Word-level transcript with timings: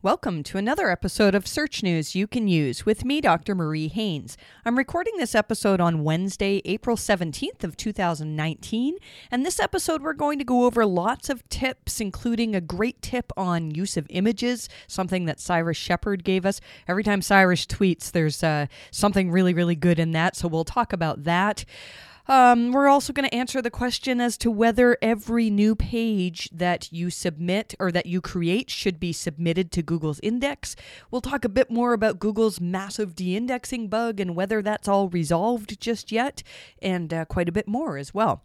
Welcome 0.00 0.42
to 0.44 0.58
another 0.58 0.90
episode 0.90 1.34
of 1.34 1.46
Search 1.46 1.82
News 1.82 2.14
You 2.14 2.28
Can 2.28 2.46
Use 2.46 2.86
with 2.86 3.04
me, 3.04 3.20
Dr. 3.20 3.54
Marie 3.54 3.88
Haynes. 3.88 4.36
I'm 4.64 4.78
recording 4.78 5.16
this 5.16 5.34
episode 5.34 5.80
on 5.80 6.04
Wednesday, 6.04 6.62
April 6.64 6.96
17th 6.96 7.64
of 7.64 7.76
2019, 7.76 8.96
and 9.30 9.44
this 9.44 9.58
episode 9.58 10.02
we're 10.02 10.12
going 10.12 10.38
to 10.38 10.44
go 10.44 10.66
over 10.66 10.86
lots 10.86 11.28
of 11.28 11.46
tips, 11.48 12.00
including 12.00 12.54
a 12.54 12.60
great 12.60 13.02
tip 13.02 13.32
on 13.36 13.72
use 13.72 13.96
of 13.96 14.06
images, 14.08 14.68
something 14.86 15.24
that 15.24 15.40
Cyrus 15.40 15.76
Shepard 15.76 16.22
gave 16.22 16.46
us. 16.46 16.60
Every 16.86 17.02
time 17.02 17.20
Cyrus 17.20 17.66
tweets, 17.66 18.12
there's 18.12 18.42
uh, 18.44 18.66
something 18.92 19.32
really, 19.32 19.52
really 19.52 19.76
good 19.76 19.98
in 19.98 20.12
that, 20.12 20.36
so 20.36 20.46
we'll 20.46 20.64
talk 20.64 20.92
about 20.92 21.24
that. 21.24 21.64
Um, 22.28 22.72
we're 22.72 22.88
also 22.88 23.14
going 23.14 23.26
to 23.26 23.34
answer 23.34 23.62
the 23.62 23.70
question 23.70 24.20
as 24.20 24.36
to 24.38 24.50
whether 24.50 24.98
every 25.00 25.48
new 25.48 25.74
page 25.74 26.50
that 26.52 26.92
you 26.92 27.08
submit 27.08 27.74
or 27.80 27.90
that 27.90 28.04
you 28.04 28.20
create 28.20 28.68
should 28.68 29.00
be 29.00 29.14
submitted 29.14 29.72
to 29.72 29.82
Google's 29.82 30.20
index. 30.20 30.76
We'll 31.10 31.22
talk 31.22 31.46
a 31.46 31.48
bit 31.48 31.70
more 31.70 31.94
about 31.94 32.18
Google's 32.18 32.60
massive 32.60 33.14
de 33.14 33.34
indexing 33.34 33.88
bug 33.88 34.20
and 34.20 34.36
whether 34.36 34.60
that's 34.60 34.88
all 34.88 35.08
resolved 35.08 35.80
just 35.80 36.12
yet, 36.12 36.42
and 36.82 37.14
uh, 37.14 37.24
quite 37.24 37.48
a 37.48 37.52
bit 37.52 37.66
more 37.66 37.96
as 37.96 38.12
well. 38.12 38.42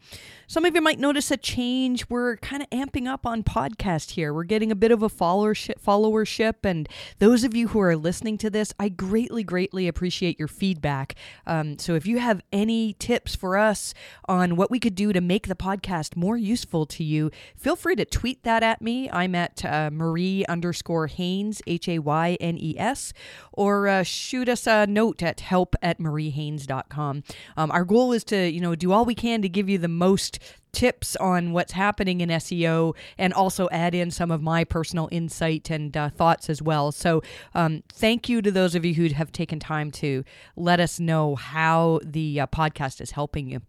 Some 0.47 0.63
of 0.63 0.75
you 0.75 0.81
might 0.81 0.99
notice 0.99 1.29
a 1.29 1.37
change. 1.37 2.09
We're 2.09 2.37
kind 2.37 2.63
of 2.63 2.69
amping 2.69 3.07
up 3.07 3.25
on 3.25 3.43
podcast 3.43 4.11
here. 4.11 4.33
We're 4.33 4.43
getting 4.45 4.71
a 4.71 4.75
bit 4.75 4.91
of 4.91 5.03
a 5.03 5.09
followership, 5.09 5.81
followership, 5.85 6.55
and 6.63 6.87
those 7.19 7.43
of 7.43 7.53
you 7.53 7.69
who 7.69 7.81
are 7.81 7.97
listening 7.97 8.37
to 8.37 8.49
this, 8.49 8.73
I 8.79 8.87
greatly, 8.87 9.43
greatly 9.43 9.89
appreciate 9.89 10.39
your 10.39 10.47
feedback. 10.47 11.15
Um, 11.45 11.77
so 11.77 11.95
if 11.95 12.05
you 12.05 12.19
have 12.19 12.41
any 12.53 12.93
tips 12.93 13.35
for 13.35 13.57
us, 13.57 13.72
us 13.73 13.93
on 14.25 14.55
what 14.55 14.69
we 14.69 14.79
could 14.79 14.93
do 14.93 15.11
to 15.11 15.19
make 15.19 15.47
the 15.47 15.55
podcast 15.55 16.15
more 16.15 16.37
useful 16.37 16.85
to 16.85 17.03
you, 17.03 17.31
feel 17.57 17.75
free 17.75 17.95
to 17.95 18.05
tweet 18.05 18.43
that 18.43 18.61
at 18.61 18.83
me. 18.83 19.09
I'm 19.09 19.33
at 19.33 19.65
uh, 19.65 19.89
Marie 19.91 20.45
underscore 20.45 21.07
Haynes, 21.07 21.59
H 21.65 21.89
A 21.89 21.97
Y 21.97 22.37
N 22.39 22.57
E 22.59 22.75
S, 22.77 23.13
or 23.51 23.87
uh, 23.87 24.03
shoot 24.03 24.47
us 24.47 24.67
a 24.67 24.85
note 24.85 25.23
at 25.23 25.39
help 25.39 25.75
at 25.81 25.97
mariehaynes.com. 25.97 27.23
Um, 27.57 27.71
our 27.71 27.83
goal 27.83 28.13
is 28.13 28.23
to, 28.25 28.47
you 28.47 28.61
know, 28.61 28.75
do 28.75 28.91
all 28.91 29.05
we 29.05 29.15
can 29.15 29.41
to 29.41 29.49
give 29.49 29.67
you 29.67 29.79
the 29.79 29.87
most 29.87 30.37
tips 30.73 31.15
on 31.15 31.53
what's 31.53 31.71
happening 31.71 32.21
in 32.21 32.29
SEO 32.29 32.95
and 33.17 33.33
also 33.33 33.69
add 33.71 33.95
in 33.95 34.11
some 34.11 34.31
of 34.31 34.41
my 34.41 34.63
personal 34.63 35.07
insight 35.11 35.69
and 35.69 35.95
uh, 35.95 36.09
thoughts 36.09 36.49
as 36.49 36.61
well. 36.61 36.91
So, 36.91 37.21
um, 37.55 37.83
thank 37.93 38.27
you 38.27 38.41
to 38.41 38.51
those 38.51 38.75
of 38.75 38.83
you 38.83 38.93
who 38.93 39.07
have 39.09 39.31
taken 39.31 39.59
time 39.59 39.91
to 39.91 40.23
let 40.55 40.79
us 40.79 40.99
know 40.99 41.35
how 41.35 41.99
the 42.03 42.41
uh, 42.41 42.47
podcast 42.47 42.99
is 42.99 43.11
helping 43.11 43.47
you. 43.47 43.61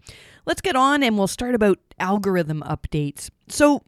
Let's 0.47 0.61
get 0.61 0.77
on 0.77 1.03
and 1.03 1.17
we'll 1.17 1.27
start 1.27 1.55
about 1.55 1.79
algorithm 1.99 2.63
updates. 2.67 3.31
So, 3.49 3.83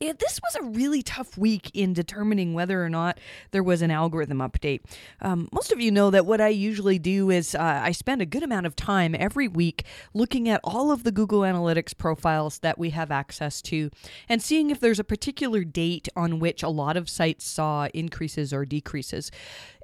it, 0.00 0.18
this 0.18 0.40
was 0.42 0.56
a 0.56 0.62
really 0.62 1.02
tough 1.02 1.38
week 1.38 1.70
in 1.74 1.92
determining 1.92 2.54
whether 2.54 2.84
or 2.84 2.88
not 2.88 3.18
there 3.50 3.62
was 3.62 3.82
an 3.82 3.90
algorithm 3.90 4.38
update. 4.38 4.80
Um, 5.20 5.48
most 5.52 5.72
of 5.72 5.80
you 5.80 5.90
know 5.90 6.10
that 6.10 6.26
what 6.26 6.40
I 6.40 6.48
usually 6.48 6.98
do 6.98 7.30
is 7.30 7.54
uh, 7.54 7.80
I 7.82 7.92
spend 7.92 8.20
a 8.20 8.26
good 8.26 8.42
amount 8.42 8.66
of 8.66 8.76
time 8.76 9.14
every 9.18 9.48
week 9.48 9.84
looking 10.12 10.48
at 10.48 10.60
all 10.62 10.90
of 10.90 11.04
the 11.04 11.12
Google 11.12 11.40
Analytics 11.40 11.96
profiles 11.96 12.58
that 12.58 12.78
we 12.78 12.90
have 12.90 13.10
access 13.10 13.62
to 13.62 13.90
and 14.28 14.42
seeing 14.42 14.70
if 14.70 14.80
there's 14.80 14.98
a 14.98 15.04
particular 15.04 15.64
date 15.64 16.08
on 16.16 16.38
which 16.38 16.62
a 16.62 16.68
lot 16.68 16.96
of 16.96 17.08
sites 17.08 17.46
saw 17.46 17.88
increases 17.94 18.52
or 18.52 18.64
decreases. 18.64 19.30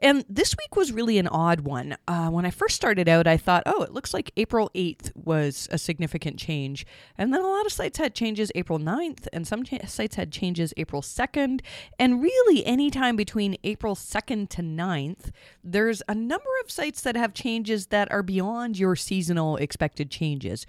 And 0.03 0.25
this 0.29 0.57
week 0.59 0.75
was 0.75 0.91
really 0.91 1.17
an 1.19 1.29
odd 1.29 1.61
one. 1.61 1.97
Uh, 2.09 2.29
when 2.29 2.45
I 2.45 2.51
first 2.51 2.75
started 2.75 3.09
out, 3.09 3.29
I 3.29 3.37
thought, 3.37 3.63
oh, 3.67 3.83
it 3.83 3.93
looks 3.93 4.13
like 4.13 4.33
April 4.37 4.69
8th 4.75 5.13
was 5.15 5.69
a 5.71 5.79
significant 5.79 6.39
change. 6.39 6.85
And 7.17 7.33
then 7.33 7.41
a 7.41 7.47
lot 7.47 7.67
of 7.67 7.73
sites 7.73 7.99
had 7.99 8.13
changes 8.13 8.51
April 8.57 8.81
9th, 8.81 9.29
and 9.33 9.47
some 9.47 9.63
cha- 9.63 9.87
sites 10.03 10.17
had 10.17 10.33
changes 10.33 10.75
April 10.77 11.01
2nd. 11.01 11.61
And 11.97 12.21
really, 12.21 12.67
anytime 12.67 13.15
between 13.15 13.57
April 13.63 13.95
2nd 13.95 14.49
to 14.51 14.63
9th, 14.63 15.31
there's 15.63 16.03
a 16.09 16.15
number 16.15 16.51
of 16.65 16.71
sites 16.73 17.03
that 17.03 17.15
have 17.15 17.35
changes 17.35 17.87
that 17.87 18.11
are 18.11 18.25
beyond 18.25 18.79
your 18.79 18.97
seasonal 18.97 19.57
expected 19.59 20.11
changes. 20.11 20.67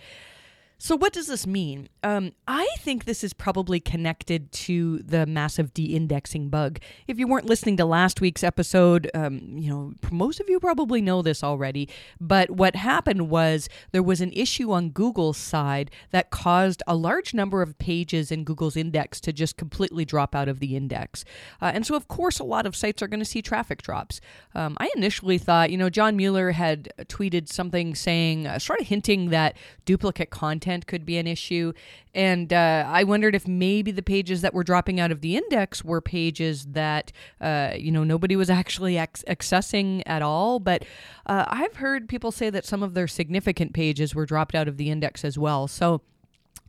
So, 0.84 0.98
what 0.98 1.14
does 1.14 1.28
this 1.28 1.48
mean? 1.48 1.88
Um, 2.04 2.34
I 2.46 2.68
think 2.80 3.06
this 3.06 3.24
is 3.24 3.32
probably 3.32 3.80
connected 3.80 4.52
to 4.52 5.00
the 5.00 5.26
massive 5.26 5.74
de 5.74 5.96
indexing 5.96 6.50
bug. 6.50 6.80
If 7.08 7.18
you 7.18 7.26
weren't 7.26 7.46
listening 7.46 7.78
to 7.78 7.86
last 7.86 8.20
week's 8.20 8.44
episode, 8.44 9.10
um, 9.14 9.40
you 9.58 9.70
know, 9.70 9.94
most 10.12 10.42
of 10.42 10.50
you 10.50 10.60
probably 10.60 11.00
know 11.02 11.22
this 11.22 11.42
already. 11.42 11.88
But 12.20 12.52
what 12.52 12.76
happened 12.76 13.30
was 13.30 13.70
there 13.94 14.04
was 14.04 14.20
an 14.20 14.34
issue 14.34 14.74
on 14.74 14.90
Google's 14.90 15.38
side 15.38 15.90
that 16.12 16.32
caused 16.32 16.84
a 16.86 16.98
large 16.98 17.34
number 17.34 17.62
of 17.62 17.78
pages 17.78 18.30
in 18.30 18.44
Google's 18.44 18.76
index 18.76 19.22
to 19.22 19.32
just 19.32 19.56
completely 19.56 20.04
drop 20.04 20.36
out 20.36 20.50
of 20.50 20.60
the 20.60 20.76
index. 20.76 21.24
Uh, 21.62 21.72
and 21.74 21.86
so, 21.86 21.96
of 21.96 22.10
course, 22.10 22.40
a 22.40 22.44
lot 22.44 22.66
of 22.66 22.76
sites 22.76 23.02
are 23.02 23.08
going 23.08 23.22
to 23.22 23.26
see 23.26 23.42
traffic 23.42 23.84
drops. 23.84 24.20
Um, 24.54 24.76
I 24.82 24.92
initially 24.98 25.38
thought, 25.38 25.72
you 25.72 25.78
know, 25.78 25.90
John 25.90 26.18
Mueller 26.18 26.52
had 26.52 26.92
tweeted 27.04 27.48
something 27.48 27.96
saying, 27.96 28.48
uh, 28.48 28.60
sort 28.60 28.82
of 28.82 28.88
hinting 28.88 29.30
that 29.30 29.56
duplicate 29.86 30.30
content 30.30 30.73
content 30.74 30.88
could 30.88 31.06
be 31.06 31.18
an 31.18 31.28
issue. 31.28 31.74
And 32.14 32.52
uh, 32.52 32.86
I 32.88 33.04
wondered 33.04 33.36
if 33.36 33.48
maybe 33.48 33.92
the 33.92 34.02
pages 34.02 34.42
that 34.42 34.54
were 34.54 34.64
dropping 34.64 35.00
out 35.00 35.12
of 35.12 35.22
the 35.22 35.36
index 35.36 35.84
were 35.84 36.02
pages 36.02 36.66
that, 36.68 37.12
uh, 37.42 37.74
you 37.78 37.92
know, 37.92 38.04
nobody 38.04 38.36
was 38.36 38.50
actually 38.50 38.98
ex- 38.98 39.24
accessing 39.28 40.04
at 40.06 40.22
all. 40.22 40.60
But 40.60 40.86
uh, 41.26 41.46
I've 41.48 41.76
heard 41.78 42.10
people 42.10 42.32
say 42.32 42.50
that 42.50 42.66
some 42.66 42.84
of 42.84 42.94
their 42.94 43.08
significant 43.08 43.74
pages 43.74 44.16
were 44.16 44.26
dropped 44.26 44.56
out 44.56 44.68
of 44.68 44.78
the 44.78 44.90
index 44.90 45.24
as 45.26 45.38
well. 45.38 45.68
So, 45.68 46.02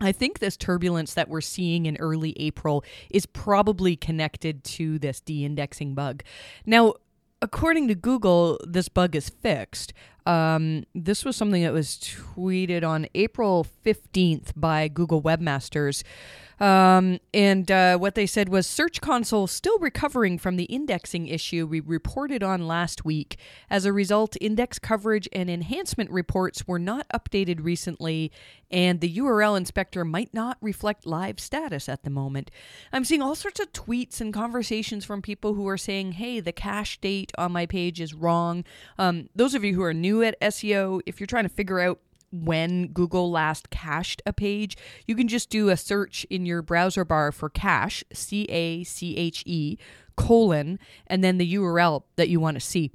I 0.01 0.11
think 0.11 0.41
this 0.41 0.57
turbulence 0.57 1.15
that 1.15 1.29
we're 1.29 1.41
seeing 1.41 1.87
in 1.87 1.97
early 1.99 2.35
April 2.37 2.85
is 3.11 3.27
probably 3.27 3.95
connected 3.95 4.65
to 4.65 4.99
this 4.99 5.21
de 5.21 5.45
indexing 5.45 5.95
bug. 5.95 6.25
Now, 6.67 6.95
according 7.45 7.89
to 7.89 7.95
Google, 7.95 8.59
this 8.67 8.89
bug 8.89 9.15
is 9.15 9.29
fixed. 9.29 9.93
Um, 10.25 10.85
this 10.95 11.27
was 11.27 11.37
something 11.37 11.63
that 11.63 11.75
was 11.75 11.99
tweeted 11.99 12.83
on 12.83 13.07
April 13.15 13.67
15th 13.85 14.53
by 14.57 14.89
Google 14.89 15.21
Webmasters. 15.21 16.03
Um, 16.61 17.19
and 17.33 17.71
uh, 17.71 17.99
what 17.99 18.15
they 18.15 18.27
said 18.27 18.49
was 18.49 18.67
Search 18.67 19.01
Console 19.01 19.47
still 19.47 19.79
recovering 19.79 20.39
from 20.39 20.57
the 20.57 20.65
indexing 20.65 21.27
issue 21.27 21.67
we 21.67 21.81
reported 21.81 22.43
on 22.43 22.67
last 22.67 23.05
week. 23.05 23.39
As 23.69 23.85
a 23.85 23.93
result, 23.93 24.37
index 24.41 24.79
coverage 24.79 25.29
and 25.33 25.51
enhancement 25.51 26.11
reports 26.11 26.67
were 26.67 26.79
not 26.79 27.07
updated 27.09 27.65
recently, 27.65 28.31
and 28.71 29.01
the 29.01 29.17
URL 29.17 29.57
inspector 29.57 30.05
might 30.05 30.33
not 30.33 30.59
reflect 30.61 31.07
live 31.07 31.41
status 31.41 31.89
at 31.89 32.03
the 32.03 32.11
moment. 32.11 32.51
I'm 32.93 33.05
seeing 33.05 33.23
all 33.23 33.35
sorts 33.35 33.61
of 33.61 33.73
tweets 33.73 34.21
and 34.21 34.33
conversations 34.33 35.05
from 35.05 35.23
people 35.23 35.55
who 35.55 35.69
are 35.69 35.79
saying, 35.79 36.13
hey, 36.13 36.41
the 36.41 36.53
cache 36.53 36.99
date 37.01 37.33
on 37.37 37.53
my 37.53 37.67
page 37.67 38.01
is 38.01 38.15
wrong. 38.15 38.65
Um, 38.99 39.29
those 39.35 39.55
of 39.55 39.65
you 39.65 39.75
who 39.75 39.83
are 39.83 39.95
new 39.95 40.23
at 40.23 40.41
SEO, 40.41 41.01
if 41.07 41.21
you're 41.21 41.27
trying 41.27 41.45
to 41.45 41.49
figure 41.49 41.81
out 41.81 42.01
when 42.43 42.89
Google 42.89 43.31
last 43.31 43.71
cached 43.71 44.23
a 44.27 44.33
page, 44.33 44.77
you 45.07 45.15
can 45.15 45.29
just 45.29 45.51
do 45.51 45.69
a 45.69 45.77
search 45.77 46.25
in 46.31 46.47
your 46.47 46.63
browser 46.63 47.05
bar 47.05 47.31
for 47.33 47.49
cache, 47.49 48.03
C 48.13 48.45
A 48.49 48.85
C 48.85 49.17
H 49.17 49.43
E, 49.47 49.79
colon, 50.17 50.79
and 51.07 51.23
then 51.23 51.39
the 51.39 51.55
URL 51.55 52.03
that 52.17 52.29
you 52.29 52.41
want 52.41 52.57
to 52.57 52.61
see. 52.61 52.91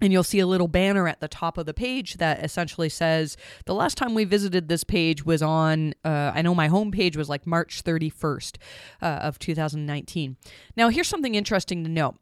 And 0.00 0.12
you'll 0.12 0.24
see 0.24 0.40
a 0.40 0.46
little 0.48 0.66
banner 0.66 1.06
at 1.06 1.20
the 1.20 1.28
top 1.28 1.56
of 1.58 1.66
the 1.66 1.74
page 1.74 2.14
that 2.14 2.44
essentially 2.44 2.88
says, 2.88 3.36
The 3.66 3.74
last 3.74 3.96
time 3.96 4.14
we 4.14 4.24
visited 4.24 4.68
this 4.68 4.82
page 4.82 5.24
was 5.24 5.42
on, 5.42 5.94
uh, 6.04 6.32
I 6.34 6.42
know 6.42 6.56
my 6.56 6.66
home 6.66 6.90
page 6.90 7.16
was 7.16 7.28
like 7.28 7.46
March 7.46 7.84
31st 7.84 8.56
uh, 9.00 9.06
of 9.06 9.38
2019. 9.38 10.36
Now, 10.76 10.88
here's 10.88 11.06
something 11.06 11.36
interesting 11.36 11.84
to 11.84 11.90
note 11.90 12.16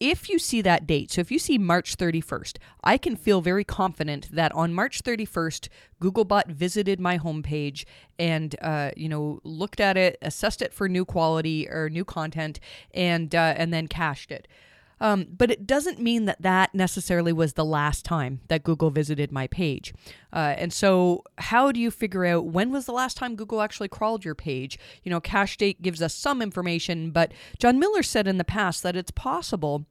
if 0.00 0.28
you 0.28 0.38
see 0.38 0.62
that 0.62 0.86
date, 0.86 1.10
so 1.10 1.20
if 1.20 1.30
you 1.30 1.38
see 1.38 1.58
March 1.58 1.96
31st, 1.96 2.58
I 2.84 2.98
can 2.98 3.16
feel 3.16 3.40
very 3.40 3.64
confident 3.64 4.28
that 4.32 4.52
on 4.52 4.72
March 4.72 5.02
31st, 5.02 5.68
Googlebot 6.00 6.46
visited 6.46 7.00
my 7.00 7.18
homepage 7.18 7.84
and, 8.18 8.54
uh, 8.62 8.92
you 8.96 9.08
know, 9.08 9.40
looked 9.42 9.80
at 9.80 9.96
it, 9.96 10.16
assessed 10.22 10.62
it 10.62 10.72
for 10.72 10.88
new 10.88 11.04
quality 11.04 11.68
or 11.68 11.90
new 11.90 12.04
content, 12.04 12.60
and 12.94 13.34
uh, 13.34 13.54
and 13.56 13.72
then 13.72 13.88
cached 13.88 14.30
it. 14.30 14.46
Um, 15.00 15.26
but 15.36 15.50
it 15.50 15.66
doesn't 15.66 16.00
mean 16.00 16.24
that 16.24 16.42
that 16.42 16.74
necessarily 16.74 17.32
was 17.32 17.52
the 17.52 17.64
last 17.64 18.04
time 18.04 18.40
that 18.48 18.64
Google 18.64 18.90
visited 18.90 19.30
my 19.30 19.46
page. 19.46 19.94
Uh, 20.32 20.54
and 20.56 20.72
so, 20.72 21.22
how 21.38 21.72
do 21.72 21.80
you 21.80 21.90
figure 21.90 22.24
out 22.24 22.46
when 22.46 22.72
was 22.72 22.86
the 22.86 22.92
last 22.92 23.16
time 23.16 23.36
Google 23.36 23.62
actually 23.62 23.88
crawled 23.88 24.24
your 24.24 24.34
page? 24.34 24.78
You 25.04 25.10
know, 25.10 25.20
cache 25.20 25.56
date 25.56 25.82
gives 25.82 26.02
us 26.02 26.14
some 26.14 26.42
information, 26.42 27.10
but 27.10 27.32
John 27.58 27.78
Mueller 27.78 28.02
said 28.02 28.26
in 28.26 28.38
the 28.38 28.44
past 28.44 28.82
that 28.82 28.96
it's 28.96 29.10
possible 29.10 29.86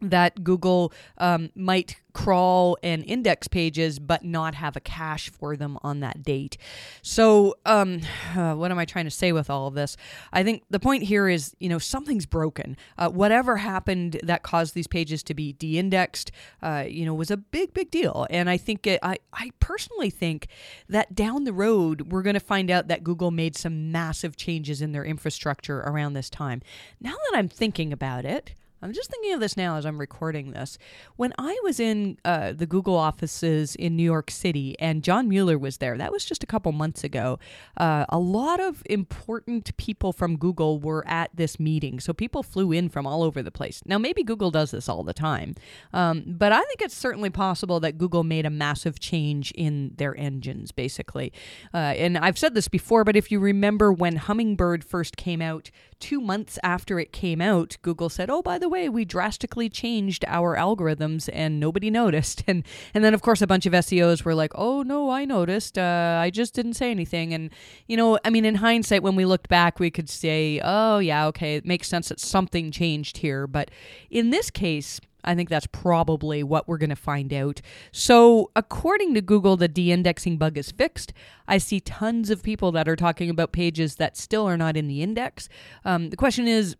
that 0.00 0.44
Google 0.44 0.92
um, 1.18 1.50
might 1.54 1.96
crawl 2.12 2.78
and 2.82 3.04
index 3.04 3.46
pages 3.46 3.98
but 3.98 4.24
not 4.24 4.54
have 4.54 4.74
a 4.74 4.80
cache 4.80 5.28
for 5.28 5.54
them 5.54 5.78
on 5.82 6.00
that 6.00 6.22
date. 6.22 6.56
So, 7.02 7.56
um, 7.66 8.00
uh, 8.36 8.54
what 8.54 8.70
am 8.70 8.78
I 8.78 8.86
trying 8.86 9.04
to 9.04 9.10
say 9.10 9.32
with 9.32 9.50
all 9.50 9.66
of 9.66 9.74
this? 9.74 9.96
I 10.32 10.42
think 10.42 10.62
the 10.70 10.80
point 10.80 11.02
here 11.02 11.28
is, 11.28 11.54
you 11.60 11.68
know, 11.68 11.78
something's 11.78 12.24
broken. 12.24 12.76
Uh, 12.96 13.10
whatever 13.10 13.58
happened 13.58 14.18
that 14.22 14.42
caused 14.42 14.74
these 14.74 14.86
pages 14.86 15.22
to 15.24 15.34
be 15.34 15.52
de-indexed, 15.52 16.32
uh, 16.62 16.84
you 16.88 17.04
know, 17.04 17.14
was 17.14 17.30
a 17.30 17.36
big, 17.36 17.74
big 17.74 17.90
deal. 17.90 18.26
And 18.30 18.48
I 18.48 18.56
think 18.56 18.86
it, 18.86 18.98
I, 19.02 19.18
I 19.34 19.50
personally 19.60 20.10
think 20.10 20.48
that 20.88 21.14
down 21.14 21.44
the 21.44 21.52
road 21.52 22.12
we're 22.12 22.22
going 22.22 22.34
to 22.34 22.40
find 22.40 22.70
out 22.70 22.88
that 22.88 23.04
Google 23.04 23.30
made 23.30 23.56
some 23.56 23.92
massive 23.92 24.36
changes 24.36 24.80
in 24.80 24.92
their 24.92 25.04
infrastructure 25.04 25.80
around 25.80 26.14
this 26.14 26.30
time. 26.30 26.62
Now 26.98 27.12
that 27.12 27.38
I'm 27.38 27.48
thinking 27.48 27.92
about 27.92 28.24
it. 28.24 28.54
I'm 28.82 28.92
just 28.92 29.10
thinking 29.10 29.32
of 29.32 29.40
this 29.40 29.56
now 29.56 29.76
as 29.76 29.86
I'm 29.86 29.98
recording 29.98 30.50
this. 30.50 30.76
When 31.16 31.32
I 31.38 31.58
was 31.62 31.80
in 31.80 32.18
uh, 32.24 32.52
the 32.52 32.66
Google 32.66 32.94
offices 32.94 33.74
in 33.74 33.96
New 33.96 34.02
York 34.02 34.30
City 34.30 34.76
and 34.78 35.02
John 35.02 35.28
Mueller 35.28 35.58
was 35.58 35.78
there, 35.78 35.96
that 35.96 36.12
was 36.12 36.24
just 36.24 36.42
a 36.42 36.46
couple 36.46 36.72
months 36.72 37.02
ago, 37.02 37.38
uh, 37.78 38.04
a 38.08 38.18
lot 38.18 38.60
of 38.60 38.82
important 38.86 39.74
people 39.78 40.12
from 40.12 40.36
Google 40.36 40.78
were 40.78 41.04
at 41.06 41.30
this 41.34 41.58
meeting. 41.58 42.00
So 42.00 42.12
people 42.12 42.42
flew 42.42 42.70
in 42.70 42.88
from 42.90 43.06
all 43.06 43.22
over 43.22 43.42
the 43.42 43.50
place. 43.50 43.82
Now, 43.86 43.96
maybe 43.98 44.22
Google 44.22 44.50
does 44.50 44.72
this 44.72 44.88
all 44.88 45.02
the 45.02 45.14
time, 45.14 45.54
um, 45.94 46.24
but 46.26 46.52
I 46.52 46.60
think 46.62 46.82
it's 46.82 46.94
certainly 46.94 47.30
possible 47.30 47.80
that 47.80 47.96
Google 47.96 48.24
made 48.24 48.44
a 48.44 48.50
massive 48.50 49.00
change 49.00 49.52
in 49.52 49.92
their 49.96 50.16
engines, 50.18 50.70
basically. 50.70 51.32
Uh, 51.72 51.78
and 51.96 52.18
I've 52.18 52.38
said 52.38 52.54
this 52.54 52.68
before, 52.68 53.04
but 53.04 53.16
if 53.16 53.32
you 53.32 53.40
remember 53.40 53.90
when 53.90 54.16
Hummingbird 54.16 54.84
first 54.84 55.16
came 55.16 55.40
out, 55.40 55.70
two 56.00 56.20
months 56.20 56.58
after 56.62 56.98
it 56.98 57.12
came 57.12 57.40
out, 57.40 57.76
Google 57.82 58.08
said, 58.08 58.30
"Oh, 58.30 58.42
by 58.42 58.58
the 58.58 58.68
way, 58.68 58.88
we 58.88 59.04
drastically 59.04 59.68
changed 59.68 60.24
our 60.26 60.56
algorithms, 60.56 61.28
and 61.32 61.58
nobody 61.60 61.90
noticed." 62.02 62.42
And 62.46 62.64
and 62.94 63.04
then 63.04 63.14
of 63.14 63.22
course 63.22 63.42
a 63.42 63.46
bunch 63.46 63.66
of 63.66 63.72
SEOs 63.72 64.24
were 64.24 64.34
like, 64.34 64.52
"Oh 64.54 64.82
no, 64.82 65.10
I 65.10 65.24
noticed. 65.24 65.78
Uh, 65.78 66.18
I 66.22 66.30
just 66.30 66.54
didn't 66.54 66.74
say 66.74 66.90
anything." 66.90 67.32
And 67.34 67.50
you 67.86 67.96
know, 67.96 68.18
I 68.24 68.30
mean, 68.30 68.44
in 68.44 68.56
hindsight, 68.56 69.02
when 69.02 69.16
we 69.16 69.24
looked 69.24 69.48
back, 69.48 69.78
we 69.78 69.90
could 69.90 70.08
say, 70.08 70.60
"Oh 70.62 70.98
yeah, 70.98 71.26
okay, 71.26 71.56
it 71.56 71.66
makes 71.66 71.88
sense 71.88 72.08
that 72.08 72.20
something 72.20 72.70
changed 72.70 73.18
here." 73.18 73.46
But 73.46 73.70
in 74.10 74.30
this 74.30 74.50
case, 74.50 75.00
I 75.26 75.34
think 75.34 75.48
that's 75.48 75.66
probably 75.66 76.42
what 76.42 76.68
we're 76.68 76.78
going 76.78 76.90
to 76.90 76.96
find 76.96 77.32
out. 77.32 77.60
So, 77.92 78.50
according 78.56 79.14
to 79.14 79.20
Google, 79.20 79.56
the 79.56 79.68
de 79.68 79.92
indexing 79.92 80.38
bug 80.38 80.56
is 80.56 80.70
fixed. 80.70 81.12
I 81.48 81.58
see 81.58 81.80
tons 81.80 82.30
of 82.30 82.42
people 82.42 82.72
that 82.72 82.88
are 82.88 82.96
talking 82.96 83.28
about 83.30 83.52
pages 83.52 83.96
that 83.96 84.16
still 84.16 84.46
are 84.46 84.56
not 84.56 84.76
in 84.76 84.88
the 84.88 85.02
index. 85.02 85.48
Um, 85.84 86.10
the 86.10 86.16
question 86.16 86.46
is, 86.46 86.76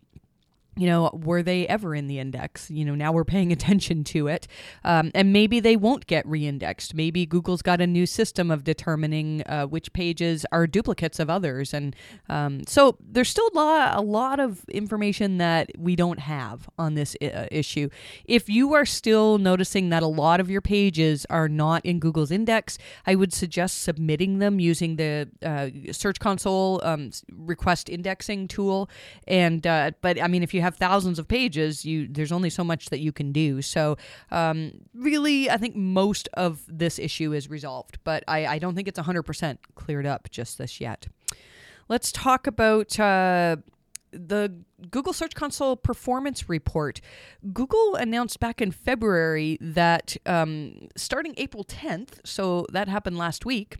you 0.77 0.87
know, 0.87 1.09
were 1.13 1.43
they 1.43 1.67
ever 1.67 1.95
in 1.95 2.07
the 2.07 2.19
index? 2.19 2.69
You 2.69 2.85
know, 2.85 2.95
now 2.95 3.11
we're 3.11 3.25
paying 3.25 3.51
attention 3.57 4.03
to 4.05 4.27
it. 4.27 4.47
Um, 4.83 5.11
and 5.13 5.33
maybe 5.33 5.59
they 5.59 5.75
won't 5.75 6.07
get 6.07 6.25
reindexed. 6.25 6.93
Maybe 6.93 7.25
Google's 7.25 7.61
got 7.61 7.81
a 7.81 7.87
new 7.87 8.05
system 8.05 8.51
of 8.51 8.63
determining 8.63 9.43
uh, 9.47 9.65
which 9.65 9.91
pages 9.93 10.45
are 10.51 10.67
duplicates 10.67 11.19
of 11.19 11.29
others. 11.29 11.73
And 11.73 11.95
um, 12.29 12.61
so 12.67 12.97
there's 12.99 13.29
still 13.29 13.49
a 13.53 14.01
lot, 14.01 14.37
of 14.37 14.63
information 14.69 15.37
that 15.37 15.71
we 15.77 15.95
don't 15.95 16.19
have 16.19 16.69
on 16.77 16.93
this 16.93 17.15
uh, 17.21 17.47
issue. 17.49 17.89
If 18.25 18.49
you 18.49 18.73
are 18.73 18.85
still 18.85 19.37
noticing 19.37 19.89
that 19.89 20.03
a 20.03 20.07
lot 20.07 20.39
of 20.39 20.49
your 20.49 20.61
pages 20.61 21.25
are 21.29 21.49
not 21.49 21.83
in 21.85 21.99
Google's 21.99 22.29
index, 22.29 22.77
I 23.07 23.15
would 23.15 23.33
suggest 23.33 23.81
submitting 23.81 24.39
them 24.39 24.59
using 24.59 24.97
the 24.97 25.29
uh, 25.41 25.91
Search 25.91 26.19
Console 26.19 26.81
um, 26.83 27.11
request 27.31 27.89
indexing 27.89 28.47
tool. 28.47 28.89
And, 29.27 29.65
uh, 29.65 29.91
but 30.01 30.21
I 30.21 30.27
mean, 30.27 30.43
if 30.43 30.53
you 30.53 30.61
have 30.61 30.66
thousands 30.75 31.19
of 31.19 31.27
pages, 31.27 31.85
you 31.85 32.07
there's 32.09 32.31
only 32.31 32.49
so 32.49 32.63
much 32.63 32.87
that 32.87 32.99
you 32.99 33.11
can 33.11 33.31
do. 33.31 33.61
So 33.61 33.97
um, 34.31 34.71
really, 34.93 35.49
I 35.49 35.57
think 35.57 35.75
most 35.75 36.29
of 36.33 36.63
this 36.67 36.99
issue 36.99 37.33
is 37.33 37.49
resolved, 37.49 37.99
but 38.03 38.23
I, 38.27 38.45
I 38.45 38.59
don't 38.59 38.75
think 38.75 38.87
it's 38.87 38.99
100% 38.99 39.57
cleared 39.75 40.05
up 40.05 40.29
just 40.29 40.57
this 40.57 40.81
yet. 40.81 41.07
Let's 41.89 42.11
talk 42.11 42.47
about. 42.47 42.99
Uh, 42.99 43.57
the 44.11 44.53
Google 44.89 45.13
Search 45.13 45.35
Console 45.35 45.75
performance 45.75 46.47
report. 46.49 47.01
Google 47.53 47.95
announced 47.95 48.39
back 48.39 48.61
in 48.61 48.71
February 48.71 49.57
that 49.59 50.15
um, 50.25 50.87
starting 50.95 51.33
April 51.37 51.63
10th, 51.63 52.19
so 52.23 52.65
that 52.71 52.87
happened 52.87 53.17
last 53.17 53.45
week, 53.45 53.77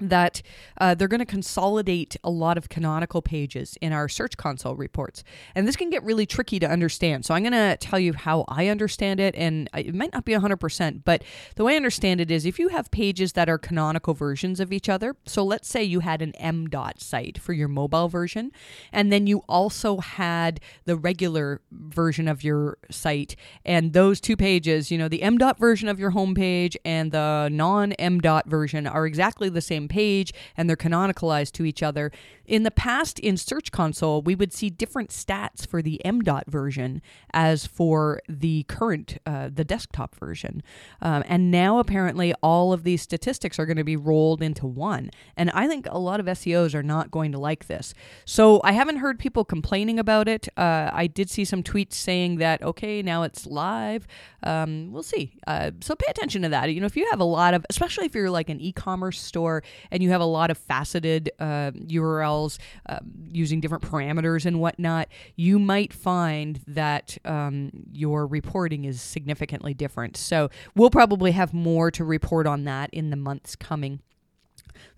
that 0.00 0.42
uh, 0.78 0.94
they're 0.94 1.08
going 1.08 1.20
to 1.20 1.26
consolidate 1.26 2.16
a 2.24 2.30
lot 2.30 2.58
of 2.58 2.68
canonical 2.68 3.22
pages 3.22 3.78
in 3.80 3.92
our 3.92 4.08
Search 4.08 4.36
Console 4.36 4.74
reports. 4.74 5.22
And 5.54 5.66
this 5.66 5.76
can 5.76 5.90
get 5.90 6.02
really 6.02 6.26
tricky 6.26 6.58
to 6.58 6.68
understand. 6.68 7.24
So 7.24 7.34
I'm 7.34 7.42
going 7.42 7.52
to 7.52 7.76
tell 7.78 7.98
you 7.98 8.12
how 8.12 8.44
I 8.48 8.68
understand 8.68 9.20
it, 9.20 9.34
and 9.36 9.68
it 9.74 9.94
might 9.94 10.12
not 10.12 10.24
be 10.24 10.32
100%, 10.32 11.02
but 11.04 11.22
the 11.56 11.64
way 11.64 11.74
I 11.74 11.76
understand 11.76 12.20
it 12.20 12.30
is 12.30 12.44
if 12.44 12.58
you 12.58 12.68
have 12.68 12.90
pages 12.90 13.32
that 13.32 13.48
are 13.48 13.58
canonical 13.58 14.14
versions 14.14 14.60
of 14.60 14.72
each 14.72 14.88
other, 14.88 15.16
so 15.26 15.44
let's 15.44 15.68
say 15.68 15.82
you 15.82 16.00
had 16.00 16.22
an 16.22 16.32
MDOT 16.40 17.00
site 17.00 17.38
for 17.38 17.52
your 17.52 17.68
mobile 17.68 18.08
version, 18.08 18.50
and 18.92 19.12
then 19.12 19.26
you 19.26 19.42
also 19.48 19.98
had 19.98 20.60
the 20.84 20.96
regular 20.96 21.60
version 21.70 22.28
of 22.28 22.42
your 22.42 22.78
site, 22.90 23.36
and 23.64 23.92
those 23.92 24.20
two 24.20 24.36
pages, 24.36 24.90
you 24.90 24.98
know, 24.98 25.08
the 25.08 25.20
MDOT 25.20 25.58
version 25.58 25.88
of 25.88 25.98
your 25.98 26.12
homepage 26.12 26.76
and 26.84 27.12
the 27.12 27.48
non 27.50 27.92
MDOT 27.92 28.46
version 28.46 28.86
are 28.86 29.06
exactly 29.06 29.48
the 29.48 29.60
same 29.60 29.83
same 29.84 29.88
page 29.88 30.32
and 30.56 30.68
they're 30.68 30.76
canonicalized 30.76 31.52
to 31.52 31.64
each 31.64 31.82
other. 31.82 32.10
In 32.46 32.62
the 32.62 32.70
past, 32.70 33.18
in 33.18 33.36
Search 33.38 33.72
Console, 33.72 34.20
we 34.20 34.34
would 34.34 34.52
see 34.52 34.68
different 34.68 35.08
stats 35.08 35.66
for 35.66 35.80
the 35.80 36.00
MDOT 36.04 36.46
version 36.46 37.00
as 37.32 37.66
for 37.66 38.20
the 38.28 38.64
current, 38.64 39.16
uh, 39.24 39.48
the 39.52 39.64
desktop 39.64 40.14
version. 40.16 40.62
Um, 41.00 41.24
and 41.26 41.50
now, 41.50 41.78
apparently, 41.78 42.34
all 42.42 42.74
of 42.74 42.84
these 42.84 43.00
statistics 43.00 43.58
are 43.58 43.64
going 43.64 43.78
to 43.78 43.84
be 43.84 43.96
rolled 43.96 44.42
into 44.42 44.66
one. 44.66 45.10
And 45.38 45.50
I 45.52 45.66
think 45.66 45.86
a 45.88 45.98
lot 45.98 46.20
of 46.20 46.26
SEOs 46.26 46.74
are 46.74 46.82
not 46.82 47.10
going 47.10 47.32
to 47.32 47.38
like 47.38 47.66
this. 47.66 47.94
So 48.26 48.60
I 48.62 48.72
haven't 48.72 48.96
heard 48.96 49.18
people 49.18 49.44
complaining 49.44 49.98
about 49.98 50.28
it. 50.28 50.46
Uh, 50.56 50.90
I 50.92 51.06
did 51.06 51.30
see 51.30 51.46
some 51.46 51.62
tweets 51.62 51.94
saying 51.94 52.36
that, 52.36 52.62
okay, 52.62 53.00
now 53.00 53.22
it's 53.22 53.46
live. 53.46 54.06
Um, 54.42 54.92
we'll 54.92 55.02
see. 55.02 55.32
Uh, 55.46 55.70
so 55.80 55.94
pay 55.94 56.10
attention 56.10 56.42
to 56.42 56.50
that. 56.50 56.70
You 56.70 56.80
know, 56.80 56.86
if 56.86 56.96
you 56.96 57.08
have 57.10 57.20
a 57.20 57.24
lot 57.24 57.54
of, 57.54 57.64
especially 57.70 58.04
if 58.04 58.14
you're 58.14 58.30
like 58.30 58.50
an 58.50 58.60
e 58.60 58.70
commerce 58.70 59.18
store 59.18 59.62
and 59.90 60.02
you 60.02 60.10
have 60.10 60.20
a 60.20 60.26
lot 60.26 60.50
of 60.50 60.58
faceted 60.58 61.30
uh, 61.38 61.70
URLs 61.72 62.58
uh, 62.88 62.98
using 63.30 63.60
different 63.60 63.84
parameters 63.84 64.46
and 64.46 64.60
whatnot, 64.60 65.08
you 65.36 65.58
might 65.58 65.92
find 65.92 66.60
that 66.66 67.18
um, 67.24 67.70
your 67.92 68.26
reporting 68.26 68.84
is 68.84 69.00
significantly 69.00 69.74
different. 69.74 70.16
So 70.16 70.50
we'll 70.74 70.90
probably 70.90 71.32
have 71.32 71.52
more 71.52 71.90
to 71.92 72.04
report 72.04 72.46
on 72.46 72.64
that 72.64 72.90
in 72.92 73.10
the 73.10 73.16
months 73.16 73.56
coming. 73.56 74.00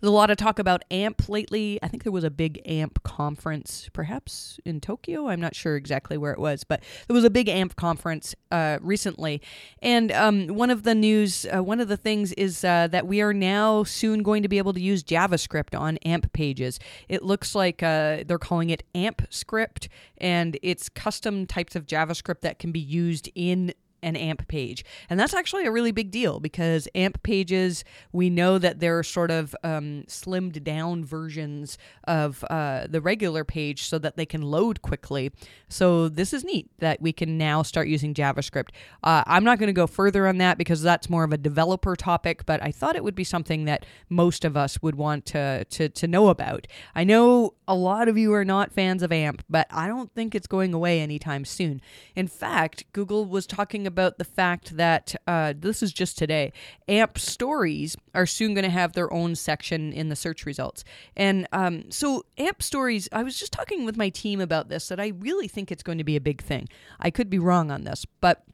There's 0.01 0.11
a 0.11 0.15
lot 0.15 0.31
of 0.31 0.37
talk 0.37 0.59
about 0.59 0.85
AMP 0.91 1.29
lately. 1.29 1.79
I 1.83 1.89
think 1.89 2.03
there 2.03 2.13
was 2.13 2.25
a 2.25 2.31
big 2.31 2.61
AMP 2.67 3.03
conference, 3.03 3.89
perhaps 3.93 4.59
in 4.65 4.81
Tokyo. 4.81 5.29
I'm 5.29 5.41
not 5.41 5.55
sure 5.55 5.77
exactly 5.77 6.17
where 6.19 6.33
it 6.33 6.39
was, 6.39 6.65
but 6.65 6.83
there 7.07 7.15
was 7.15 7.25
a 7.25 7.31
big 7.31 7.49
AMP 7.49 7.77
conference 7.77 8.35
uh, 8.51 8.79
recently. 8.81 9.41
And 9.81 10.13
um, 10.13 10.49
one 10.49 10.71
of 10.71 10.83
the 10.83 10.95
news, 10.95 11.47
uh, 11.55 11.63
one 11.63 11.81
of 11.81 11.89
the 11.89 11.97
things 11.97 12.33
is 12.33 12.65
uh, 12.65 12.89
that 12.89 13.07
we 13.07 13.21
are 13.21 13.33
now 13.33 13.85
soon 13.85 14.23
going 14.23 14.43
to 14.43 14.49
be 14.49 14.59
able 14.59 14.73
to 14.73 14.81
use 14.81 15.03
JavaScript 15.03 15.79
on 15.79 15.97
AMP 15.99 16.33
pages. 16.33 16.79
It 17.09 17.23
looks 17.23 17.55
like 17.55 17.83
uh, 17.83 18.25
they're 18.27 18.39
calling 18.39 18.71
it 18.71 18.83
AMP 18.95 19.23
script, 19.31 19.89
and 20.19 20.59
it's 20.63 20.89
custom 20.89 21.47
types 21.47 21.77
of 21.77 21.87
JavaScript 21.87 22.41
that 22.41 22.59
can 22.59 22.73
be 22.73 22.81
used 22.81 23.31
in 23.35 23.73
an 24.07 24.15
AMP 24.17 24.47
page. 24.47 24.85
And 25.11 25.19
that's 25.19 25.35
actually 25.35 25.67
a 25.67 25.71
really 25.73 25.91
big 25.91 26.13
deal 26.13 26.39
because 26.39 26.89
AMP 26.95 27.23
pages, 27.25 27.85
we 28.13 28.31
know 28.31 28.57
that 28.57 28.79
they're 28.79 29.03
sort 29.03 29.33
of 29.33 29.55
um, 29.65 30.05
slimmed 30.07 30.63
down 30.63 31.05
versions 31.05 31.77
of 32.05 32.45
uh, 32.49 32.87
the 32.89 33.01
regular 33.01 33.45
page 33.45 33.83
so 33.83 33.99
that 33.99 34.17
they 34.17 34.25
can 34.25 34.43
load 34.43 34.81
quickly. 34.81 35.33
So 35.69 36.09
this 36.09 36.33
is 36.33 36.45
neat 36.45 36.71
that 36.79 37.03
we 37.03 37.13
can 37.13 37.37
now 37.37 37.63
start 37.63 37.89
using 37.89 38.15
JavaScript. 38.15 38.69
Uh, 39.03 39.25
I'm 39.27 39.43
not 39.43 39.59
going 39.59 39.67
to 39.67 39.73
go 39.73 39.89
further 39.89 40.29
on 40.29 40.39
that 40.39 40.57
because 40.57 40.83
that's 40.83 41.11
more 41.11 41.25
of 41.25 41.33
a 41.33 41.39
developer 41.39 41.97
topic, 41.97 42.47
but 42.47 42.63
I 42.63 42.71
thought 42.71 42.95
it 42.95 43.03
would 43.03 43.17
be 43.17 43.25
something 43.25 43.65
that 43.65 43.85
most 44.09 44.45
of 44.45 44.57
us 44.57 44.81
would 44.83 44.95
want 44.95 45.27
to, 45.27 45.65
to, 45.65 45.89
to 45.89 46.07
know 46.07 46.29
about. 46.29 46.69
I 46.95 47.03
know 47.03 47.55
a 47.67 47.75
lot 47.75 48.07
of 48.07 48.17
you 48.17 48.33
are 48.35 48.45
not 48.45 48.71
fans 48.71 49.03
of 49.03 49.11
AMP, 49.11 49.43
but 49.51 49.67
I 49.71 49.89
don't 49.89 50.13
think 50.15 50.37
it's 50.37 50.47
going 50.47 50.73
away 50.73 51.01
anytime 51.01 51.45
soon. 51.45 51.81
In 52.15 52.29
fact, 52.29 52.85
Google 52.93 53.25
was 53.25 53.49
talking 53.49 53.85
about 53.85 53.96
the 53.97 54.25
fact 54.25 54.77
that 54.77 55.15
uh, 55.27 55.55
this 55.57 55.83
is 55.83 55.93
just 55.93 56.17
today. 56.17 56.53
AMP 56.89 57.19
stories 57.19 57.97
are 58.15 58.27
soon 58.27 58.55
going 58.55 58.65
to 58.65 58.71
have 58.71 58.93
their 58.93 59.13
own 59.13 59.35
section 59.35 59.93
in 59.93 60.09
the 60.09 60.17
search 60.17 60.47
results. 60.47 60.85
And 61.17 61.47
um, 61.53 61.91
so, 61.91 62.25
AMP 62.39 62.63
stories, 62.63 63.09
I 63.13 63.23
was 63.23 63.39
just 63.39 63.53
talking 63.53 63.85
with 63.85 63.97
my 63.97 64.09
team 64.09 64.41
about 64.41 64.69
this, 64.69 64.89
that 64.89 65.01
I 65.01 65.13
really 65.19 65.49
think 65.49 65.73
it's 65.73 65.83
going 65.83 65.99
to 65.99 66.05
be 66.05 66.17
a 66.17 66.21
big 66.21 66.43
thing. 66.43 66.69
I 67.01 67.11
could 67.11 67.29
be 67.29 67.39
wrong 67.39 67.71
on 67.71 67.85
this, 67.85 68.07
but 68.21 68.45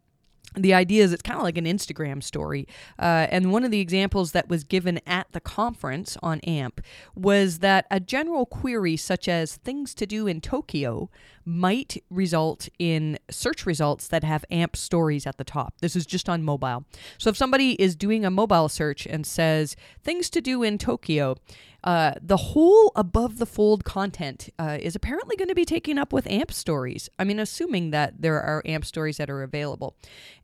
the 0.54 0.74
idea 0.74 1.02
is 1.02 1.12
it's 1.12 1.22
kind 1.22 1.38
of 1.38 1.44
like 1.44 1.56
an 1.56 1.64
Instagram 1.64 2.22
story. 2.22 2.66
Uh, 2.98 3.26
and 3.30 3.52
one 3.52 3.64
of 3.64 3.70
the 3.70 3.80
examples 3.80 4.32
that 4.32 4.48
was 4.48 4.64
given 4.64 5.00
at 5.06 5.26
the 5.32 5.40
conference 5.40 6.16
on 6.22 6.40
AMP 6.40 6.80
was 7.14 7.60
that 7.60 7.86
a 7.90 8.00
general 8.00 8.46
query, 8.46 8.96
such 8.96 9.28
as 9.28 9.56
things 9.56 9.94
to 9.94 10.06
do 10.06 10.26
in 10.26 10.40
Tokyo, 10.40 11.10
might 11.44 12.02
result 12.10 12.68
in 12.78 13.18
search 13.30 13.66
results 13.66 14.08
that 14.08 14.24
have 14.24 14.44
AMP 14.50 14.76
stories 14.76 15.26
at 15.26 15.38
the 15.38 15.44
top. 15.44 15.74
This 15.80 15.96
is 15.96 16.06
just 16.06 16.28
on 16.28 16.42
mobile. 16.42 16.84
So 17.18 17.30
if 17.30 17.36
somebody 17.36 17.72
is 17.80 17.96
doing 17.96 18.24
a 18.24 18.30
mobile 18.30 18.68
search 18.68 19.06
and 19.06 19.26
says 19.26 19.76
things 20.02 20.30
to 20.30 20.40
do 20.40 20.62
in 20.62 20.78
Tokyo, 20.78 21.36
uh, 21.84 22.12
the 22.22 22.36
whole 22.36 22.92
above 22.94 23.38
the 23.38 23.46
fold 23.46 23.84
content 23.84 24.48
uh, 24.58 24.78
is 24.80 24.94
apparently 24.94 25.36
going 25.36 25.48
to 25.48 25.54
be 25.54 25.64
taken 25.64 25.98
up 25.98 26.12
with 26.12 26.26
AMP 26.28 26.52
stories. 26.52 27.08
I 27.18 27.24
mean, 27.24 27.40
assuming 27.40 27.90
that 27.90 28.22
there 28.22 28.40
are 28.40 28.62
AMP 28.64 28.84
stories 28.84 29.16
that 29.16 29.28
are 29.28 29.42
available. 29.42 29.96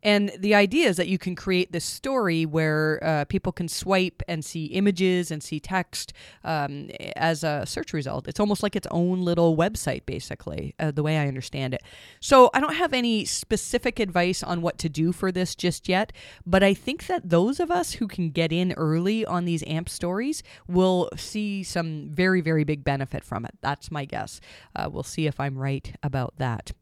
And 0.02 0.32
the 0.36 0.54
idea 0.54 0.88
is 0.88 0.96
that 0.96 1.06
you 1.06 1.18
can 1.18 1.36
create 1.36 1.70
this 1.70 1.84
story 1.84 2.44
where 2.44 2.98
uh, 3.02 3.24
people 3.26 3.52
can 3.52 3.68
swipe 3.68 4.22
and 4.26 4.44
see 4.44 4.66
images 4.66 5.30
and 5.30 5.42
see 5.42 5.60
text 5.60 6.12
um, 6.42 6.90
as 7.14 7.44
a 7.44 7.64
search 7.66 7.92
result. 7.92 8.26
It's 8.26 8.40
almost 8.40 8.62
like 8.62 8.74
its 8.74 8.88
own 8.90 9.22
little 9.22 9.56
website, 9.56 10.06
basically, 10.06 10.74
uh, 10.88 10.92
the 10.92 11.02
way 11.02 11.18
I 11.18 11.28
understand 11.28 11.74
it. 11.74 11.82
So 12.20 12.50
I 12.54 12.60
don't 12.60 12.74
have 12.74 12.92
any 12.92 13.24
specific 13.24 14.00
advice 14.00 14.42
on 14.42 14.62
what 14.62 14.78
to 14.78 14.88
do 14.88 15.12
for 15.12 15.30
this 15.30 15.54
just 15.54 15.88
yet, 15.88 16.12
but 16.46 16.62
I 16.62 16.74
think 16.74 17.06
that 17.06 17.28
those 17.28 17.60
of 17.60 17.70
us 17.70 17.92
who 17.92 18.08
can 18.08 18.30
get 18.30 18.52
in 18.52 18.72
early 18.72 19.24
on 19.24 19.44
these 19.44 19.62
AMP 19.66 19.88
stories 19.88 20.42
will 20.66 21.10
see 21.16 21.62
some 21.62 22.08
very, 22.10 22.40
very 22.40 22.64
big 22.64 22.84
benefit 22.84 23.24
from 23.24 23.44
it. 23.44 23.54
That's 23.60 23.90
my 23.90 24.04
guess. 24.04 24.40
Uh, 24.74 24.88
we'll 24.90 25.02
see 25.02 25.26
if 25.26 25.38
I'm 25.38 25.58
right 25.58 25.94
about 26.02 26.34
that. 26.38 26.72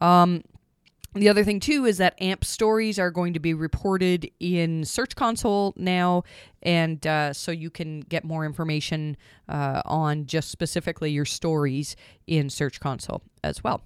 Um, 0.00 0.42
the 1.14 1.28
other 1.28 1.44
thing 1.44 1.60
too 1.60 1.84
is 1.84 1.98
that 1.98 2.20
AMP 2.20 2.44
stories 2.44 2.98
are 2.98 3.10
going 3.10 3.34
to 3.34 3.40
be 3.40 3.52
reported 3.52 4.30
in 4.40 4.84
Search 4.84 5.14
Console 5.14 5.74
now, 5.76 6.24
and 6.62 7.06
uh, 7.06 7.32
so 7.32 7.52
you 7.52 7.70
can 7.70 8.00
get 8.00 8.24
more 8.24 8.46
information 8.46 9.16
uh, 9.48 9.82
on 9.84 10.26
just 10.26 10.50
specifically 10.50 11.10
your 11.10 11.26
stories 11.26 11.96
in 12.26 12.48
Search 12.48 12.80
Console 12.80 13.22
as 13.44 13.62
well. 13.62 13.82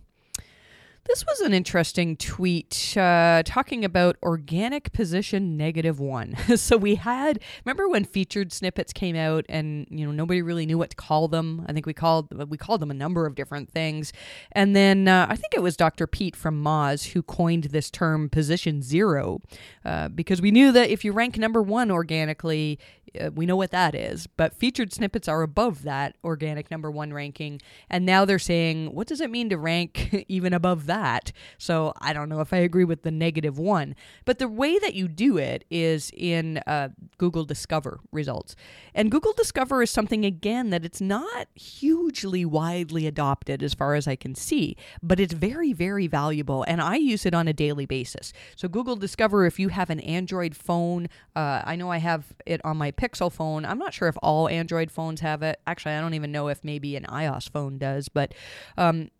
This 1.08 1.24
was 1.24 1.40
an 1.40 1.52
interesting 1.52 2.16
tweet 2.16 2.96
uh, 2.96 3.42
talking 3.44 3.84
about 3.84 4.16
organic 4.24 4.92
position 4.92 5.56
negative 5.56 6.00
one. 6.00 6.34
so 6.56 6.76
we 6.76 6.96
had 6.96 7.40
remember 7.64 7.88
when 7.88 8.04
featured 8.04 8.52
snippets 8.52 8.92
came 8.92 9.14
out 9.14 9.44
and 9.48 9.86
you 9.88 10.04
know 10.04 10.10
nobody 10.10 10.42
really 10.42 10.66
knew 10.66 10.78
what 10.78 10.90
to 10.90 10.96
call 10.96 11.28
them. 11.28 11.64
I 11.68 11.72
think 11.72 11.86
we 11.86 11.94
called 11.94 12.50
we 12.50 12.58
called 12.58 12.80
them 12.80 12.90
a 12.90 12.94
number 12.94 13.24
of 13.24 13.36
different 13.36 13.70
things, 13.70 14.12
and 14.52 14.74
then 14.74 15.06
uh, 15.06 15.26
I 15.28 15.36
think 15.36 15.54
it 15.54 15.62
was 15.62 15.76
Dr. 15.76 16.08
Pete 16.08 16.34
from 16.34 16.62
Moz 16.62 17.12
who 17.12 17.22
coined 17.22 17.64
this 17.64 17.88
term 17.88 18.28
position 18.28 18.82
zero 18.82 19.40
uh, 19.84 20.08
because 20.08 20.42
we 20.42 20.50
knew 20.50 20.72
that 20.72 20.90
if 20.90 21.04
you 21.04 21.12
rank 21.12 21.38
number 21.38 21.62
one 21.62 21.90
organically, 21.90 22.80
uh, 23.20 23.30
we 23.30 23.46
know 23.46 23.56
what 23.56 23.70
that 23.70 23.94
is, 23.94 24.26
but 24.26 24.54
featured 24.54 24.92
snippets 24.92 25.28
are 25.28 25.42
above 25.42 25.82
that 25.82 26.16
organic 26.24 26.70
number 26.70 26.90
one 26.90 27.12
ranking. 27.12 27.60
And 27.88 28.04
now 28.04 28.24
they're 28.24 28.38
saying, 28.38 28.94
what 28.94 29.06
does 29.06 29.20
it 29.20 29.30
mean 29.30 29.48
to 29.50 29.58
rank 29.58 30.24
even 30.28 30.52
above 30.52 30.86
that? 30.86 31.32
So 31.58 31.92
I 32.00 32.12
don't 32.12 32.28
know 32.28 32.40
if 32.40 32.52
I 32.52 32.58
agree 32.58 32.84
with 32.84 33.02
the 33.02 33.10
negative 33.10 33.58
one. 33.58 33.94
But 34.24 34.38
the 34.38 34.48
way 34.48 34.78
that 34.78 34.94
you 34.94 35.08
do 35.08 35.36
it 35.36 35.64
is 35.70 36.10
in 36.14 36.58
uh, 36.66 36.90
Google 37.18 37.44
Discover 37.44 38.00
results. 38.12 38.56
And 38.94 39.10
Google 39.10 39.32
Discover 39.32 39.82
is 39.82 39.90
something, 39.90 40.24
again, 40.24 40.70
that 40.70 40.84
it's 40.84 41.00
not 41.00 41.48
hugely 41.54 42.44
widely 42.44 43.06
adopted 43.06 43.62
as 43.62 43.74
far 43.74 43.94
as 43.94 44.06
I 44.06 44.16
can 44.16 44.34
see, 44.34 44.76
but 45.02 45.20
it's 45.20 45.34
very, 45.34 45.72
very 45.72 46.06
valuable. 46.06 46.64
And 46.64 46.80
I 46.80 46.96
use 46.96 47.26
it 47.26 47.34
on 47.34 47.48
a 47.48 47.52
daily 47.52 47.86
basis. 47.86 48.32
So 48.56 48.68
Google 48.68 48.96
Discover, 48.96 49.46
if 49.46 49.58
you 49.58 49.68
have 49.68 49.90
an 49.90 50.00
Android 50.00 50.54
phone, 50.54 51.08
uh, 51.34 51.62
I 51.64 51.76
know 51.76 51.90
I 51.90 51.98
have 51.98 52.32
it 52.44 52.60
on 52.64 52.76
my 52.76 52.90
Pixel 52.90 53.05
phone. 53.14 53.64
I'm 53.64 53.78
not 53.78 53.94
sure 53.94 54.08
if 54.08 54.16
all 54.22 54.48
Android 54.48 54.90
phones 54.90 55.20
have 55.20 55.42
it. 55.42 55.60
Actually, 55.66 55.92
I 55.94 56.00
don't 56.00 56.14
even 56.14 56.32
know 56.32 56.48
if 56.48 56.64
maybe 56.64 56.96
an 56.96 57.04
iOS 57.04 57.50
phone 57.50 57.78
does, 57.78 58.08
but 58.08 58.34
um, 58.76 59.10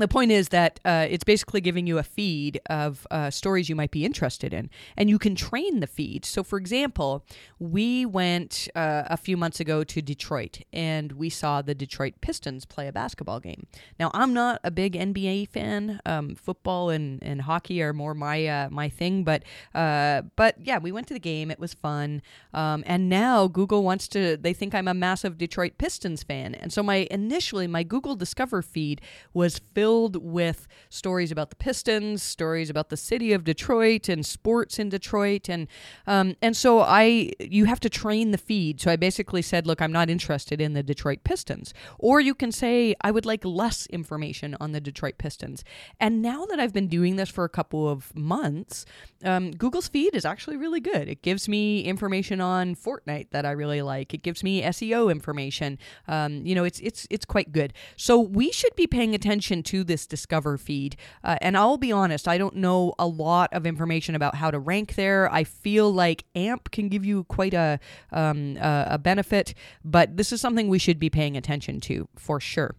the 0.00 0.08
point 0.08 0.30
is 0.30 0.48
that 0.48 0.80
uh, 0.84 1.06
it's 1.08 1.24
basically 1.24 1.60
giving 1.60 1.86
you 1.86 1.98
a 1.98 2.02
feed 2.02 2.60
of 2.66 3.06
uh, 3.10 3.30
stories 3.30 3.68
you 3.68 3.76
might 3.76 3.90
be 3.90 4.04
interested 4.04 4.52
in, 4.52 4.70
and 4.96 5.08
you 5.08 5.18
can 5.18 5.34
train 5.34 5.80
the 5.80 5.86
feed. 5.86 6.24
So, 6.24 6.42
for 6.42 6.58
example, 6.58 7.24
we 7.58 8.06
went 8.06 8.68
uh, 8.74 9.04
a 9.06 9.16
few 9.16 9.36
months 9.36 9.60
ago 9.60 9.84
to 9.84 10.02
Detroit, 10.02 10.60
and 10.72 11.12
we 11.12 11.30
saw 11.30 11.62
the 11.62 11.74
Detroit 11.74 12.14
Pistons 12.20 12.64
play 12.64 12.88
a 12.88 12.92
basketball 12.92 13.40
game. 13.40 13.66
Now, 13.98 14.10
I'm 14.14 14.32
not 14.32 14.60
a 14.64 14.70
big 14.70 14.94
NBA 14.94 15.48
fan. 15.48 16.00
Um, 16.06 16.34
football 16.34 16.90
and, 16.90 17.22
and 17.22 17.42
hockey 17.42 17.82
are 17.82 17.92
more 17.92 18.14
my 18.14 18.46
uh, 18.46 18.68
my 18.70 18.88
thing, 18.88 19.24
but 19.24 19.42
uh, 19.74 20.22
but 20.36 20.56
yeah, 20.62 20.78
we 20.78 20.92
went 20.92 21.06
to 21.08 21.14
the 21.14 21.20
game. 21.20 21.50
It 21.50 21.58
was 21.58 21.74
fun, 21.74 22.22
um, 22.54 22.82
and 22.86 23.08
now 23.08 23.46
Google 23.46 23.82
wants 23.82 24.08
to. 24.08 24.36
They 24.36 24.52
think 24.52 24.74
I'm 24.74 24.88
a 24.88 24.94
massive 24.94 25.38
Detroit 25.38 25.74
Pistons 25.78 26.22
fan, 26.22 26.54
and 26.54 26.72
so 26.72 26.82
my 26.82 27.06
initially 27.10 27.66
my 27.66 27.82
Google 27.82 28.16
Discover 28.16 28.62
feed 28.62 29.00
was 29.32 29.58
filled 29.58 29.89
filled 29.90 30.22
with 30.22 30.68
stories 30.88 31.32
about 31.32 31.50
the 31.50 31.56
Pistons, 31.56 32.22
stories 32.22 32.70
about 32.70 32.90
the 32.90 32.96
city 32.96 33.32
of 33.32 33.42
Detroit 33.42 34.08
and 34.08 34.24
sports 34.24 34.78
in 34.78 34.88
Detroit, 34.88 35.48
and 35.48 35.66
um, 36.06 36.36
and 36.40 36.56
so 36.56 36.80
I 36.80 37.32
you 37.40 37.64
have 37.64 37.80
to 37.80 37.90
train 37.90 38.30
the 38.30 38.38
feed. 38.38 38.80
So 38.80 38.88
I 38.92 38.94
basically 38.94 39.42
said, 39.42 39.66
look, 39.66 39.82
I'm 39.82 39.90
not 39.90 40.08
interested 40.08 40.60
in 40.60 40.74
the 40.74 40.84
Detroit 40.84 41.24
Pistons, 41.24 41.74
or 41.98 42.20
you 42.20 42.34
can 42.34 42.52
say 42.52 42.94
I 43.00 43.10
would 43.10 43.26
like 43.26 43.44
less 43.44 43.86
information 43.86 44.56
on 44.60 44.70
the 44.70 44.80
Detroit 44.80 45.18
Pistons. 45.18 45.64
And 45.98 46.22
now 46.22 46.46
that 46.46 46.60
I've 46.60 46.72
been 46.72 46.86
doing 46.86 47.16
this 47.16 47.28
for 47.28 47.42
a 47.42 47.48
couple 47.48 47.88
of 47.88 48.14
months, 48.14 48.86
um, 49.24 49.50
Google's 49.50 49.88
feed 49.88 50.14
is 50.14 50.24
actually 50.24 50.56
really 50.56 50.80
good. 50.80 51.08
It 51.08 51.22
gives 51.22 51.48
me 51.48 51.82
information 51.82 52.40
on 52.40 52.76
Fortnite 52.76 53.30
that 53.32 53.44
I 53.44 53.50
really 53.50 53.82
like. 53.82 54.14
It 54.14 54.22
gives 54.22 54.44
me 54.44 54.62
SEO 54.62 55.10
information. 55.10 55.78
Um, 56.06 56.46
you 56.46 56.54
know, 56.54 56.62
it's 56.62 56.78
it's 56.78 57.08
it's 57.10 57.24
quite 57.24 57.50
good. 57.50 57.72
So 57.96 58.20
we 58.20 58.52
should 58.52 58.76
be 58.76 58.86
paying 58.86 59.16
attention 59.16 59.64
to 59.70 59.84
this 59.84 60.06
Discover 60.06 60.58
feed. 60.58 60.96
Uh, 61.22 61.36
and 61.40 61.56
I'll 61.56 61.76
be 61.78 61.92
honest, 61.92 62.26
I 62.26 62.38
don't 62.38 62.56
know 62.56 62.94
a 62.98 63.06
lot 63.06 63.52
of 63.52 63.66
information 63.66 64.14
about 64.14 64.34
how 64.34 64.50
to 64.50 64.58
rank 64.58 64.96
there. 64.96 65.32
I 65.32 65.44
feel 65.44 65.92
like 65.92 66.24
AMP 66.34 66.70
can 66.72 66.88
give 66.88 67.04
you 67.04 67.24
quite 67.24 67.54
a 67.54 67.78
um, 68.12 68.58
a 68.60 68.98
benefit, 68.98 69.54
but 69.84 70.16
this 70.16 70.32
is 70.32 70.40
something 70.40 70.68
we 70.68 70.78
should 70.78 70.98
be 70.98 71.10
paying 71.10 71.36
attention 71.36 71.80
to 71.80 72.08
for 72.16 72.40
sure. 72.40 72.74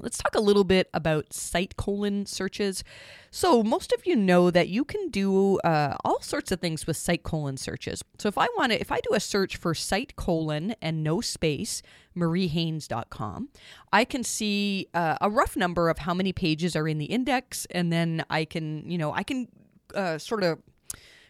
Let's 0.00 0.18
talk 0.18 0.34
a 0.34 0.40
little 0.40 0.64
bit 0.64 0.88
about 0.92 1.32
site 1.32 1.76
colon 1.76 2.26
searches. 2.26 2.82
So, 3.30 3.62
most 3.62 3.92
of 3.92 4.06
you 4.06 4.16
know 4.16 4.50
that 4.50 4.68
you 4.68 4.84
can 4.84 5.08
do 5.08 5.58
uh, 5.58 5.96
all 6.04 6.20
sorts 6.20 6.52
of 6.52 6.60
things 6.60 6.86
with 6.86 6.96
site 6.96 7.22
colon 7.22 7.56
searches. 7.56 8.02
So, 8.18 8.28
if 8.28 8.36
I 8.36 8.46
want 8.56 8.72
to, 8.72 8.80
if 8.80 8.90
I 8.90 9.00
do 9.00 9.14
a 9.14 9.20
search 9.20 9.56
for 9.56 9.74
site 9.74 10.16
colon 10.16 10.74
and 10.82 11.02
no 11.02 11.20
space, 11.20 11.82
mariehaynes.com, 12.16 13.48
I 13.92 14.04
can 14.04 14.24
see 14.24 14.88
uh, 14.94 15.16
a 15.20 15.30
rough 15.30 15.56
number 15.56 15.88
of 15.88 15.98
how 15.98 16.14
many 16.14 16.32
pages 16.32 16.74
are 16.76 16.88
in 16.88 16.98
the 16.98 17.06
index, 17.06 17.66
and 17.70 17.92
then 17.92 18.24
I 18.30 18.44
can, 18.44 18.88
you 18.90 18.98
know, 18.98 19.12
I 19.12 19.22
can 19.22 19.48
uh, 19.94 20.18
sort 20.18 20.42
of 20.42 20.58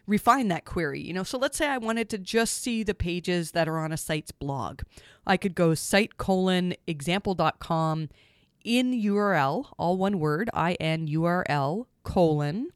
refine 0.06 0.49
that 0.49 0.64
query. 0.64 1.00
You 1.00 1.12
know, 1.12 1.23
so 1.23 1.38
let's 1.38 1.56
say 1.56 1.68
I 1.68 1.78
wanted 1.78 2.09
to 2.11 2.18
just 2.18 2.62
see 2.62 2.83
the 2.83 2.94
pages 2.94 3.52
that 3.52 3.68
are 3.68 3.78
on 3.78 3.92
a 3.92 3.97
site's 3.97 4.33
blog. 4.33 4.83
I 5.26 5.37
could 5.37 5.54
go 5.54 5.75
site 5.75 6.16
colon 6.16 6.75
example.com 6.87 8.09
in 8.64 8.92
URL, 8.92 9.66
all 9.78 9.97
one 9.97 10.18
word, 10.18 10.50
I 10.52 10.75
N 10.80 11.06
U 11.06 11.25
R 11.25 11.44
L 11.49 11.87
colon 12.02 12.68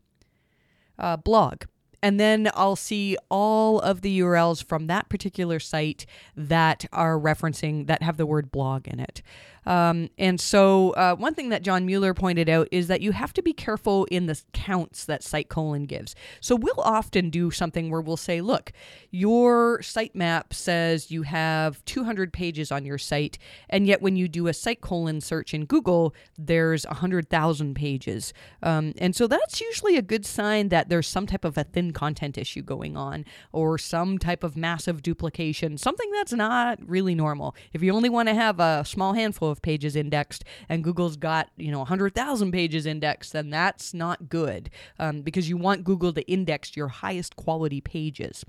uh, 0.99 1.16
blog. 1.16 1.64
And 2.02 2.21
then 2.21 2.49
I'll 2.54 2.76
see 2.76 3.16
all 3.28 3.80
of 3.80 4.02
the 4.02 4.21
URLs 4.21 4.62
from 4.62 4.87
that 4.87 5.09
particular 5.09 5.59
site 5.59 6.07
that 6.37 6.85
are 6.92 7.18
referencing, 7.18 7.88
that 7.88 8.02
have 8.04 8.16
the 8.16 8.26
word 8.26 8.52
blog 8.52 8.87
in 8.87 9.00
it. 9.00 9.21
Um, 9.69 10.09
and 10.17 10.41
so, 10.41 10.93
uh, 10.93 11.15
one 11.15 11.35
thing 11.35 11.51
that 11.51 11.63
John 11.63 11.85
Mueller 11.85 12.15
pointed 12.15 12.49
out 12.49 12.69
is 12.73 12.89
that 12.89 13.03
you 13.03 13.13
have 13.13 13.35
to 13.35 13.43
be 13.43 13.53
careful 13.53 14.07
in 14.07 14.25
the 14.25 14.41
counts 14.55 15.05
that 15.05 15.23
site 15.23 15.51
colon 15.51 15.85
gives. 15.85 16.15
So, 16.41 16.57
we'll 16.57 16.81
often 16.81 17.29
do 17.29 17.51
something 17.51 17.91
where 17.91 18.01
we'll 18.01 18.17
say, 18.17 18.41
look, 18.41 18.73
your 19.11 19.81
sitemap 19.81 20.55
says 20.55 21.11
you 21.11 21.23
have 21.23 21.85
200 21.85 22.33
pages 22.33 22.73
on 22.73 22.87
your 22.87 22.97
site, 22.97 23.37
and 23.69 23.87
yet 23.87 24.01
when 24.01 24.17
you 24.17 24.27
do 24.27 24.47
a 24.47 24.55
site 24.55 24.81
colon 24.81 25.21
search 25.21 25.53
in 25.53 25.67
Google, 25.67 26.15
there's 26.39 26.87
100,000 26.87 27.75
pages. 27.75 28.33
Um, 28.63 28.95
and 28.97 29.15
so, 29.15 29.27
that's 29.27 29.61
usually 29.61 29.99
a 29.99 30.03
good 30.03 30.25
sign 30.25 30.71
that 30.71 30.89
there's 30.89 31.07
some 31.07 31.27
type 31.27 31.45
of 31.45 31.59
a 31.59 31.65
thin 31.65 31.93
content 31.93 32.39
issue 32.39 32.63
going 32.63 32.97
on 32.97 33.27
or 33.53 33.77
some 33.77 34.17
type 34.17 34.43
of 34.43 34.57
massive 34.57 35.03
duplication, 35.03 35.77
something 35.77 36.11
that's 36.13 36.33
not 36.33 36.79
really 36.89 37.15
normal. 37.15 37.55
If 37.75 37.83
you 37.83 37.93
only 37.93 38.09
want 38.09 38.31
to 38.31 38.35
have 38.35 38.61
a 38.61 38.83
small 38.87 39.13
handful 39.13 39.51
of 39.51 39.58
pages 39.59 39.97
indexed 39.97 40.45
and 40.69 40.85
Google's 40.85 41.17
got, 41.17 41.50
you 41.57 41.71
know, 41.71 41.79
100,000 41.79 42.53
pages 42.53 42.87
indexed, 42.87 43.33
then 43.33 43.50
that's 43.50 43.93
not 43.95 44.29
good 44.29 44.71
um, 44.99 45.23
because 45.23 45.49
you 45.49 45.57
want 45.57 45.85
Google 45.85 46.12
to 46.12 46.23
index 46.31 46.77
your 46.77 46.88
highest 46.88 47.37
quality 47.37 47.81
pages. 47.81 48.45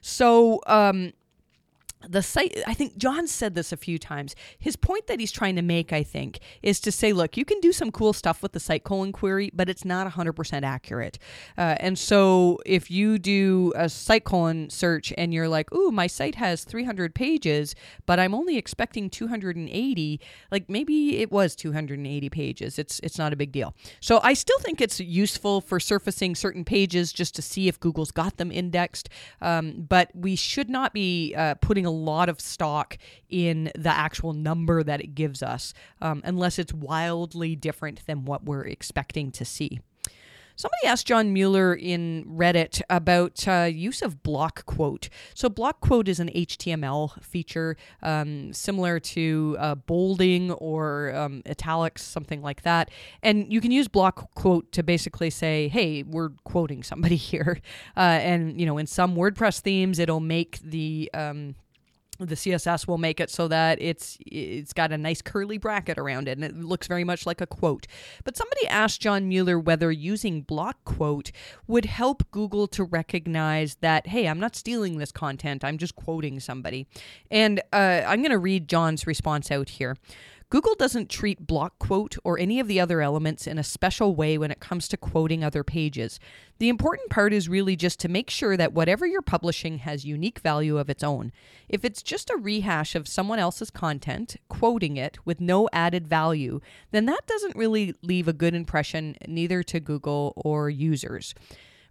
So, 0.00 0.60
um, 0.66 1.12
the 2.08 2.22
site 2.22 2.56
i 2.66 2.74
think 2.74 2.96
john 2.96 3.26
said 3.26 3.54
this 3.54 3.72
a 3.72 3.76
few 3.76 3.98
times. 3.98 4.34
His 4.58 4.76
point 4.76 5.06
that 5.06 5.20
he's 5.20 5.32
trying 5.32 5.56
to 5.56 5.62
make 5.62 5.92
i 5.92 6.02
think 6.02 6.40
is 6.62 6.80
to 6.80 6.92
say 6.92 7.12
look 7.12 7.36
you 7.36 7.44
can 7.44 7.60
do 7.60 7.72
some 7.72 7.90
cool 7.90 8.12
stuff 8.12 8.42
with 8.42 8.52
the 8.52 8.60
site 8.60 8.84
colon 8.84 9.12
query 9.12 9.50
but 9.52 9.68
it's 9.68 9.84
not 9.84 10.10
100% 10.10 10.62
accurate. 10.62 11.18
Uh, 11.58 11.76
and 11.78 11.98
so 11.98 12.58
if 12.64 12.90
you 12.90 13.18
do 13.18 13.72
a 13.76 13.88
site 13.88 14.24
colon 14.24 14.70
search 14.70 15.12
and 15.18 15.34
you're 15.34 15.48
like 15.48 15.72
ooh 15.72 15.90
my 15.90 16.06
site 16.06 16.36
has 16.36 16.64
300 16.64 17.14
pages 17.14 17.74
but 18.06 18.18
i'm 18.18 18.34
only 18.34 18.56
expecting 18.56 19.10
280 19.10 20.20
like 20.50 20.68
maybe 20.68 21.18
it 21.18 21.30
was 21.30 21.54
280 21.54 22.30
pages. 22.30 22.78
It's 22.78 23.00
it's 23.00 23.18
not 23.18 23.32
a 23.32 23.36
big 23.36 23.52
deal. 23.52 23.74
So 24.00 24.20
i 24.22 24.34
still 24.34 24.58
think 24.60 24.80
it's 24.80 25.00
useful 25.00 25.60
for 25.60 25.78
surfacing 25.80 26.34
certain 26.34 26.64
pages 26.64 27.12
just 27.12 27.34
to 27.36 27.42
see 27.42 27.68
if 27.68 27.78
google's 27.78 28.10
got 28.10 28.36
them 28.36 28.50
indexed. 28.50 29.08
Um, 29.40 29.86
but 29.88 30.10
we 30.14 30.36
should 30.36 30.70
not 30.70 30.92
be 30.92 31.34
uh, 31.34 31.54
putting 31.56 31.86
a 31.90 31.92
lot 31.92 32.28
of 32.28 32.40
stock 32.40 32.96
in 33.28 33.72
the 33.74 33.90
actual 33.90 34.32
number 34.32 34.84
that 34.84 35.00
it 35.00 35.14
gives 35.14 35.42
us, 35.42 35.74
um, 36.00 36.22
unless 36.24 36.58
it's 36.58 36.72
wildly 36.72 37.56
different 37.56 38.06
than 38.06 38.24
what 38.24 38.44
we're 38.44 38.64
expecting 38.64 39.32
to 39.32 39.44
see. 39.44 39.80
Somebody 40.60 40.88
asked 40.88 41.06
John 41.06 41.32
Mueller 41.32 41.74
in 41.74 42.26
Reddit 42.26 42.82
about 42.90 43.48
uh, 43.48 43.62
use 43.62 44.02
of 44.02 44.22
block 44.22 44.66
quote. 44.66 45.08
So, 45.32 45.48
block 45.48 45.80
quote 45.80 46.06
is 46.06 46.20
an 46.20 46.28
HTML 46.28 47.22
feature 47.22 47.78
um, 48.02 48.52
similar 48.52 49.00
to 49.00 49.56
uh, 49.58 49.74
bolding 49.76 50.50
or 50.50 51.14
um, 51.14 51.42
italics, 51.46 52.02
something 52.02 52.42
like 52.42 52.60
that. 52.60 52.90
And 53.22 53.50
you 53.50 53.62
can 53.62 53.70
use 53.70 53.88
block 53.88 54.34
quote 54.34 54.70
to 54.72 54.82
basically 54.82 55.30
say, 55.30 55.68
hey, 55.68 56.02
we're 56.02 56.32
quoting 56.44 56.82
somebody 56.82 57.16
here. 57.30 57.62
Uh, 57.96 58.20
and, 58.20 58.60
you 58.60 58.66
know, 58.66 58.76
in 58.76 58.86
some 58.86 59.16
WordPress 59.16 59.60
themes, 59.60 59.98
it'll 59.98 60.20
make 60.20 60.58
the 60.60 61.10
um, 61.14 61.54
the 62.20 62.34
css 62.34 62.86
will 62.86 62.98
make 62.98 63.18
it 63.20 63.30
so 63.30 63.48
that 63.48 63.80
it's 63.80 64.18
it's 64.20 64.72
got 64.72 64.92
a 64.92 64.98
nice 64.98 65.22
curly 65.22 65.58
bracket 65.58 65.98
around 65.98 66.28
it 66.28 66.36
and 66.36 66.44
it 66.44 66.56
looks 66.56 66.86
very 66.86 67.04
much 67.04 67.26
like 67.26 67.40
a 67.40 67.46
quote. 67.46 67.86
But 68.24 68.36
somebody 68.36 68.66
asked 68.68 69.00
john 69.00 69.28
mueller 69.28 69.58
whether 69.58 69.90
using 69.90 70.42
block 70.42 70.84
quote 70.84 71.32
would 71.66 71.86
help 71.86 72.30
google 72.30 72.66
to 72.68 72.84
recognize 72.84 73.76
that 73.76 74.08
hey 74.08 74.28
i'm 74.28 74.40
not 74.40 74.54
stealing 74.54 74.98
this 74.98 75.12
content 75.12 75.64
i'm 75.64 75.78
just 75.78 75.96
quoting 75.96 76.40
somebody. 76.40 76.86
And 77.30 77.60
uh, 77.72 78.02
i'm 78.06 78.20
going 78.20 78.30
to 78.30 78.38
read 78.38 78.68
john's 78.68 79.06
response 79.06 79.50
out 79.50 79.70
here 79.70 79.96
Google 80.50 80.74
doesn't 80.74 81.08
treat 81.08 81.46
block 81.46 81.78
quote 81.78 82.16
or 82.24 82.36
any 82.36 82.58
of 82.58 82.66
the 82.66 82.80
other 82.80 83.00
elements 83.00 83.46
in 83.46 83.56
a 83.56 83.62
special 83.62 84.16
way 84.16 84.36
when 84.36 84.50
it 84.50 84.58
comes 84.58 84.88
to 84.88 84.96
quoting 84.96 85.44
other 85.44 85.62
pages. 85.62 86.18
The 86.58 86.68
important 86.68 87.08
part 87.08 87.32
is 87.32 87.48
really 87.48 87.76
just 87.76 88.00
to 88.00 88.08
make 88.08 88.28
sure 88.28 88.56
that 88.56 88.72
whatever 88.72 89.06
you're 89.06 89.22
publishing 89.22 89.78
has 89.78 90.04
unique 90.04 90.40
value 90.40 90.76
of 90.76 90.90
its 90.90 91.04
own. 91.04 91.30
If 91.68 91.84
it's 91.84 92.02
just 92.02 92.30
a 92.30 92.36
rehash 92.36 92.96
of 92.96 93.06
someone 93.06 93.38
else's 93.38 93.70
content, 93.70 94.36
quoting 94.48 94.96
it 94.96 95.24
with 95.24 95.40
no 95.40 95.68
added 95.72 96.08
value, 96.08 96.60
then 96.90 97.06
that 97.06 97.28
doesn't 97.28 97.54
really 97.54 97.94
leave 98.02 98.26
a 98.26 98.32
good 98.32 98.54
impression 98.54 99.16
neither 99.28 99.62
to 99.62 99.78
Google 99.78 100.32
or 100.34 100.68
users. 100.68 101.32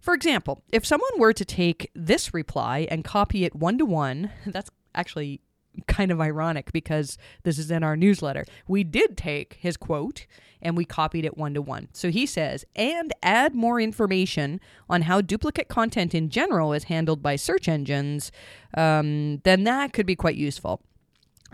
For 0.02 0.12
example, 0.12 0.62
if 0.70 0.84
someone 0.84 1.18
were 1.18 1.32
to 1.32 1.46
take 1.46 1.90
this 1.94 2.34
reply 2.34 2.86
and 2.90 3.04
copy 3.04 3.46
it 3.46 3.54
one 3.54 3.78
to 3.78 3.86
one, 3.86 4.30
that's 4.46 4.70
actually 4.94 5.40
kind 5.86 6.10
of 6.10 6.20
ironic 6.20 6.72
because 6.72 7.18
this 7.42 7.58
is 7.58 7.70
in 7.70 7.82
our 7.82 7.96
newsletter. 7.96 8.44
We 8.66 8.84
did 8.84 9.16
take 9.16 9.58
his 9.60 9.76
quote 9.76 10.26
and 10.62 10.76
we 10.76 10.84
copied 10.84 11.24
it 11.24 11.38
one 11.38 11.54
to 11.54 11.62
one. 11.62 11.88
So 11.92 12.10
he 12.10 12.26
says, 12.26 12.64
and 12.76 13.12
add 13.22 13.54
more 13.54 13.80
information 13.80 14.60
on 14.88 15.02
how 15.02 15.20
duplicate 15.20 15.68
content 15.68 16.14
in 16.14 16.28
general 16.28 16.72
is 16.72 16.84
handled 16.84 17.22
by 17.22 17.36
search 17.36 17.68
engines, 17.68 18.30
um, 18.76 19.38
then 19.44 19.64
that 19.64 19.92
could 19.92 20.06
be 20.06 20.16
quite 20.16 20.36
useful. 20.36 20.82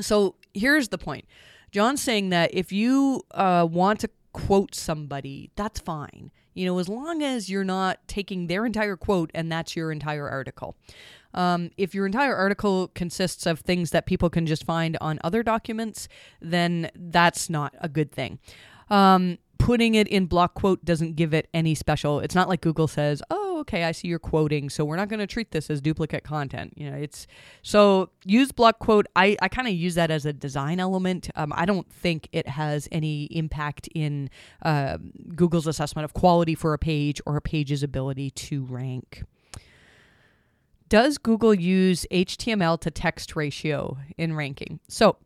So 0.01 0.37
here's 0.55 0.89
the 0.89 0.99
point 0.99 1.25
John's 1.71 2.03
saying 2.03 2.31
that 2.31 2.51
if 2.53 2.73
you 2.73 3.23
uh, 3.33 3.67
want 3.71 4.01
to 4.01 4.11
quote 4.33 4.75
somebody, 4.75 5.51
that's 5.57 5.81
fine. 5.81 6.31
You 6.55 6.65
know, 6.67 6.79
as 6.79 6.89
long 6.89 7.23
as 7.23 7.51
you're 7.51 7.65
not 7.65 7.99
taking 8.09 8.47
their 8.47 8.65
entire 8.65 8.97
quote 8.97 9.31
and 9.35 9.53
that's 9.53 9.77
your 9.77 9.93
entire 9.93 10.29
article. 10.29 10.75
Um, 11.35 11.71
if 11.77 11.95
your 11.95 12.07
entire 12.07 12.35
article 12.35 12.89
consists 12.95 13.47
of 13.47 13.61
things 13.61 13.91
that 13.91 14.07
people 14.07 14.31
can 14.31 14.47
just 14.47 14.65
find 14.65 14.97
on 15.01 15.19
other 15.23 15.43
documents, 15.43 16.09
then 16.41 16.91
that's 16.95 17.51
not 17.51 17.75
a 17.81 17.89
good 17.89 18.13
thing. 18.13 18.39
Um, 18.89 19.39
putting 19.59 19.95
it 19.95 20.07
in 20.09 20.27
block 20.27 20.55
quote 20.55 20.85
doesn't 20.85 21.17
give 21.17 21.35
it 21.35 21.49
any 21.55 21.75
special. 21.75 22.21
It's 22.21 22.35
not 22.35 22.49
like 22.49 22.61
Google 22.61 22.89
says, 22.89 23.23
"Oh, 23.31 23.59
okay, 23.61 23.85
I 23.85 23.93
see 23.93 24.09
you're 24.09 24.19
quoting, 24.19 24.71
so 24.71 24.85
we're 24.85 24.97
not 24.97 25.09
going 25.09 25.21
to 25.21 25.27
treat 25.27 25.51
this 25.51 25.71
as 25.71 25.81
duplicate 25.81 26.25
content." 26.25 26.75
You 26.77 26.91
know, 26.91 26.97
it's 26.97 27.27
so 27.63 28.11
use 28.25 28.53
block 28.53 28.79
quote. 28.79 29.07
I 29.17 29.37
I 29.41 29.49
kind 29.49 29.69
of 29.69 29.75
use 29.75 29.95
that 29.95 30.11
as 30.11 30.27
a 30.27 30.33
design 30.33 30.79
element. 30.81 31.31
Um, 31.35 31.53
I 31.57 31.65
don't 31.65 31.91
think 31.91 32.29
it 32.33 32.49
has 32.49 32.89
any 32.93 33.25
impact 33.25 33.89
in 33.95 34.31
uh, 34.63 34.99
Google's 35.35 35.67
assessment 35.67 36.05
of 36.05 36.15
quality 36.15 36.55
for 36.55 36.73
a 36.75 36.79
page 36.79 37.21
or 37.27 37.37
a 37.37 37.43
page's 37.43 37.83
ability 37.83 38.31
to 38.31 38.65
rank. 38.65 39.25
Does 40.89 41.19
Google 41.19 41.55
use 41.55 42.07
HTML 42.13 42.81
to 42.81 42.91
text 42.91 43.35
ratio 43.35 43.99
in 44.17 44.35
ranking? 44.35 44.79
So, 44.89 45.17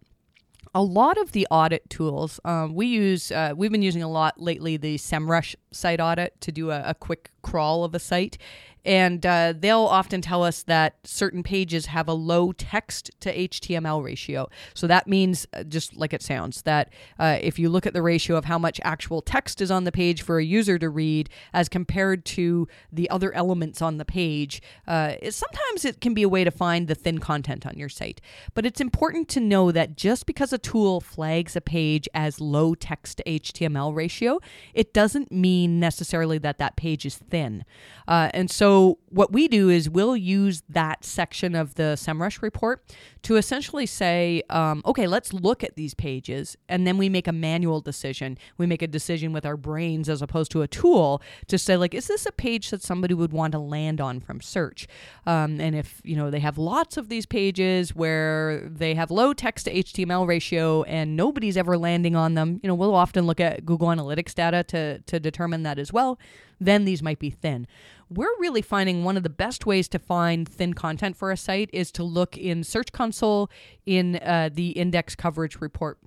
a 0.74 0.82
lot 0.82 1.18
of 1.18 1.32
the 1.32 1.46
audit 1.50 1.88
tools 1.90 2.38
um, 2.44 2.74
we 2.74 2.86
use, 2.86 3.32
uh, 3.32 3.52
we've 3.56 3.72
been 3.72 3.82
using 3.82 4.02
a 4.02 4.08
lot 4.08 4.40
lately 4.40 4.76
the 4.76 4.96
SEMrush 4.96 5.56
site 5.72 6.00
audit 6.00 6.40
to 6.42 6.52
do 6.52 6.70
a, 6.70 6.82
a 6.86 6.94
quick 6.94 7.30
crawl 7.42 7.82
of 7.84 7.94
a 7.94 7.98
site. 7.98 8.38
And 8.84 9.24
uh, 9.26 9.54
they'll 9.56 9.80
often 9.80 10.22
tell 10.22 10.42
us 10.42 10.62
that 10.64 10.96
certain 11.04 11.42
pages 11.42 11.86
have 11.86 12.08
a 12.08 12.14
low 12.14 12.52
text 12.52 13.10
to 13.20 13.36
HTML 13.36 14.02
ratio. 14.02 14.48
So 14.74 14.86
that 14.86 15.06
means, 15.06 15.46
uh, 15.52 15.64
just 15.64 15.96
like 15.96 16.12
it 16.12 16.22
sounds, 16.22 16.62
that 16.62 16.92
uh, 17.18 17.38
if 17.40 17.58
you 17.58 17.68
look 17.68 17.86
at 17.86 17.92
the 17.92 18.02
ratio 18.02 18.36
of 18.36 18.46
how 18.46 18.58
much 18.58 18.80
actual 18.82 19.20
text 19.20 19.60
is 19.60 19.70
on 19.70 19.84
the 19.84 19.92
page 19.92 20.22
for 20.22 20.38
a 20.38 20.44
user 20.44 20.78
to 20.78 20.88
read 20.88 21.28
as 21.52 21.68
compared 21.68 22.24
to 22.24 22.66
the 22.90 23.10
other 23.10 23.32
elements 23.34 23.82
on 23.82 23.98
the 23.98 24.04
page, 24.04 24.62
uh, 24.86 25.14
it, 25.20 25.34
sometimes 25.34 25.84
it 25.84 26.00
can 26.00 26.14
be 26.14 26.22
a 26.22 26.28
way 26.28 26.44
to 26.44 26.50
find 26.50 26.88
the 26.88 26.94
thin 26.94 27.18
content 27.18 27.66
on 27.66 27.76
your 27.76 27.88
site. 27.88 28.20
But 28.54 28.64
it's 28.64 28.80
important 28.80 29.28
to 29.30 29.40
know 29.40 29.72
that 29.72 29.96
just 29.96 30.24
because 30.24 30.52
a 30.52 30.58
tool 30.58 31.00
flags 31.00 31.54
a 31.54 31.60
page 31.60 32.08
as 32.14 32.40
low 32.40 32.74
text 32.74 33.18
to 33.18 33.24
HTML 33.24 33.94
ratio, 33.94 34.40
it 34.72 34.94
doesn't 34.94 35.30
mean 35.30 35.78
necessarily 35.78 36.38
that 36.38 36.58
that 36.58 36.76
page 36.76 37.04
is 37.04 37.16
thin. 37.16 37.64
Uh, 38.08 38.30
and 38.32 38.50
so 38.50 38.69
so 38.70 38.98
what 39.08 39.32
we 39.32 39.48
do 39.48 39.68
is 39.68 39.90
we'll 39.90 40.16
use 40.16 40.62
that 40.68 41.04
section 41.04 41.56
of 41.56 41.74
the 41.74 41.96
SEMrush 41.98 42.40
report 42.40 42.84
to 43.22 43.34
essentially 43.34 43.84
say, 43.84 44.44
um, 44.48 44.80
okay, 44.86 45.08
let's 45.08 45.32
look 45.32 45.64
at 45.64 45.74
these 45.74 45.92
pages, 45.92 46.56
and 46.68 46.86
then 46.86 46.96
we 46.96 47.08
make 47.08 47.26
a 47.26 47.32
manual 47.32 47.80
decision. 47.80 48.38
We 48.58 48.66
make 48.66 48.80
a 48.80 48.86
decision 48.86 49.32
with 49.32 49.44
our 49.44 49.56
brains 49.56 50.08
as 50.08 50.22
opposed 50.22 50.52
to 50.52 50.62
a 50.62 50.68
tool 50.68 51.20
to 51.48 51.58
say, 51.58 51.76
like, 51.76 51.94
is 51.94 52.06
this 52.06 52.26
a 52.26 52.30
page 52.30 52.70
that 52.70 52.80
somebody 52.80 53.12
would 53.12 53.32
want 53.32 53.50
to 53.52 53.58
land 53.58 54.00
on 54.00 54.20
from 54.20 54.40
search? 54.40 54.86
Um, 55.26 55.60
and 55.60 55.74
if 55.74 56.00
you 56.04 56.14
know 56.14 56.30
they 56.30 56.38
have 56.38 56.56
lots 56.56 56.96
of 56.96 57.08
these 57.08 57.26
pages 57.26 57.92
where 57.92 58.60
they 58.60 58.94
have 58.94 59.10
low 59.10 59.32
text 59.32 59.64
to 59.64 59.74
HTML 59.74 60.28
ratio 60.28 60.84
and 60.84 61.16
nobody's 61.16 61.56
ever 61.56 61.76
landing 61.76 62.14
on 62.14 62.34
them, 62.34 62.60
you 62.62 62.68
know, 62.68 62.76
we'll 62.76 62.94
often 62.94 63.26
look 63.26 63.40
at 63.40 63.66
Google 63.66 63.88
Analytics 63.88 64.32
data 64.32 64.62
to 64.64 65.00
to 65.00 65.18
determine 65.18 65.64
that 65.64 65.80
as 65.80 65.92
well. 65.92 66.20
Then 66.60 66.84
these 66.84 67.02
might 67.02 67.18
be 67.18 67.30
thin 67.30 67.66
we're 68.10 68.36
really 68.40 68.60
finding 68.60 69.04
one 69.04 69.16
of 69.16 69.22
the 69.22 69.30
best 69.30 69.64
ways 69.64 69.88
to 69.88 69.98
find 69.98 70.48
thin 70.48 70.74
content 70.74 71.16
for 71.16 71.30
a 71.30 71.36
site 71.36 71.70
is 71.72 71.92
to 71.92 72.02
look 72.02 72.36
in 72.36 72.64
Search 72.64 72.92
Console 72.92 73.48
in 73.86 74.16
uh, 74.16 74.50
the 74.52 74.70
index 74.70 75.14
coverage 75.14 75.60
report. 75.60 75.98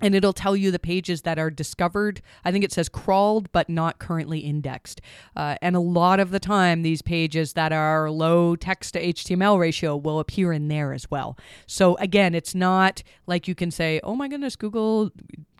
And 0.00 0.14
it'll 0.14 0.34
tell 0.34 0.56
you 0.56 0.70
the 0.70 0.78
pages 0.78 1.22
that 1.22 1.38
are 1.38 1.50
discovered. 1.50 2.20
I 2.44 2.52
think 2.52 2.64
it 2.64 2.72
says 2.72 2.88
crawled, 2.88 3.50
but 3.52 3.70
not 3.70 3.98
currently 3.98 4.40
indexed. 4.40 5.00
Uh, 5.34 5.56
and 5.62 5.74
a 5.74 5.80
lot 5.80 6.20
of 6.20 6.30
the 6.30 6.40
time, 6.40 6.82
these 6.82 7.00
pages 7.00 7.54
that 7.54 7.72
are 7.72 8.10
low 8.10 8.56
text 8.56 8.92
to 8.92 9.02
HTML 9.02 9.58
ratio 9.58 9.96
will 9.96 10.18
appear 10.18 10.52
in 10.52 10.68
there 10.68 10.92
as 10.92 11.10
well. 11.10 11.38
So, 11.66 11.96
again, 11.96 12.34
it's 12.34 12.54
not 12.54 13.02
like 13.26 13.48
you 13.48 13.54
can 13.54 13.70
say, 13.70 14.00
oh 14.04 14.14
my 14.14 14.28
goodness, 14.28 14.54
Google 14.54 15.12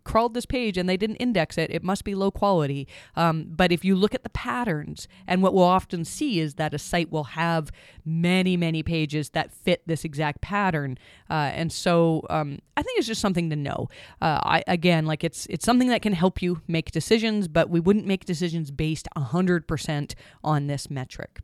crawled 0.06 0.34
this 0.34 0.46
page 0.46 0.78
and 0.78 0.88
they 0.88 0.96
didn't 0.96 1.16
index 1.16 1.58
it, 1.58 1.70
it 1.70 1.82
must 1.82 2.04
be 2.04 2.14
low 2.14 2.30
quality. 2.30 2.86
Um, 3.16 3.46
but 3.48 3.72
if 3.72 3.84
you 3.84 3.96
look 3.96 4.14
at 4.14 4.22
the 4.22 4.30
patterns, 4.30 5.08
and 5.26 5.42
what 5.42 5.52
we'll 5.52 5.64
often 5.64 6.04
see 6.04 6.38
is 6.38 6.54
that 6.54 6.72
a 6.72 6.78
site 6.78 7.10
will 7.10 7.24
have 7.24 7.70
many, 8.04 8.56
many 8.56 8.82
pages 8.82 9.30
that 9.30 9.52
fit 9.52 9.82
this 9.86 10.04
exact 10.04 10.40
pattern. 10.40 10.96
Uh, 11.28 11.50
and 11.52 11.72
so 11.72 12.24
um, 12.30 12.60
I 12.76 12.82
think 12.82 12.98
it's 12.98 13.08
just 13.08 13.20
something 13.20 13.50
to 13.50 13.56
know. 13.56 13.88
Uh, 14.22 14.38
I, 14.42 14.62
again, 14.68 15.06
like 15.06 15.24
it's 15.24 15.46
it's 15.46 15.64
something 15.64 15.88
that 15.88 16.02
can 16.02 16.12
help 16.12 16.40
you 16.40 16.62
make 16.68 16.92
decisions, 16.92 17.48
but 17.48 17.68
we 17.68 17.80
wouldn't 17.80 18.06
make 18.06 18.24
decisions 18.24 18.70
based 18.70 19.08
100% 19.16 20.14
on 20.44 20.66
this 20.68 20.88
metric. 20.88 21.40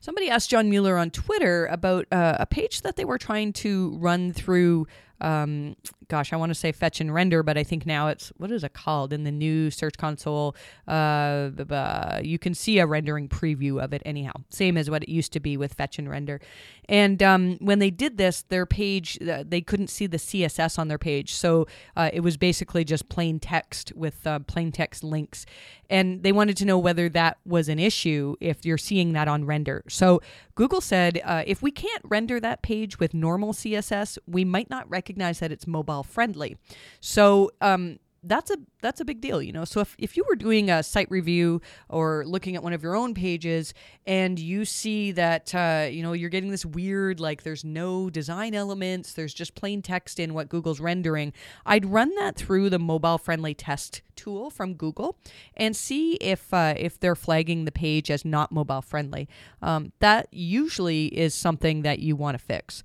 Somebody 0.00 0.28
asked 0.28 0.50
John 0.50 0.68
Mueller 0.68 0.98
on 0.98 1.10
Twitter 1.10 1.66
about 1.66 2.06
uh, 2.12 2.36
a 2.40 2.44
page 2.44 2.82
that 2.82 2.96
they 2.96 3.04
were 3.04 3.18
trying 3.18 3.52
to 3.54 3.96
run 3.98 4.32
through 4.32 4.86
um, 5.22 5.76
gosh, 6.12 6.30
I 6.30 6.36
want 6.36 6.50
to 6.50 6.54
say 6.54 6.72
fetch 6.72 7.00
and 7.00 7.12
render, 7.14 7.42
but 7.42 7.56
I 7.56 7.64
think 7.64 7.86
now 7.86 8.08
it's 8.08 8.34
what 8.36 8.52
is 8.52 8.62
it 8.64 8.74
called 8.74 9.14
in 9.14 9.24
the 9.24 9.32
new 9.32 9.70
Search 9.70 9.96
Console? 9.96 10.54
Uh, 10.86 12.20
you 12.22 12.38
can 12.38 12.52
see 12.52 12.78
a 12.80 12.86
rendering 12.86 13.30
preview 13.30 13.82
of 13.82 13.94
it 13.94 14.02
anyhow, 14.04 14.32
same 14.50 14.76
as 14.76 14.90
what 14.90 15.02
it 15.02 15.08
used 15.08 15.32
to 15.32 15.40
be 15.40 15.56
with 15.56 15.72
fetch 15.72 15.98
and 15.98 16.10
render. 16.10 16.38
And 16.86 17.22
um, 17.22 17.56
when 17.62 17.78
they 17.78 17.88
did 17.88 18.18
this, 18.18 18.42
their 18.42 18.66
page 18.66 19.18
uh, 19.26 19.42
they 19.46 19.62
couldn't 19.62 19.88
see 19.88 20.06
the 20.06 20.18
CSS 20.18 20.78
on 20.78 20.88
their 20.88 20.98
page, 20.98 21.32
so 21.32 21.66
uh, 21.96 22.10
it 22.12 22.20
was 22.20 22.36
basically 22.36 22.84
just 22.84 23.08
plain 23.08 23.40
text 23.40 23.90
with 23.96 24.26
uh, 24.26 24.40
plain 24.40 24.70
text 24.70 25.02
links. 25.02 25.46
And 25.88 26.22
they 26.22 26.32
wanted 26.32 26.56
to 26.58 26.64
know 26.64 26.78
whether 26.78 27.08
that 27.10 27.38
was 27.44 27.68
an 27.68 27.78
issue 27.78 28.36
if 28.40 28.64
you're 28.64 28.78
seeing 28.78 29.12
that 29.12 29.28
on 29.28 29.44
render. 29.44 29.84
So 29.88 30.22
Google 30.54 30.80
said 30.80 31.20
uh, 31.24 31.44
if 31.46 31.62
we 31.62 31.70
can't 31.70 32.02
render 32.04 32.40
that 32.40 32.62
page 32.62 32.98
with 32.98 33.12
normal 33.12 33.52
CSS, 33.52 34.18
we 34.26 34.44
might 34.44 34.70
not 34.70 34.88
recognize 34.88 35.38
that 35.40 35.52
it's 35.52 35.66
mobile 35.66 36.01
friendly. 36.02 36.56
So 37.00 37.50
um, 37.60 37.98
that's 38.24 38.50
a 38.50 38.56
that's 38.80 39.00
a 39.00 39.04
big 39.04 39.20
deal, 39.20 39.42
you 39.42 39.52
know. 39.52 39.64
So 39.64 39.80
if, 39.80 39.96
if 39.98 40.16
you 40.16 40.24
were 40.28 40.36
doing 40.36 40.70
a 40.70 40.82
site 40.82 41.10
review 41.10 41.60
or 41.88 42.24
looking 42.24 42.54
at 42.56 42.62
one 42.62 42.72
of 42.72 42.82
your 42.82 42.94
own 42.94 43.14
pages 43.14 43.74
and 44.06 44.38
you 44.38 44.64
see 44.64 45.12
that 45.12 45.54
uh, 45.54 45.88
you 45.90 46.02
know 46.02 46.12
you're 46.12 46.30
getting 46.30 46.50
this 46.50 46.64
weird 46.64 47.18
like 47.18 47.42
there's 47.42 47.64
no 47.64 48.10
design 48.10 48.54
elements, 48.54 49.14
there's 49.14 49.34
just 49.34 49.54
plain 49.54 49.82
text 49.82 50.20
in 50.20 50.34
what 50.34 50.48
Google's 50.48 50.80
rendering, 50.80 51.32
I'd 51.66 51.86
run 51.86 52.14
that 52.16 52.36
through 52.36 52.70
the 52.70 52.78
mobile 52.78 53.18
friendly 53.18 53.54
test 53.54 54.02
tool 54.14 54.50
from 54.50 54.74
Google 54.74 55.18
and 55.56 55.74
see 55.74 56.14
if 56.14 56.54
uh, 56.54 56.74
if 56.76 57.00
they're 57.00 57.16
flagging 57.16 57.64
the 57.64 57.72
page 57.72 58.10
as 58.10 58.24
not 58.24 58.52
mobile 58.52 58.82
friendly. 58.82 59.28
Um, 59.60 59.92
that 59.98 60.28
usually 60.30 61.06
is 61.06 61.34
something 61.34 61.82
that 61.82 61.98
you 61.98 62.14
want 62.14 62.38
to 62.38 62.44
fix. 62.44 62.84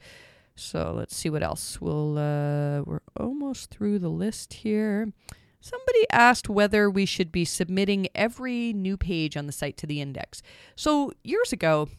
So 0.58 0.94
let's 0.96 1.16
see 1.16 1.30
what 1.30 1.44
else. 1.44 1.80
We'll 1.80 2.18
uh, 2.18 2.82
we're 2.82 3.02
almost 3.16 3.70
through 3.70 4.00
the 4.00 4.10
list 4.10 4.54
here. 4.54 5.14
Somebody 5.62 6.06
asked 6.12 6.50
whether 6.50 6.90
we 6.90 7.06
should 7.06 7.32
be 7.32 7.46
submitting 7.46 8.08
every 8.16 8.74
new 8.74 8.98
page 8.98 9.38
on 9.38 9.46
the 9.46 9.52
site 9.52 9.78
to 9.78 9.88
the 9.88 10.02
index. 10.02 10.42
So 10.76 11.12
years 11.24 11.54
ago, 11.54 11.90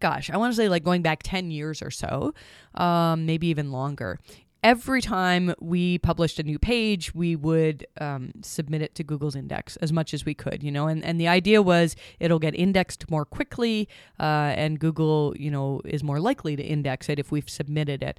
gosh, 0.00 0.30
I 0.30 0.36
want 0.36 0.52
to 0.52 0.56
say 0.56 0.68
like 0.68 0.84
going 0.84 1.02
back 1.02 1.20
10 1.22 1.50
years 1.50 1.80
or 1.80 1.90
so, 1.90 2.34
um, 2.74 3.24
maybe 3.24 3.46
even 3.48 3.72
longer, 3.72 4.18
every 4.62 5.00
time 5.00 5.54
we 5.60 5.98
published 5.98 6.38
a 6.38 6.42
new 6.42 6.58
page, 6.58 7.14
we 7.14 7.36
would 7.36 7.86
um, 8.00 8.32
submit 8.42 8.82
it 8.82 8.94
to 8.96 9.04
Google's 9.04 9.36
index 9.36 9.76
as 9.76 9.92
much 9.92 10.12
as 10.12 10.24
we 10.24 10.34
could, 10.34 10.62
you 10.62 10.72
know, 10.72 10.88
and, 10.88 11.04
and 11.04 11.20
the 11.20 11.28
idea 11.28 11.62
was 11.62 11.96
it'll 12.18 12.38
get 12.38 12.54
indexed 12.54 13.10
more 13.10 13.24
quickly 13.24 13.88
uh, 14.18 14.52
and 14.56 14.78
Google, 14.78 15.34
you 15.38 15.50
know, 15.50 15.80
is 15.84 16.02
more 16.02 16.20
likely 16.20 16.56
to 16.56 16.62
index 16.62 17.08
it 17.08 17.18
if 17.18 17.30
we've 17.30 17.48
submitted 17.48 18.02
it. 18.02 18.18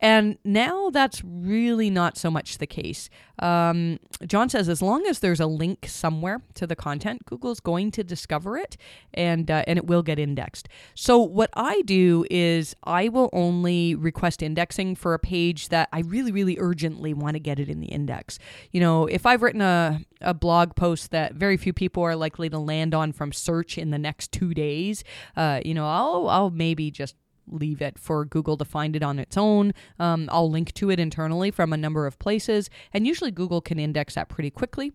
And 0.00 0.38
now 0.44 0.90
that's 0.90 1.22
really 1.24 1.90
not 1.90 2.16
so 2.16 2.30
much 2.30 2.58
the 2.58 2.66
case. 2.66 3.10
Um, 3.40 3.98
John 4.26 4.48
says 4.48 4.68
as 4.68 4.82
long 4.82 5.06
as 5.06 5.20
there's 5.20 5.40
a 5.40 5.46
link 5.46 5.86
somewhere 5.88 6.40
to 6.54 6.66
the 6.66 6.76
content, 6.76 7.24
Google's 7.24 7.60
going 7.60 7.90
to 7.92 8.04
discover 8.04 8.56
it 8.56 8.76
and 9.14 9.50
uh, 9.50 9.64
and 9.66 9.76
it 9.76 9.86
will 9.86 10.02
get 10.02 10.18
indexed. 10.18 10.68
So 10.94 11.18
what 11.18 11.50
I 11.54 11.82
do 11.82 12.24
is 12.30 12.74
I 12.84 13.08
will 13.08 13.30
only 13.32 13.94
request 13.94 14.42
indexing 14.42 14.96
for 14.96 15.14
a 15.14 15.18
page 15.18 15.68
that 15.68 15.88
I 15.92 16.00
really 16.00 16.32
really 16.32 16.56
urgently 16.58 17.14
want 17.14 17.34
to 17.34 17.40
get 17.40 17.58
it 17.58 17.68
in 17.68 17.80
the 17.80 17.88
index. 17.88 18.38
You 18.72 18.80
know, 18.80 19.06
if 19.06 19.26
I've 19.26 19.42
written 19.42 19.60
a 19.60 20.00
a 20.20 20.34
blog 20.34 20.74
post 20.74 21.12
that 21.12 21.34
very 21.34 21.56
few 21.56 21.72
people 21.72 22.02
are 22.02 22.16
likely 22.16 22.48
to 22.50 22.58
land 22.58 22.94
on 22.94 23.12
from 23.12 23.32
search 23.32 23.78
in 23.78 23.90
the 23.90 23.98
next 23.98 24.32
two 24.32 24.52
days, 24.52 25.04
uh, 25.36 25.60
you 25.64 25.74
know, 25.74 25.86
I'll 25.86 26.28
I'll 26.28 26.50
maybe 26.50 26.90
just 26.90 27.14
leave 27.52 27.82
it 27.82 27.98
for 27.98 28.24
Google 28.24 28.56
to 28.56 28.64
find 28.64 28.96
it 28.96 29.02
on 29.02 29.18
its 29.18 29.36
own. 29.36 29.72
Um, 29.98 30.28
I'll 30.30 30.50
link 30.50 30.72
to 30.74 30.90
it 30.90 31.00
internally 31.00 31.50
from 31.50 31.72
a 31.72 31.76
number 31.76 32.06
of 32.06 32.18
places, 32.18 32.70
and 32.92 33.06
usually 33.06 33.30
Google 33.30 33.60
can 33.60 33.78
index 33.78 34.14
that 34.14 34.28
pretty 34.28 34.50
quickly. 34.50 34.92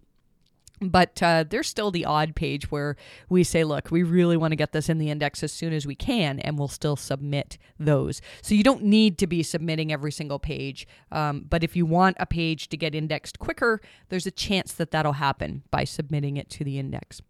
But 0.82 1.22
uh, 1.22 1.46
there's 1.48 1.68
still 1.68 1.92
the 1.92 2.04
odd 2.04 2.36
page 2.36 2.72
where 2.72 2.96
we 3.30 3.44
say, 3.44 3.64
look, 3.64 3.92
we 3.92 4.04
really 4.04 4.36
want 4.36 4.52
to 4.52 4.56
get 4.56 4.74
this 4.74 4.90
in 4.90 4.98
the 4.98 5.10
index 5.10 5.44
as 5.44 5.52
soon 5.52 5.72
as 5.72 5.86
we 5.86 5.96
can, 5.96 6.40
and 6.40 6.58
we'll 6.58 6.68
still 6.68 6.96
submit 6.96 7.58
those. 7.80 8.22
So 8.42 8.56
you 8.56 8.64
don't 8.64 8.84
need 8.84 9.18
to 9.20 9.28
be 9.28 9.44
submitting 9.44 9.94
every 9.94 10.12
single 10.12 10.40
page. 10.40 10.88
Um, 11.12 11.46
but 11.48 11.64
if 11.64 11.76
you 11.76 11.86
want 11.86 12.18
a 12.20 12.26
page 12.26 12.70
to 12.70 12.78
get 12.78 12.96
indexed 12.96 13.40
quicker, 13.40 13.82
there's 14.10 14.26
a 14.26 14.32
chance 14.32 14.74
that 14.74 14.92
that'll 14.92 15.14
happen 15.14 15.64
by 15.72 15.84
submitting 15.84 16.38
it 16.38 16.50
to 16.52 16.64
the 16.64 16.80
index. 16.80 17.22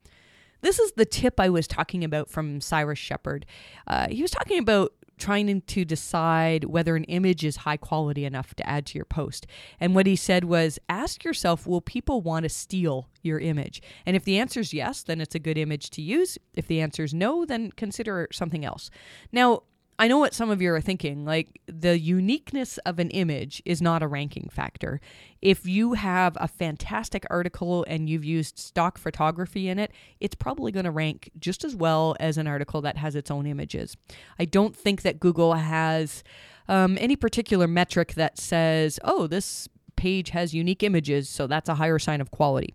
This 0.62 0.80
is 0.80 0.94
the 0.94 1.06
tip 1.06 1.40
I 1.40 1.50
was 1.50 1.68
talking 1.68 2.04
about 2.04 2.30
from 2.30 2.62
Cyrus 2.62 2.98
Shepard. 2.98 3.46
Uh, 3.86 4.08
he 4.10 4.22
was 4.22 4.32
talking 4.32 4.60
about 4.60 4.94
trying 5.24 5.62
to 5.62 5.86
decide 5.86 6.66
whether 6.66 6.98
an 6.98 7.06
image 7.06 7.46
is 7.46 7.56
high 7.56 7.78
quality 7.78 8.26
enough 8.26 8.54
to 8.56 8.70
add 8.70 8.86
to 8.86 8.98
your 8.98 9.06
post. 9.06 9.48
And 9.80 9.96
what 9.96 10.06
he 10.06 10.18
said 10.18 10.44
was 10.44 10.80
ask 10.90 11.24
yourself, 11.24 11.66
will 11.66 11.80
people 11.80 12.20
want 12.20 12.44
to 12.44 12.50
steal 12.50 13.08
your 13.22 13.40
image? 13.40 13.82
And 14.06 14.18
if 14.18 14.26
the 14.26 14.38
answer 14.38 14.60
is 14.60 14.74
yes, 14.74 15.02
then 15.02 15.22
it's 15.22 15.34
a 15.34 15.40
good 15.40 15.58
image 15.58 15.92
to 15.92 16.02
use. 16.02 16.38
If 16.56 16.68
the 16.68 16.82
answer 16.82 17.06
is 17.06 17.14
no, 17.14 17.46
then 17.46 17.72
consider 17.72 18.28
something 18.34 18.66
else. 18.66 18.90
Now, 19.32 19.64
I 20.00 20.08
know 20.08 20.18
what 20.18 20.34
some 20.34 20.50
of 20.50 20.62
you 20.62 20.74
are 20.74 20.82
thinking. 20.82 21.24
Like, 21.24 21.62
the 21.68 22.00
uniqueness 22.00 22.78
of 22.80 23.00
an 23.00 23.10
image 23.12 23.62
is 23.64 23.82
not 23.82 24.02
a 24.02 24.08
ranking 24.08 24.50
factor. 24.52 25.00
If 25.42 25.68
you 25.68 25.94
have 25.94 26.36
a 26.40 26.48
fantastic 26.48 27.26
article 27.30 27.86
and 27.88 28.10
you've 28.10 28.26
used 28.26 28.58
stock 28.58 28.98
photography 28.98 29.70
in 29.70 29.78
it, 29.78 29.92
it's 30.20 30.36
probably 30.36 30.72
going 30.72 30.86
to 30.86 30.92
rank 30.92 31.30
just 31.40 31.64
as 31.64 31.76
well 31.76 32.16
as 32.20 32.38
an 32.38 32.48
article 32.48 32.82
that 32.82 32.98
has 32.98 33.16
its 33.16 33.30
own 33.30 33.46
images. 33.46 33.96
I 34.40 34.46
don't 34.46 34.76
think 34.76 35.04
that 35.04 35.20
Google 35.20 35.54
has 35.54 36.24
um, 36.68 36.98
any 37.00 37.16
particular 37.16 37.68
metric 37.68 38.16
that 38.16 38.40
says, 38.40 39.00
oh, 39.04 39.28
this 39.28 39.68
page 39.96 40.32
has 40.32 40.54
unique 40.54 40.82
images, 40.82 41.30
so 41.30 41.46
that's 41.46 41.70
a 41.70 41.76
higher 41.76 42.00
sign 42.00 42.20
of 42.20 42.32
quality. 42.32 42.74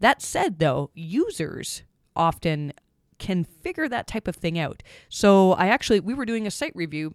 That 0.00 0.20
said, 0.20 0.58
though, 0.58 0.90
users 0.94 1.82
often 2.14 2.72
can 3.18 3.44
figure 3.44 3.88
that 3.88 4.06
type 4.06 4.28
of 4.28 4.36
thing 4.36 4.58
out. 4.58 4.82
So 5.08 5.52
I 5.52 5.68
actually, 5.68 6.00
we 6.00 6.14
were 6.14 6.24
doing 6.24 6.46
a 6.46 6.50
site 6.50 6.74
review 6.74 7.14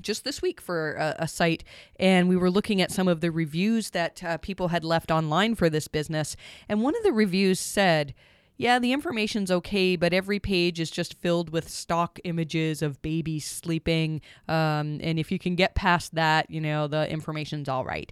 just 0.00 0.24
this 0.24 0.42
week 0.42 0.60
for 0.60 0.92
a, 0.94 1.16
a, 1.20 1.28
site, 1.28 1.64
and 1.98 2.28
we 2.28 2.36
were 2.36 2.50
looking 2.50 2.80
at 2.82 2.90
some 2.90 3.08
of 3.08 3.20
the 3.20 3.30
reviews 3.30 3.90
that 3.90 4.22
uh, 4.22 4.36
people 4.38 4.68
had 4.68 4.84
left 4.84 5.10
online 5.10 5.54
for 5.54 5.70
this 5.70 5.88
business. 5.88 6.36
And 6.68 6.82
one 6.82 6.96
of 6.96 7.02
the 7.02 7.12
reviews 7.12 7.58
said, 7.58 8.14
yeah, 8.58 8.78
the 8.78 8.92
information's 8.92 9.50
okay, 9.50 9.96
but 9.96 10.12
every 10.12 10.38
page 10.38 10.80
is 10.80 10.90
just 10.90 11.14
filled 11.14 11.50
with 11.50 11.68
stock 11.68 12.18
images 12.24 12.80
of 12.80 13.02
babies 13.02 13.44
sleeping. 13.44 14.22
Um, 14.48 14.98
and 15.02 15.18
if 15.18 15.30
you 15.30 15.38
can 15.38 15.56
get 15.56 15.74
past 15.74 16.14
that, 16.14 16.50
you 16.50 16.60
know, 16.60 16.86
the 16.86 17.08
information's 17.10 17.68
all 17.68 17.84
right. 17.84 18.10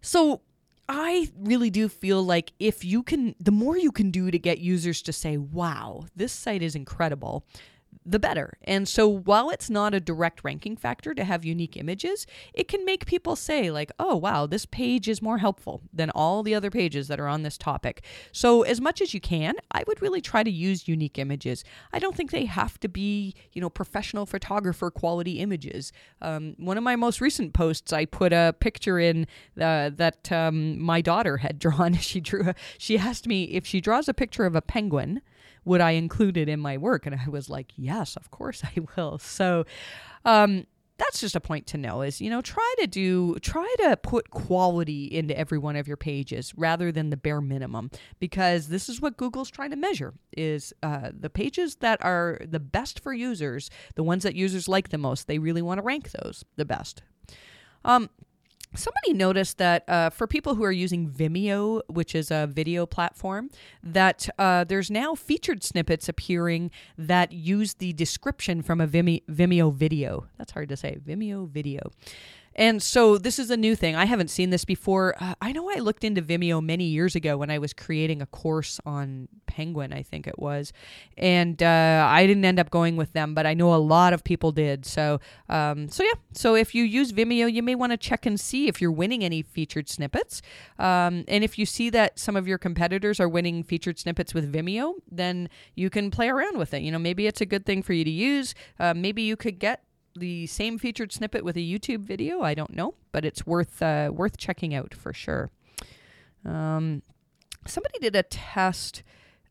So 0.00 0.40
I 0.88 1.30
really 1.36 1.70
do 1.70 1.88
feel 1.88 2.22
like 2.22 2.52
if 2.58 2.84
you 2.84 3.02
can, 3.02 3.34
the 3.40 3.50
more 3.50 3.76
you 3.76 3.90
can 3.90 4.10
do 4.10 4.30
to 4.30 4.38
get 4.38 4.58
users 4.58 5.02
to 5.02 5.12
say, 5.12 5.36
wow, 5.36 6.06
this 6.14 6.32
site 6.32 6.62
is 6.62 6.74
incredible, 6.74 7.44
the 8.06 8.20
better. 8.20 8.56
And 8.62 8.88
so 8.88 9.08
while 9.08 9.50
it's 9.50 9.68
not 9.68 9.92
a 9.92 10.00
direct 10.00 10.44
ranking 10.44 10.76
factor 10.76 11.12
to 11.12 11.24
have 11.24 11.44
unique 11.44 11.76
images, 11.76 12.26
it 12.54 12.68
can 12.68 12.84
make 12.84 13.04
people 13.04 13.34
say, 13.34 13.70
like, 13.70 13.90
oh, 13.98 14.16
wow, 14.16 14.46
this 14.46 14.64
page 14.64 15.08
is 15.08 15.20
more 15.20 15.38
helpful 15.38 15.82
than 15.92 16.10
all 16.10 16.42
the 16.42 16.54
other 16.54 16.70
pages 16.70 17.08
that 17.08 17.18
are 17.18 17.26
on 17.26 17.42
this 17.42 17.58
topic. 17.58 18.04
So 18.30 18.62
as 18.62 18.80
much 18.80 19.00
as 19.00 19.12
you 19.12 19.20
can, 19.20 19.56
I 19.72 19.82
would 19.88 20.00
really 20.00 20.20
try 20.20 20.44
to 20.44 20.50
use 20.50 20.86
unique 20.86 21.18
images. 21.18 21.64
I 21.92 21.98
don't 21.98 22.14
think 22.14 22.30
they 22.30 22.44
have 22.44 22.78
to 22.80 22.88
be, 22.88 23.34
you 23.52 23.60
know, 23.60 23.68
professional 23.68 24.24
photographer 24.24 24.90
quality 24.90 25.40
images. 25.40 25.92
Um, 26.22 26.54
one 26.58 26.78
of 26.78 26.84
my 26.84 26.94
most 26.94 27.20
recent 27.20 27.54
posts, 27.54 27.92
I 27.92 28.04
put 28.04 28.32
a 28.32 28.54
picture 28.60 29.00
in 29.00 29.26
uh, 29.60 29.90
that 29.94 30.30
um, 30.30 30.78
my 30.80 31.00
daughter 31.00 31.38
had 31.38 31.58
drawn. 31.66 31.94
she 31.94 32.20
drew, 32.20 32.50
a, 32.50 32.54
she 32.78 32.96
asked 32.96 33.26
me 33.26 33.44
if 33.44 33.66
she 33.66 33.80
draws 33.80 34.08
a 34.08 34.14
picture 34.14 34.46
of 34.46 34.54
a 34.54 34.62
penguin, 34.62 35.22
would 35.66 35.82
I 35.82 35.90
include 35.90 36.38
it 36.38 36.48
in 36.48 36.60
my 36.60 36.78
work? 36.78 37.04
And 37.04 37.14
I 37.14 37.28
was 37.28 37.50
like, 37.50 37.72
yes, 37.76 38.16
of 38.16 38.30
course 38.30 38.62
I 38.64 38.80
will. 38.96 39.18
So, 39.18 39.66
um, 40.24 40.66
that's 40.98 41.20
just 41.20 41.36
a 41.36 41.40
point 41.40 41.66
to 41.66 41.76
know 41.76 42.00
is 42.00 42.22
you 42.22 42.30
know 42.30 42.40
try 42.40 42.74
to 42.78 42.86
do 42.86 43.34
try 43.40 43.74
to 43.80 43.96
put 43.98 44.30
quality 44.30 45.04
into 45.04 45.36
every 45.38 45.58
one 45.58 45.76
of 45.76 45.86
your 45.86 45.96
pages 45.96 46.54
rather 46.56 46.90
than 46.90 47.10
the 47.10 47.16
bare 47.16 47.42
minimum 47.42 47.90
because 48.18 48.68
this 48.68 48.88
is 48.88 48.98
what 48.98 49.16
google's 49.16 49.50
trying 49.50 49.68
to 49.68 49.76
measure 49.76 50.14
is 50.36 50.72
uh, 50.82 51.10
the 51.12 51.28
pages 51.28 51.76
that 51.76 52.02
are 52.02 52.40
the 52.48 52.60
best 52.60 53.00
for 53.00 53.12
users 53.12 53.68
the 53.94 54.02
ones 54.02 54.22
that 54.22 54.34
users 54.34 54.68
like 54.68 54.88
the 54.88 54.96
most 54.96 55.26
they 55.26 55.38
really 55.38 55.62
want 55.62 55.76
to 55.76 55.82
rank 55.82 56.10
those 56.12 56.44
the 56.56 56.64
best 56.64 57.02
um, 57.84 58.08
somebody 58.74 59.12
noticed 59.12 59.58
that 59.58 59.88
uh, 59.88 60.10
for 60.10 60.26
people 60.26 60.54
who 60.54 60.64
are 60.64 60.72
using 60.72 61.08
Vimeo, 61.08 61.82
which 61.88 62.14
is 62.14 62.30
a 62.30 62.46
video 62.46 62.86
platform, 62.86 63.50
that 63.82 64.28
uh, 64.38 64.64
there's 64.64 64.90
now 64.90 65.14
featured 65.14 65.62
snippets 65.62 66.08
appearing 66.08 66.70
that 66.98 67.32
use 67.32 67.74
the 67.74 67.92
description 67.92 68.62
from 68.62 68.80
a 68.80 68.86
Vimeo, 68.86 69.22
Vimeo 69.30 69.72
video. 69.72 70.26
That's 70.38 70.52
hard 70.52 70.68
to 70.70 70.76
say. 70.76 70.98
Vimeo 71.06 71.48
video. 71.48 71.90
And 72.56 72.82
so 72.82 73.18
this 73.18 73.38
is 73.38 73.50
a 73.50 73.56
new 73.56 73.76
thing. 73.76 73.94
I 73.94 74.06
haven't 74.06 74.28
seen 74.28 74.48
this 74.48 74.64
before. 74.64 75.14
Uh, 75.20 75.34
I 75.42 75.52
know 75.52 75.70
I 75.70 75.76
looked 75.76 76.04
into 76.04 76.22
Vimeo 76.22 76.64
many 76.64 76.84
years 76.84 77.14
ago 77.14 77.36
when 77.36 77.50
I 77.50 77.58
was 77.58 77.74
creating 77.74 78.22
a 78.22 78.26
course 78.26 78.80
on 78.86 79.28
Penguin, 79.46 79.92
I 79.92 80.02
think 80.02 80.26
it 80.26 80.38
was. 80.38 80.72
And 81.18 81.62
uh, 81.62 82.06
I 82.08 82.26
didn't 82.26 82.46
end 82.46 82.58
up 82.58 82.70
going 82.70 82.96
with 82.96 83.12
them, 83.12 83.34
but 83.34 83.46
I 83.46 83.52
know 83.52 83.74
a 83.74 83.76
lot 83.76 84.14
of 84.14 84.24
people 84.24 84.52
did. 84.52 84.86
So, 84.86 85.20
um, 85.50 85.90
so 85.90 86.02
yeah. 86.02 86.14
So 86.32 86.54
if 86.54 86.74
you 86.74 86.82
use 86.82 87.12
Vimeo, 87.12 87.52
you 87.52 87.62
may 87.62 87.74
want 87.74 87.92
to 87.92 87.98
check 87.98 88.24
and 88.24 88.40
see 88.40 88.68
if 88.68 88.80
you're 88.80 88.90
winning 88.90 89.22
any 89.22 89.42
featured 89.42 89.90
snippets. 89.90 90.40
Um, 90.78 91.24
and 91.28 91.44
if 91.44 91.58
you 91.58 91.66
see 91.66 91.90
that 91.90 92.18
some 92.18 92.36
of 92.36 92.48
your 92.48 92.58
competitors 92.58 93.20
are 93.20 93.28
winning 93.28 93.64
featured 93.64 93.98
snippets 93.98 94.32
with 94.32 94.50
Vimeo, 94.50 94.94
then 95.10 95.50
you 95.74 95.90
can 95.90 96.10
play 96.10 96.30
around 96.30 96.56
with 96.56 96.72
it. 96.72 96.80
You 96.80 96.90
know, 96.90 96.98
maybe 96.98 97.26
it's 97.26 97.42
a 97.42 97.46
good 97.46 97.66
thing 97.66 97.82
for 97.82 97.92
you 97.92 98.04
to 98.04 98.10
use. 98.10 98.54
Uh, 98.80 98.94
maybe 98.94 99.20
you 99.20 99.36
could 99.36 99.58
get 99.58 99.82
the 100.18 100.46
same 100.46 100.78
featured 100.78 101.12
snippet 101.12 101.44
with 101.44 101.56
a 101.56 101.60
YouTube 101.60 102.00
video. 102.00 102.42
I 102.42 102.54
don't 102.54 102.74
know, 102.74 102.94
but 103.12 103.24
it's 103.24 103.46
worth 103.46 103.82
uh, 103.82 104.10
worth 104.12 104.36
checking 104.36 104.74
out 104.74 104.94
for 104.94 105.12
sure. 105.12 105.50
Um, 106.44 107.02
somebody 107.66 107.98
did 107.98 108.14
a 108.16 108.22
test 108.22 109.02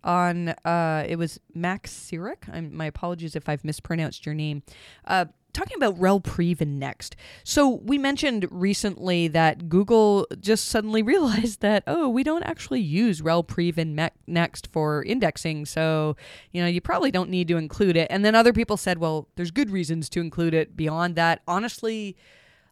on 0.03 0.49
uh, 0.49 1.05
it 1.07 1.17
was 1.17 1.39
Max 1.53 1.91
Cyrek. 1.91 2.71
My 2.71 2.85
apologies 2.85 3.35
if 3.35 3.49
I've 3.49 3.65
mispronounced 3.65 4.25
your 4.25 4.35
name. 4.35 4.63
Uh, 5.05 5.25
talking 5.55 5.77
about 5.77 5.99
rel 5.99 6.19
prev 6.19 6.61
and 6.61 6.79
next. 6.79 7.15
So 7.43 7.81
we 7.83 7.97
mentioned 7.97 8.47
recently 8.51 9.27
that 9.29 9.69
google 9.69 10.27
just 10.39 10.67
suddenly 10.67 11.01
realized 11.13 11.61
that 11.61 11.83
oh 11.87 12.09
we 12.09 12.23
don't 12.23 12.43
actually 12.43 12.81
use 12.81 13.21
rel 13.21 13.43
prev 13.43 13.77
and 13.77 13.95
me- 13.95 14.09
next 14.27 14.67
for 14.67 15.03
indexing 15.03 15.65
so 15.65 16.15
you 16.51 16.61
know 16.61 16.67
you 16.67 16.81
probably 16.81 17.11
don't 17.11 17.29
need 17.29 17.47
to 17.47 17.57
include 17.57 17.97
it. 17.97 18.07
And 18.09 18.23
then 18.23 18.35
other 18.35 18.53
people 18.53 18.77
said 18.77 18.97
well 18.99 19.27
there's 19.35 19.51
good 19.51 19.69
reasons 19.69 20.09
to 20.09 20.19
include 20.19 20.53
it 20.53 20.75
beyond 20.75 21.15
that. 21.15 21.41
Honestly 21.47 22.15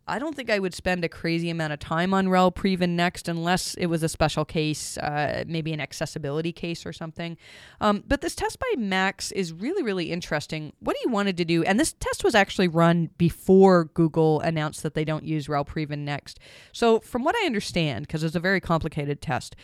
I 0.08 0.20
don't 0.20 0.36
think 0.36 0.50
I 0.50 0.60
would 0.60 0.74
spend 0.74 1.06
a 1.06 1.10
crazy 1.10 1.50
amount 1.50 1.72
of 1.72 1.80
time 1.80 2.14
on 2.14 2.28
rel 2.28 2.52
prev 2.52 2.88
next 2.90 3.30
unless 3.30 3.74
it 3.76 3.86
was 3.86 4.04
a 4.04 4.10
special 4.10 4.44
case, 4.44 4.98
uh, 4.98 5.46
maybe 5.48 5.72
an 5.72 5.80
accessibility 5.80 6.52
case 6.52 6.86
or 6.86 6.92
something. 6.92 7.38
Um, 7.80 8.04
but 8.06 8.22
this 8.22 8.36
test 8.36 8.60
by 8.60 8.74
Max 8.78 9.32
is 9.32 9.54
really, 9.54 9.82
really 9.82 10.12
interesting. 10.12 10.74
What 10.80 10.98
he 11.02 11.08
wanted 11.08 11.38
to 11.38 11.46
do, 11.46 11.64
and 11.64 11.80
this 11.80 11.94
test 11.94 12.24
was 12.24 12.36
actually 12.36 12.68
run 12.68 13.12
before 13.18 13.86
Google 13.86 14.42
announced 14.42 14.84
that 14.84 14.94
they 14.94 15.06
don't 15.06 15.24
use 15.24 15.48
rel 15.48 15.64
prev 15.64 15.98
next. 15.98 16.40
So, 16.74 17.00
from 17.00 17.24
what 17.24 17.36
I 17.42 17.46
understand, 17.46 18.08
because 18.08 18.24
it's 18.24 18.36
a 18.36 18.42
very 18.42 18.60
complicated 18.60 19.22
test, 19.22 19.56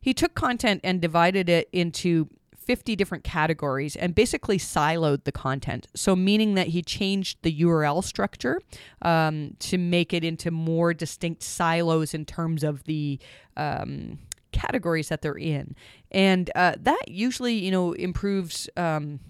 he 0.00 0.12
took 0.12 0.34
content 0.34 0.80
and 0.84 1.00
divided 1.00 1.48
it 1.48 1.68
into 1.72 2.28
50 2.68 2.94
different 2.96 3.24
categories 3.24 3.96
and 3.96 4.14
basically 4.14 4.58
siloed 4.58 5.24
the 5.24 5.32
content. 5.32 5.86
So, 5.94 6.14
meaning 6.14 6.52
that 6.54 6.68
he 6.68 6.82
changed 6.82 7.38
the 7.40 7.62
URL 7.62 8.04
structure 8.04 8.60
um, 9.00 9.56
to 9.60 9.78
make 9.78 10.12
it 10.12 10.22
into 10.22 10.50
more 10.50 10.92
distinct 10.92 11.42
silos 11.42 12.14
in 12.14 12.24
terms 12.24 12.62
of 12.62 12.84
the. 12.84 13.18
Um, 13.56 14.18
categories 14.50 15.10
that 15.10 15.20
they're 15.20 15.36
in 15.36 15.76
and 16.10 16.50
uh, 16.54 16.74
that 16.80 17.02
usually 17.06 17.52
you 17.52 17.70
know 17.70 17.92
improves 17.92 18.68
um, 18.78 19.20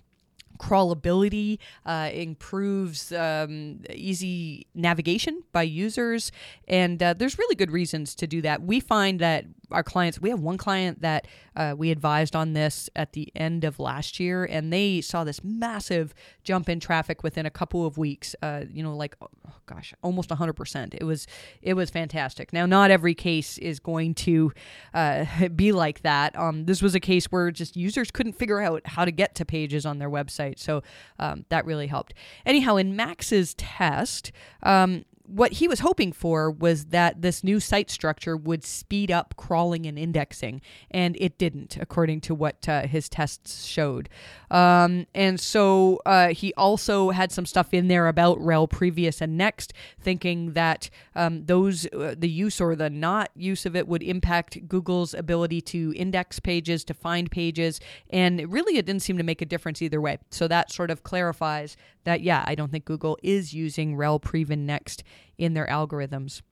crawlability, 0.58 1.58
uh, 1.86 2.10
improves 2.12 3.12
um, 3.12 3.80
easy 3.90 4.66
navigation 4.74 5.42
by 5.52 5.62
users, 5.62 6.30
and 6.66 7.02
uh, 7.02 7.14
there's 7.14 7.38
really 7.38 7.54
good 7.54 7.70
reasons 7.70 8.14
to 8.16 8.26
do 8.26 8.42
that. 8.42 8.62
We 8.62 8.80
find 8.80 9.18
that 9.20 9.44
our 9.70 9.82
clients, 9.82 10.20
we 10.20 10.30
have 10.30 10.40
one 10.40 10.56
client 10.56 11.02
that 11.02 11.26
uh, 11.56 11.74
we 11.76 11.90
advised 11.90 12.34
on 12.34 12.52
this 12.52 12.88
at 12.96 13.12
the 13.12 13.30
end 13.34 13.64
of 13.64 13.78
last 13.78 14.18
year, 14.18 14.44
and 14.44 14.72
they 14.72 15.00
saw 15.00 15.24
this 15.24 15.42
massive 15.44 16.14
jump 16.42 16.68
in 16.68 16.80
traffic 16.80 17.22
within 17.22 17.46
a 17.46 17.50
couple 17.50 17.86
of 17.86 17.98
weeks. 17.98 18.34
Uh, 18.42 18.64
you 18.70 18.82
know, 18.82 18.96
like 18.96 19.16
oh 19.22 19.28
gosh, 19.66 19.92
almost 20.02 20.30
100%. 20.30 20.94
It 20.94 21.04
was 21.04 21.26
it 21.62 21.74
was 21.74 21.90
fantastic. 21.90 22.52
Now, 22.52 22.66
not 22.66 22.90
every 22.90 23.14
case 23.14 23.58
is 23.58 23.80
going 23.80 24.14
to 24.14 24.52
uh, 24.94 25.24
be 25.54 25.72
like 25.72 26.02
that. 26.02 26.38
Um, 26.38 26.64
this 26.64 26.82
was 26.82 26.94
a 26.94 27.00
case 27.00 27.26
where 27.26 27.50
just 27.50 27.76
users 27.76 28.10
couldn't 28.10 28.34
figure 28.34 28.60
out 28.60 28.82
how 28.86 29.04
to 29.04 29.12
get 29.12 29.34
to 29.36 29.44
pages 29.44 29.84
on 29.84 29.98
their 29.98 30.10
website, 30.10 30.58
so 30.58 30.82
um, 31.18 31.44
that 31.48 31.64
really 31.64 31.86
helped. 31.86 32.14
Anyhow, 32.46 32.76
in 32.76 32.96
Max's 32.96 33.54
test. 33.54 34.32
Um, 34.62 35.04
what 35.28 35.52
he 35.52 35.68
was 35.68 35.80
hoping 35.80 36.12
for 36.12 36.50
was 36.50 36.86
that 36.86 37.20
this 37.20 37.44
new 37.44 37.60
site 37.60 37.90
structure 37.90 38.36
would 38.36 38.64
speed 38.64 39.10
up 39.10 39.34
crawling 39.36 39.86
and 39.86 39.98
indexing, 39.98 40.62
and 40.90 41.16
it 41.20 41.36
didn't, 41.36 41.76
according 41.76 42.20
to 42.22 42.34
what 42.34 42.66
uh, 42.68 42.82
his 42.82 43.08
tests 43.08 43.64
showed. 43.64 44.08
Um, 44.50 45.06
and 45.14 45.38
so 45.38 46.00
uh, 46.06 46.28
he 46.28 46.54
also 46.54 47.10
had 47.10 47.30
some 47.30 47.44
stuff 47.44 47.74
in 47.74 47.88
there 47.88 48.08
about 48.08 48.40
rel 48.40 48.66
previous 48.66 49.20
and 49.20 49.36
next, 49.36 49.74
thinking 50.00 50.54
that 50.54 50.88
um, 51.14 51.44
those 51.44 51.86
uh, 51.92 52.14
the 52.16 52.28
use 52.28 52.60
or 52.60 52.74
the 52.74 52.88
not 52.88 53.30
use 53.36 53.66
of 53.66 53.76
it 53.76 53.86
would 53.86 54.02
impact 54.02 54.66
Google's 54.66 55.12
ability 55.12 55.60
to 55.60 55.92
index 55.94 56.40
pages, 56.40 56.84
to 56.84 56.94
find 56.94 57.30
pages, 57.30 57.80
and 58.08 58.50
really 58.50 58.78
it 58.78 58.86
didn't 58.86 59.02
seem 59.02 59.18
to 59.18 59.24
make 59.24 59.42
a 59.42 59.46
difference 59.46 59.82
either 59.82 60.00
way. 60.00 60.18
So 60.30 60.48
that 60.48 60.72
sort 60.72 60.90
of 60.90 61.02
clarifies 61.02 61.76
that 62.04 62.22
yeah, 62.22 62.42
I 62.46 62.54
don't 62.54 62.72
think 62.72 62.86
Google 62.86 63.18
is 63.22 63.52
using 63.52 63.94
rel 63.94 64.18
prev 64.18 64.48
and 64.48 64.66
next 64.66 65.04
in 65.36 65.54
their 65.54 65.66
algorithms. 65.66 66.42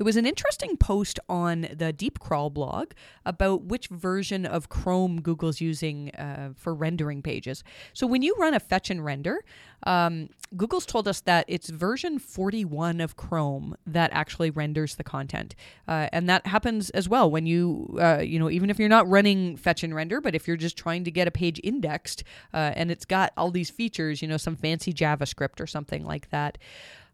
There 0.00 0.04
was 0.06 0.16
an 0.16 0.24
interesting 0.24 0.78
post 0.78 1.20
on 1.28 1.62
the 1.72 1.92
DeepCrawl 1.92 2.54
blog 2.54 2.92
about 3.26 3.64
which 3.64 3.88
version 3.88 4.46
of 4.46 4.70
Chrome 4.70 5.20
Google's 5.20 5.60
using 5.60 6.10
uh, 6.12 6.54
for 6.56 6.74
rendering 6.74 7.20
pages. 7.20 7.62
So 7.92 8.06
when 8.06 8.22
you 8.22 8.34
run 8.38 8.54
a 8.54 8.60
fetch 8.60 8.88
and 8.88 9.04
render, 9.04 9.44
um, 9.82 10.30
Google's 10.56 10.86
told 10.86 11.06
us 11.06 11.20
that 11.22 11.44
it's 11.48 11.68
version 11.68 12.18
41 12.18 13.00
of 13.02 13.16
Chrome 13.16 13.76
that 13.86 14.10
actually 14.14 14.50
renders 14.50 14.96
the 14.96 15.04
content, 15.04 15.54
uh, 15.86 16.08
and 16.12 16.28
that 16.30 16.46
happens 16.46 16.88
as 16.90 17.06
well 17.06 17.30
when 17.30 17.44
you, 17.44 17.98
uh, 18.00 18.20
you 18.20 18.38
know, 18.38 18.50
even 18.50 18.70
if 18.70 18.78
you're 18.78 18.88
not 18.88 19.06
running 19.06 19.56
fetch 19.56 19.84
and 19.84 19.94
render, 19.94 20.20
but 20.20 20.34
if 20.34 20.48
you're 20.48 20.56
just 20.56 20.76
trying 20.78 21.04
to 21.04 21.10
get 21.10 21.28
a 21.28 21.30
page 21.30 21.60
indexed 21.62 22.24
uh, 22.52 22.72
and 22.74 22.90
it's 22.90 23.04
got 23.04 23.32
all 23.36 23.50
these 23.50 23.70
features, 23.70 24.22
you 24.22 24.28
know, 24.28 24.38
some 24.38 24.56
fancy 24.56 24.92
JavaScript 24.92 25.60
or 25.60 25.66
something 25.66 26.04
like 26.04 26.30
that. 26.30 26.58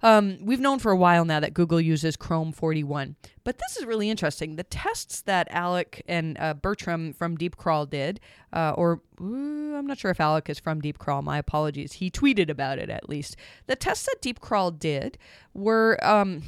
Um, 0.02 0.38
we've 0.42 0.61
known 0.61 0.78
for 0.78 0.92
a 0.92 0.96
while 0.96 1.24
now 1.24 1.40
that 1.40 1.54
Google 1.54 1.80
uses 1.80 2.16
Chrome 2.16 2.52
41, 2.52 3.16
but 3.44 3.59
this 3.59 3.76
is 3.76 3.87
really 3.87 4.11
interesting. 4.11 4.56
The 4.56 4.64
tests 4.64 5.22
that 5.22 5.48
Alec 5.50 6.02
and 6.06 6.37
uh, 6.38 6.54
Bertram 6.54 7.12
from 7.12 7.37
DeepCrawl 7.38 7.88
did, 7.88 8.20
uh, 8.52 8.72
or 8.76 9.00
uh, 9.20 9.24
I'm 9.24 9.87
not 9.87 9.98
sure 9.98 10.11
if 10.11 10.20
Alec 10.20 10.50
is 10.50 10.59
from 10.59 10.82
DeepCrawl, 10.82 11.22
my 11.22 11.38
apologies. 11.38 11.94
He 11.94 12.11
tweeted 12.11 12.50
about 12.50 12.78
it 12.78 12.90
at 12.90 13.09
least. 13.09 13.37
The 13.66 13.76
tests 13.76 14.06
that 14.06 14.22
DeepCrawl 14.22 14.78
did 14.78 15.18
were. 15.54 15.98
Um, 16.02 16.42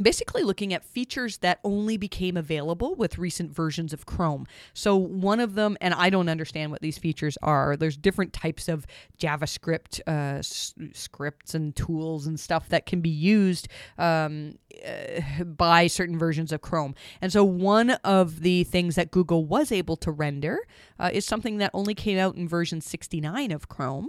basically 0.00 0.42
looking 0.42 0.72
at 0.72 0.84
features 0.84 1.38
that 1.38 1.60
only 1.64 1.96
became 1.96 2.36
available 2.36 2.94
with 2.94 3.18
recent 3.18 3.52
versions 3.52 3.92
of 3.92 4.06
Chrome. 4.06 4.46
So 4.74 4.96
one 4.96 5.40
of 5.40 5.54
them, 5.54 5.76
and 5.80 5.94
I 5.94 6.10
don't 6.10 6.28
understand 6.28 6.70
what 6.70 6.80
these 6.80 6.98
features 6.98 7.36
are. 7.42 7.76
There's 7.76 7.96
different 7.96 8.32
types 8.32 8.68
of 8.68 8.86
JavaScript 9.18 10.00
uh, 10.06 10.38
s- 10.38 10.74
scripts 10.92 11.54
and 11.54 11.74
tools 11.74 12.26
and 12.26 12.38
stuff 12.38 12.68
that 12.68 12.86
can 12.86 13.00
be 13.00 13.10
used 13.10 13.68
um, 13.98 14.54
uh, 14.86 15.44
by 15.44 15.86
certain 15.86 16.18
versions 16.18 16.52
of 16.52 16.60
Chrome. 16.60 16.94
And 17.20 17.32
so 17.32 17.44
one 17.44 17.90
of 17.90 18.40
the 18.40 18.64
things 18.64 18.94
that 18.94 19.10
Google 19.10 19.44
was 19.44 19.72
able 19.72 19.96
to 19.96 20.10
render 20.10 20.58
uh, 20.98 21.10
is 21.12 21.24
something 21.24 21.58
that 21.58 21.70
only 21.74 21.94
came 21.94 22.18
out 22.18 22.36
in 22.36 22.48
version 22.48 22.80
69 22.80 23.50
of 23.50 23.68
Chrome. 23.68 24.08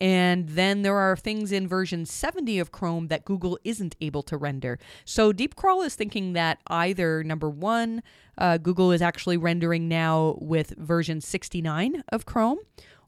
And 0.00 0.48
then 0.48 0.82
there 0.82 0.96
are 0.96 1.16
things 1.16 1.52
in 1.52 1.68
version 1.68 2.04
70 2.04 2.58
of 2.58 2.72
Chrome 2.72 3.08
that 3.08 3.24
Google 3.24 3.58
isn't 3.64 3.96
able 4.00 4.22
to 4.24 4.36
render. 4.36 4.78
So 5.04 5.32
DeepCrawl 5.32 5.86
is 5.86 5.94
thinking 5.94 6.32
that 6.32 6.58
either 6.66 7.22
number 7.22 7.48
one, 7.48 8.02
uh, 8.36 8.58
Google 8.58 8.90
is 8.92 9.00
actually 9.00 9.36
rendering 9.36 9.88
now 9.88 10.36
with 10.40 10.70
version 10.76 11.20
69 11.20 12.02
of 12.10 12.26
Chrome, 12.26 12.58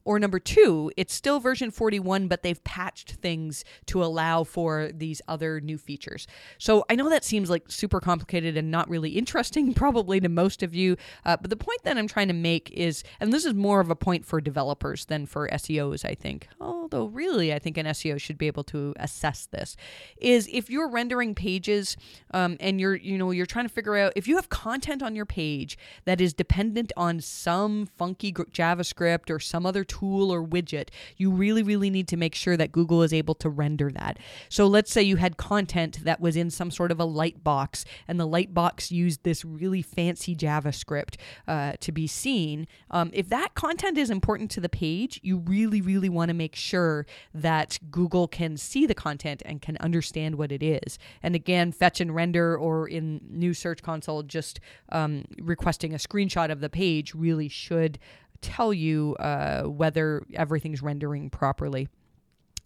or 0.07 0.21
number 0.21 0.39
two, 0.39 0.93
it's 0.97 1.13
still 1.13 1.41
version 1.41 1.73
41, 1.73 2.29
but 2.29 2.45
they've 2.45 2.63
patched 2.63 3.15
things 3.15 3.65
to 3.87 4.05
allow 4.05 4.45
for 4.45 4.91
these 4.95 5.21
other 5.27 5.61
new 5.61 5.77
features. 5.77 6.29
So 6.59 6.85
I 6.89 6.95
know 6.95 7.11
that 7.11 7.25
seems 7.25 7.51
like 7.51 7.65
super 7.67 7.99
complicated 7.99 8.57
and 8.57 8.71
not 8.71 8.89
really 8.89 9.11
interesting, 9.11 9.75
probably 9.75 10.21
to 10.21 10.29
most 10.29 10.63
of 10.63 10.77
you. 10.77 10.97
Uh, 11.25 11.37
but 11.37 11.51
the 11.51 11.57
point 11.57 11.83
that 11.83 11.99
I'm 11.99 12.07
trying 12.07 12.29
to 12.29 12.35
make 12.35 12.71
is, 12.71 13.03
and 13.19 13.33
this 13.33 13.45
is 13.45 13.53
more 13.53 13.81
of 13.81 13.91
a 13.91 13.97
point 13.97 14.25
for 14.25 14.41
developers 14.41 15.07
than 15.07 15.27
for 15.27 15.49
SEOs, 15.49 16.05
I 16.05 16.15
think. 16.15 16.49
Although 16.61 17.07
really, 17.07 17.53
I 17.53 17.59
think 17.59 17.77
an 17.77 17.87
SEO 17.87 18.21
should 18.21 18.39
be 18.39 18.47
able 18.47 18.65
to 18.65 18.95
assess 19.01 19.47
this. 19.47 19.77
Is 20.19 20.49
if 20.53 20.71
you're 20.71 20.89
rendering 20.89 21.35
pages 21.35 21.97
um, 22.31 22.57
and 22.61 22.81
you're, 22.81 22.95
you 22.95 23.19
know, 23.19 23.33
you're 23.33 23.45
trying 23.45 23.67
to 23.67 23.75
figure 23.75 23.97
out 23.97 24.13
if 24.15 24.29
you 24.29 24.37
have 24.37 24.51
content 24.51 25.03
on 25.03 25.17
your 25.17 25.27
page 25.27 25.77
that 26.05 26.21
is 26.21 26.33
dependent 26.33 26.93
on 26.97 27.21
some 27.21 27.87
funky 27.87 28.33
JavaScript 28.33 29.31
or 29.31 29.41
some 29.41 29.67
other 29.67 29.83
tool 29.83 29.96
or 30.05 30.47
widget, 30.47 30.89
you 31.17 31.31
really, 31.31 31.63
really 31.63 31.91
need 31.91 32.09
to 32.09 32.17
make 32.17 32.35
sure 32.35 32.57
that 32.57 32.73
Google 32.73 33.03
is 33.03 33.13
able 33.13 33.35
to 33.37 33.49
render 33.49 33.91
that. 33.93 34.19
So 34.49 34.67
let's 34.67 34.93
say 34.93 35.03
you 35.03 35.17
had 35.17 35.37
content 35.37 36.05
that 36.05 36.21
was 36.21 36.37
in 36.37 36.51
some 36.51 36.71
sort 36.71 36.91
of 36.91 37.01
a 37.01 37.05
light 37.05 37.43
box, 37.43 37.85
and 38.09 38.21
the 38.21 38.27
light 38.27 38.53
box 38.53 38.91
used 38.91 39.23
this 39.23 39.45
really 39.45 39.83
fancy 39.83 40.37
JavaScript 40.37 41.17
uh, 41.47 41.73
to 41.81 41.93
be 41.93 42.07
seen. 42.07 42.67
Um, 42.91 43.11
if 43.13 43.29
that 43.29 43.55
content 43.55 43.99
is 43.99 44.11
important 44.11 44.51
to 44.53 44.61
the 44.61 44.69
page, 44.69 45.21
you 45.23 45.39
really, 45.39 45.81
really 45.81 46.09
want 46.09 46.29
to 46.29 46.35
make 46.35 46.55
sure 46.55 47.07
that 47.35 47.79
Google 47.91 48.29
can 48.29 48.57
see 48.57 48.87
the 48.87 48.95
content 48.95 49.43
and 49.45 49.63
can 49.63 49.77
understand 49.79 50.37
what 50.37 50.53
it 50.53 50.63
is. 50.63 50.99
And 51.23 51.35
again, 51.35 51.73
fetch 51.73 52.01
and 52.01 52.15
render, 52.15 52.57
or 52.57 52.89
in 52.89 53.21
new 53.29 53.55
Search 53.55 53.83
Console, 53.83 54.23
just 54.23 54.61
um, 54.91 55.25
requesting 55.41 55.95
a 55.95 55.99
screenshot 55.99 56.51
of 56.51 56.61
the 56.61 56.71
page 56.71 57.15
really 57.15 57.49
should 57.49 57.99
tell 58.37 58.73
you 58.73 59.17
uh, 59.17 59.63
whether 59.65 60.23
everything's 60.35 60.83
rendering 60.83 61.31
properly. 61.31 61.89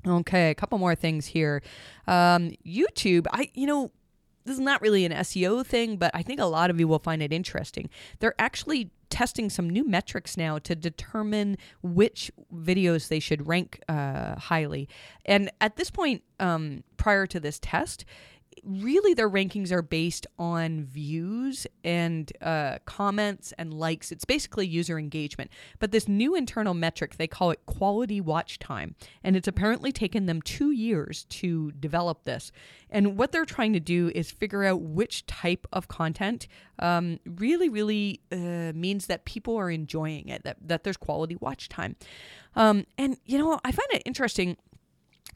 Okay, 0.07 0.51
a 0.51 0.55
couple 0.55 0.79
more 0.79 0.95
things 0.95 1.27
here. 1.27 1.63
Um, 2.07 2.53
YouTube, 2.67 3.27
I 3.33 3.51
you 3.55 3.67
know 3.67 3.91
this 4.45 4.55
is 4.55 4.61
not 4.61 4.81
really 4.81 5.05
an 5.05 5.13
SEO 5.13 5.65
thing, 5.65 5.97
but 5.97 6.11
I 6.15 6.23
think 6.23 6.41
a 6.41 6.47
lot 6.47 6.71
of 6.71 6.81
you 6.81 6.89
will 6.89 6.99
find 6.99 7.23
it 7.23 7.33
interesting. 7.33 7.91
They're 8.19 8.35
actually 8.39 8.91
testing 9.11 9.51
some 9.51 9.69
new 9.69 9.87
metrics 9.87 10.37
now 10.37 10.59
to 10.61 10.75
determine 10.75 11.59
which 11.83 12.31
videos 12.55 13.09
they 13.09 13.21
should 13.21 13.47
rank 13.47 13.81
uh, 13.89 14.37
highly. 14.37 14.89
And 15.27 15.51
at 15.61 15.77
this 15.77 15.91
point, 15.91 16.23
um, 16.39 16.85
prior 16.97 17.27
to 17.27 17.41
this 17.41 17.59
test, 17.59 18.05
really 18.65 19.15
their 19.15 19.31
rankings 19.31 19.71
are 19.71 19.83
based 19.83 20.27
on 20.39 20.85
views 20.85 21.67
and 21.85 22.33
uh, 22.41 22.79
comments 22.85 23.53
and 23.59 23.73
likes. 23.73 24.13
It's 24.13 24.25
basically 24.25 24.67
user 24.67 24.99
engagement. 24.99 25.51
But 25.79 25.93
this 25.93 26.09
new 26.09 26.35
internal 26.35 26.75
metric, 26.75 27.17
they 27.17 27.27
call 27.27 27.51
it 27.51 27.65
quality 27.67 28.21
watch 28.21 28.59
time. 28.59 28.95
And 29.23 29.37
it's 29.37 29.49
apparently 29.49 29.93
taken 29.93 30.27
them 30.27 30.43
two 30.43 30.71
years 30.71 31.25
to 31.31 31.73
develop 31.73 32.25
this. 32.25 32.53
And 32.91 33.17
what 33.17 33.33
they're 33.33 33.45
trying 33.45 33.73
to 33.75 33.81
do 33.81 34.11
is 34.15 34.31
figure 34.31 34.65
out 34.65 34.81
which 34.83 35.27
type 35.27 35.67
of 35.73 35.89
content 35.89 36.49
um, 36.79 37.21
really, 37.25 37.69
really 37.69 38.21
uh, 38.33 38.73
means 38.75 39.07
that 39.07 39.25
people 39.25 39.57
are 39.57 39.71
enjoying 39.71 40.29
it, 40.29 40.43
that, 40.45 40.57
that 40.61 40.85
there's 40.85 40.97
quality 40.97 41.37
watch 41.41 41.69
time. 41.69 41.97
Um, 42.57 42.87
and, 42.99 43.17
you 43.25 43.39
know, 43.39 43.61
I 43.65 43.71
find 43.71 43.89
it 43.93 44.03
interesting 44.05 44.57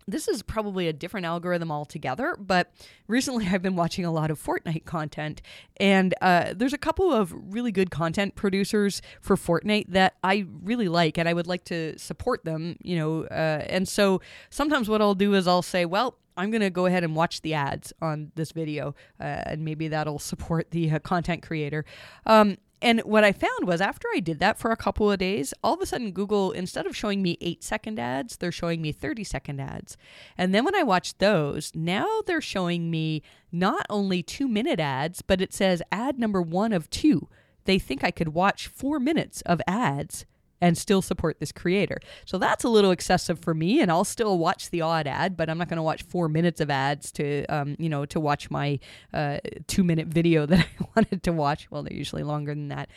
this 0.07 0.29
is 0.29 0.43
probably 0.43 0.89
a 0.89 0.93
different 0.93 1.27
algorithm 1.27 1.71
altogether, 1.71 2.37
but 2.39 2.73
recently 3.09 3.47
I've 3.51 3.63
been 3.63 3.77
watching 3.77 4.05
a 4.05 4.13
lot 4.13 4.31
of 4.31 4.43
Fortnite 4.43 4.85
content, 4.85 5.43
and 5.79 6.15
uh, 6.21 6.55
there's 6.55 6.73
a 6.73 6.79
couple 6.79 7.13
of 7.13 7.35
really 7.35 7.73
good 7.73 7.91
content 7.91 8.35
producers 8.35 9.03
for 9.21 9.37
Fortnite 9.37 9.87
that 9.89 10.15
I 10.23 10.47
really 10.63 10.89
like, 10.89 11.19
and 11.19 11.29
I 11.29 11.33
would 11.33 11.47
like 11.47 11.65
to 11.65 11.99
support 11.99 12.45
them, 12.45 12.77
you 12.83 12.97
know. 12.97 13.25
Uh, 13.25 13.65
and 13.69 13.89
so 13.89 14.21
sometimes 14.51 14.89
what 14.89 15.01
I'll 15.01 15.15
do 15.15 15.35
is 15.35 15.47
I'll 15.47 15.63
say, 15.63 15.85
well, 15.85 16.19
I'm 16.37 16.51
going 16.51 16.63
to 16.63 16.71
go 16.71 16.87
ahead 16.87 17.05
and 17.05 17.15
watch 17.15 17.43
the 17.43 17.55
ads 17.55 17.93
on 18.03 18.33
this 18.35 18.53
video, 18.53 18.95
uh, 19.21 19.43
and 19.47 19.65
maybe 19.65 19.89
that'll 19.89 20.19
support 20.19 20.71
the 20.71 20.91
uh, 20.91 20.99
content 20.99 21.43
creator. 21.43 21.85
Um, 22.27 22.59
and 22.85 23.01
what 23.01 23.25
I 23.25 23.33
found 23.33 23.67
was 23.67 23.81
after 23.81 24.07
I 24.15 24.21
did 24.21 24.41
that 24.41 24.59
for 24.59 24.71
a 24.71 24.77
couple 24.77 25.11
of 25.11 25.19
days, 25.19 25.55
all 25.65 25.73
of 25.73 25.81
a 25.81 25.87
sudden 25.87 26.13
Google, 26.13 26.53
instead 26.53 26.85
of 26.85 26.95
showing 26.95 27.23
me 27.23 27.39
eight 27.41 27.65
second 27.65 27.99
ads, 27.99 28.37
they're 28.37 28.53
showing 28.53 28.83
me 28.83 28.93
30 28.93 29.25
second 29.25 29.59
ads. 29.59 29.97
And 30.37 30.55
then 30.55 30.67
when 30.67 30.75
I 30.75 30.83
watched 30.83 31.19
those, 31.19 31.73
now 31.75 32.21
they're 32.27 32.43
showing 32.43 32.91
me 32.91 33.23
not 33.51 33.87
only 33.89 34.23
two 34.23 34.47
minute 34.47 34.81
ads, 34.81 35.23
but 35.23 35.41
it 35.41 35.55
says 35.55 35.81
ad 35.91 36.19
number 36.19 36.43
one 36.43 36.75
of 36.75 36.91
two. 36.91 37.27
They 37.65 37.79
think 37.79 38.05
I 38.05 38.11
could 38.11 38.29
watch 38.29 38.67
four 38.67 39.01
minutes 39.01 39.41
of 39.47 39.63
ads 39.67 40.27
and 40.61 40.79
still 40.79 41.03
support 41.03 41.41
this 41.41 41.53
creator. 41.53 41.99
So 42.25 42.39
that's 42.39 42.65
a 42.65 42.69
little 42.69 42.91
excessive 42.91 43.39
for 43.39 43.55
me, 43.55 43.81
and 43.81 43.91
I'll 43.91 44.05
still 44.05 44.39
watch 44.39 44.71
the 44.71 44.81
odd 44.81 45.07
ad, 45.07 45.37
but 45.37 45.51
I'm 45.51 45.59
not 45.59 45.69
going 45.69 45.77
to 45.77 45.83
watch 45.83 46.03
four 46.03 46.29
minutes 46.29 46.61
of 46.61 46.71
ads 46.71 47.13
to, 47.13 47.45
um, 47.47 47.77
you 47.79 47.89
know, 47.89 48.07
to 48.07 48.21
watch 48.21 48.51
my 48.51 48.79
uh, 49.13 49.39
two 49.67 49.85
minute 49.85 50.09
video 50.09 50.47
that 50.47 50.61
I 50.61 50.87
wanted 50.97 51.23
to 51.25 51.33
watch. 51.33 51.71
Well, 51.71 51.83
they're 51.83 51.93
usually 51.93 52.23
longer 52.23 52.55
than 52.55 52.69
that. 52.69 52.89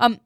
Um, 0.00 0.20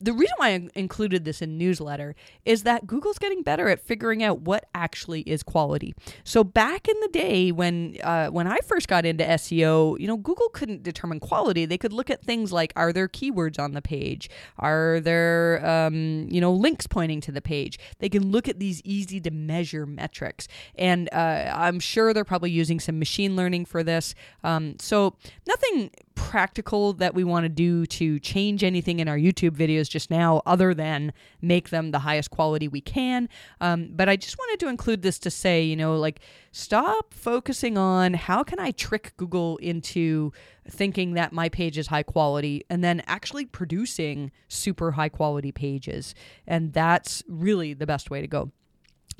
the 0.00 0.12
reason 0.12 0.34
why 0.36 0.50
I 0.50 0.68
included 0.74 1.24
this 1.24 1.42
in 1.42 1.58
newsletter 1.58 2.14
is 2.44 2.62
that 2.62 2.86
Google's 2.86 3.18
getting 3.18 3.42
better 3.42 3.68
at 3.68 3.80
figuring 3.80 4.22
out 4.22 4.40
what 4.40 4.68
actually 4.74 5.22
is 5.22 5.42
quality. 5.42 5.94
So 6.24 6.44
back 6.44 6.88
in 6.88 6.98
the 7.00 7.08
day 7.08 7.52
when 7.52 7.96
uh, 8.02 8.28
when 8.28 8.46
I 8.46 8.58
first 8.58 8.88
got 8.88 9.04
into 9.04 9.24
SEO, 9.24 9.98
you 9.98 10.06
know, 10.06 10.16
Google 10.16 10.48
couldn't 10.50 10.82
determine 10.82 11.20
quality. 11.20 11.66
They 11.66 11.78
could 11.78 11.92
look 11.92 12.10
at 12.10 12.22
things 12.22 12.52
like 12.52 12.72
are 12.76 12.92
there 12.92 13.08
keywords 13.08 13.58
on 13.58 13.72
the 13.72 13.82
page, 13.82 14.30
are 14.58 15.00
there 15.00 15.64
um, 15.66 16.28
you 16.30 16.40
know 16.40 16.52
links 16.52 16.86
pointing 16.86 17.20
to 17.22 17.32
the 17.32 17.42
page. 17.42 17.78
They 17.98 18.08
can 18.08 18.30
look 18.30 18.48
at 18.48 18.58
these 18.58 18.80
easy 18.84 19.20
to 19.20 19.30
measure 19.30 19.86
metrics, 19.86 20.48
and 20.76 21.08
uh, 21.12 21.52
I'm 21.54 21.80
sure 21.80 22.14
they're 22.14 22.24
probably 22.24 22.50
using 22.50 22.80
some 22.80 22.98
machine 22.98 23.36
learning 23.36 23.64
for 23.64 23.82
this. 23.82 24.14
Um, 24.44 24.76
so 24.78 25.16
nothing 25.46 25.90
practical 26.18 26.92
that 26.94 27.14
we 27.14 27.24
want 27.24 27.44
to 27.44 27.48
do 27.48 27.86
to 27.86 28.18
change 28.18 28.62
anything 28.62 28.98
in 28.98 29.08
our 29.08 29.16
YouTube 29.16 29.52
videos 29.56 29.88
just 29.88 30.10
now, 30.10 30.42
other 30.44 30.74
than 30.74 31.12
make 31.40 31.70
them 31.70 31.92
the 31.92 32.00
highest 32.00 32.30
quality 32.30 32.68
we 32.68 32.80
can. 32.80 33.28
Um, 33.60 33.88
but 33.92 34.08
I 34.08 34.16
just 34.16 34.36
wanted 34.36 34.60
to 34.60 34.68
include 34.68 35.02
this 35.02 35.18
to 35.20 35.30
say, 35.30 35.62
you 35.62 35.76
know, 35.76 35.96
like 35.96 36.20
stop 36.52 37.14
focusing 37.14 37.78
on 37.78 38.14
how 38.14 38.42
can 38.42 38.58
I 38.58 38.72
trick 38.72 39.14
Google 39.16 39.56
into 39.58 40.32
thinking 40.68 41.14
that 41.14 41.32
my 41.32 41.48
page 41.48 41.78
is 41.78 41.86
high 41.86 42.02
quality 42.02 42.64
and 42.68 42.84
then 42.84 43.02
actually 43.06 43.46
producing 43.46 44.30
super 44.48 44.92
high 44.92 45.08
quality 45.08 45.52
pages. 45.52 46.14
And 46.46 46.72
that's 46.72 47.22
really 47.28 47.72
the 47.72 47.86
best 47.86 48.10
way 48.10 48.20
to 48.20 48.26
go 48.26 48.50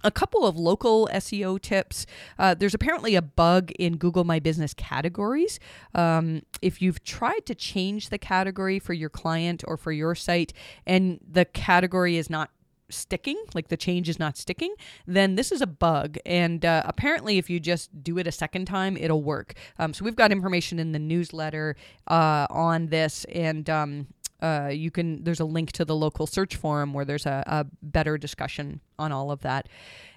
a 0.05 0.11
couple 0.11 0.47
of 0.47 0.57
local 0.57 1.09
SEO 1.13 1.61
tips. 1.61 2.07
Uh, 2.39 2.55
there's 2.55 2.75
apparently 2.75 3.15
a 3.15 3.23
bug 3.23 3.71
in 3.73 3.97
Google 3.97 4.25
My 4.25 4.39
Business 4.39 4.75
categories. 4.75 5.59
Um, 5.95 6.43
if 6.63 6.81
you've 6.81 7.03
tried 7.05 7.47
to 7.47 7.55
change 7.55 8.11
the 8.11 8.19
category 8.19 8.79
for 8.79 8.93
your 8.93 9.11
client 9.11 9.65
or 9.67 9.77
for 9.77 9.93
your 9.93 10.15
site 10.15 10.53
and 10.87 11.19
the 11.29 11.45
category 11.45 12.17
is 12.17 12.31
not 12.31 12.51
sticking, 12.91 13.37
like 13.55 13.69
the 13.69 13.77
change 13.77 14.09
is 14.09 14.19
not 14.19 14.37
sticking, 14.37 14.75
then 15.07 15.35
this 15.35 15.53
is 15.53 15.61
a 15.61 15.67
bug. 15.67 16.17
And 16.25 16.65
uh, 16.65 16.83
apparently, 16.87 17.39
if 17.39 17.51
you 17.51 17.61
just 17.61 18.03
do 18.03 18.19
it 18.19 18.27
a 18.27 18.33
second 18.33 18.67
time, 18.67 18.97
it'll 18.97 19.23
work. 19.23 19.55
Um, 19.79 19.93
so 19.93 20.05
we've 20.05 20.17
got 20.17 20.33
information 20.33 20.79
in 20.79 20.93
the 20.93 20.99
newsletter 20.99 21.77
uh, 22.07 22.47
on 22.51 22.87
this, 22.87 23.25
and 23.27 23.69
um, 23.69 24.07
uh, 24.41 24.71
you 24.73 24.91
can 24.91 25.25
there's 25.25 25.41
a 25.41 25.45
link 25.45 25.73
to 25.73 25.85
the 25.85 25.97
local 25.97 26.27
search 26.27 26.57
forum 26.57 26.93
where 26.93 27.05
there's 27.05 27.27
a, 27.27 27.43
a 27.47 27.67
better 27.83 28.17
discussion 28.17 28.81
on 28.99 29.13
all 29.13 29.31
of 29.31 29.41
that. 29.41 29.69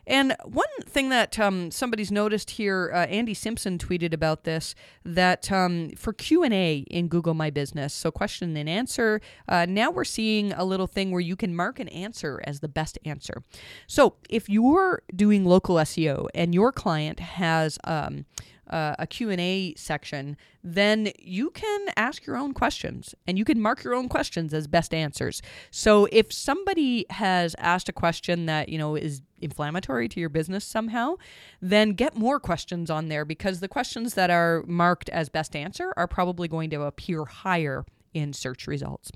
And 0.07 0.35
one 0.43 0.65
thing 0.83 1.09
that 1.09 1.39
um, 1.39 1.69
somebody's 1.69 2.11
noticed 2.11 2.51
here 2.51 2.91
uh, 2.93 3.05
andy 3.05 3.33
simpson 3.33 3.77
tweeted 3.77 4.13
about 4.13 4.43
this 4.43 4.73
that 5.05 5.51
um, 5.51 5.91
for 5.95 6.11
q&a 6.11 6.77
in 6.89 7.07
google 7.07 7.35
my 7.35 7.51
business 7.51 7.93
so 7.93 8.11
question 8.11 8.57
and 8.57 8.67
answer 8.67 9.21
uh, 9.47 9.65
now 9.69 9.91
we're 9.91 10.03
seeing 10.03 10.53
a 10.53 10.65
little 10.65 10.87
thing 10.87 11.11
where 11.11 11.21
you 11.21 11.35
can 11.35 11.55
mark 11.55 11.79
an 11.79 11.87
answer 11.89 12.41
as 12.45 12.59
the 12.59 12.67
best 12.67 12.97
answer. 13.05 13.43
So 13.87 14.15
if 14.29 14.49
you're 14.49 15.03
doing 15.15 15.45
local 15.45 15.75
seo 15.75 16.27
and 16.33 16.53
your 16.53 16.71
client 16.71 17.19
has 17.19 17.77
um, 17.83 18.25
uh, 18.71 18.95
a 18.97 19.07
Q&A 19.07 19.73
section, 19.75 20.37
then 20.63 21.11
you 21.19 21.49
can 21.49 21.87
ask 21.95 22.25
your 22.25 22.37
own 22.37 22.53
questions 22.53 23.13
and 23.27 23.37
you 23.37 23.45
can 23.45 23.59
mark 23.59 23.83
your 23.83 23.93
own 23.93 24.07
questions 24.07 24.53
as 24.53 24.67
best 24.67 24.93
answers. 24.93 25.41
So 25.71 26.07
if 26.11 26.31
somebody 26.31 27.05
has 27.09 27.55
asked 27.57 27.89
a 27.89 27.93
question 27.93 28.45
that, 28.45 28.69
you 28.69 28.77
know, 28.77 28.95
is 28.95 29.21
inflammatory 29.39 30.07
to 30.09 30.19
your 30.19 30.29
business 30.29 30.63
somehow, 30.63 31.15
then 31.61 31.93
get 31.93 32.15
more 32.15 32.39
questions 32.39 32.89
on 32.89 33.07
there 33.07 33.25
because 33.25 33.59
the 33.59 33.67
questions 33.67 34.13
that 34.13 34.29
are 34.29 34.63
marked 34.67 35.09
as 35.09 35.29
best 35.29 35.55
answer 35.55 35.93
are 35.97 36.07
probably 36.07 36.47
going 36.47 36.69
to 36.69 36.83
appear 36.83 37.25
higher 37.25 37.85
in 38.13 38.33
search 38.33 38.67
results. 38.67 39.11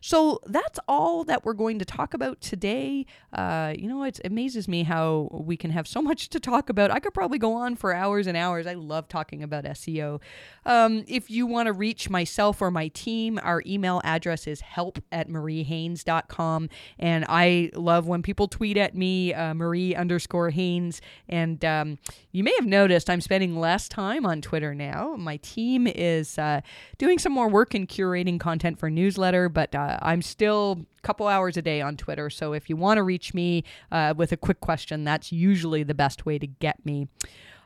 So 0.00 0.40
that's 0.46 0.78
all 0.86 1.24
that 1.24 1.44
we're 1.44 1.54
going 1.54 1.78
to 1.80 1.84
talk 1.84 2.14
about 2.14 2.40
today. 2.40 3.06
Uh, 3.32 3.74
you 3.76 3.88
know, 3.88 4.02
it 4.04 4.20
amazes 4.24 4.68
me 4.68 4.84
how 4.84 5.28
we 5.32 5.56
can 5.56 5.70
have 5.70 5.86
so 5.88 6.00
much 6.00 6.28
to 6.30 6.40
talk 6.40 6.68
about. 6.68 6.90
I 6.90 7.00
could 7.00 7.14
probably 7.14 7.38
go 7.38 7.54
on 7.54 7.76
for 7.76 7.92
hours 7.92 8.26
and 8.26 8.36
hours. 8.36 8.66
I 8.66 8.74
love 8.74 9.08
talking 9.08 9.42
about 9.42 9.64
SEO. 9.64 10.20
Um, 10.64 11.04
if 11.08 11.30
you 11.30 11.46
want 11.46 11.66
to 11.66 11.72
reach 11.72 12.10
myself 12.10 12.62
or 12.62 12.70
my 12.70 12.88
team, 12.88 13.38
our 13.42 13.62
email 13.66 14.00
address 14.04 14.46
is 14.46 14.60
help 14.60 15.02
at 15.10 15.28
mariehaynes.com. 15.28 16.68
And 16.98 17.24
I 17.28 17.70
love 17.74 18.06
when 18.06 18.22
people 18.22 18.48
tweet 18.48 18.76
at 18.76 18.94
me, 18.94 19.34
uh, 19.34 19.54
Marie 19.54 19.94
underscore 19.94 20.50
Haynes. 20.50 21.00
And 21.28 21.64
um, 21.64 21.98
you 22.32 22.44
may 22.44 22.54
have 22.56 22.66
noticed 22.66 23.10
I'm 23.10 23.20
spending 23.20 23.58
less 23.58 23.88
time 23.88 24.26
on 24.26 24.40
Twitter 24.42 24.74
now. 24.74 25.16
My 25.16 25.38
team 25.38 25.86
is 25.86 26.38
uh, 26.38 26.60
doing 26.98 27.18
some 27.18 27.32
more 27.32 27.48
work 27.48 27.74
in 27.74 27.86
curating 27.86 28.27
content 28.36 28.80
for 28.80 28.90
newsletter, 28.90 29.48
but 29.48 29.72
uh, 29.76 29.98
I'm 30.02 30.22
still 30.22 30.86
a 30.98 31.02
couple 31.02 31.28
hours 31.28 31.56
a 31.56 31.62
day 31.62 31.80
on 31.80 31.96
Twitter. 31.96 32.30
So 32.30 32.52
if 32.52 32.68
you 32.68 32.74
want 32.74 32.98
to 32.98 33.04
reach 33.04 33.32
me 33.32 33.62
uh, 33.92 34.14
with 34.16 34.32
a 34.32 34.36
quick 34.36 34.58
question, 34.58 35.04
that's 35.04 35.30
usually 35.30 35.84
the 35.84 35.94
best 35.94 36.26
way 36.26 36.36
to 36.40 36.48
get 36.48 36.84
me. 36.84 37.06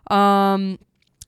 Um, 0.09 0.79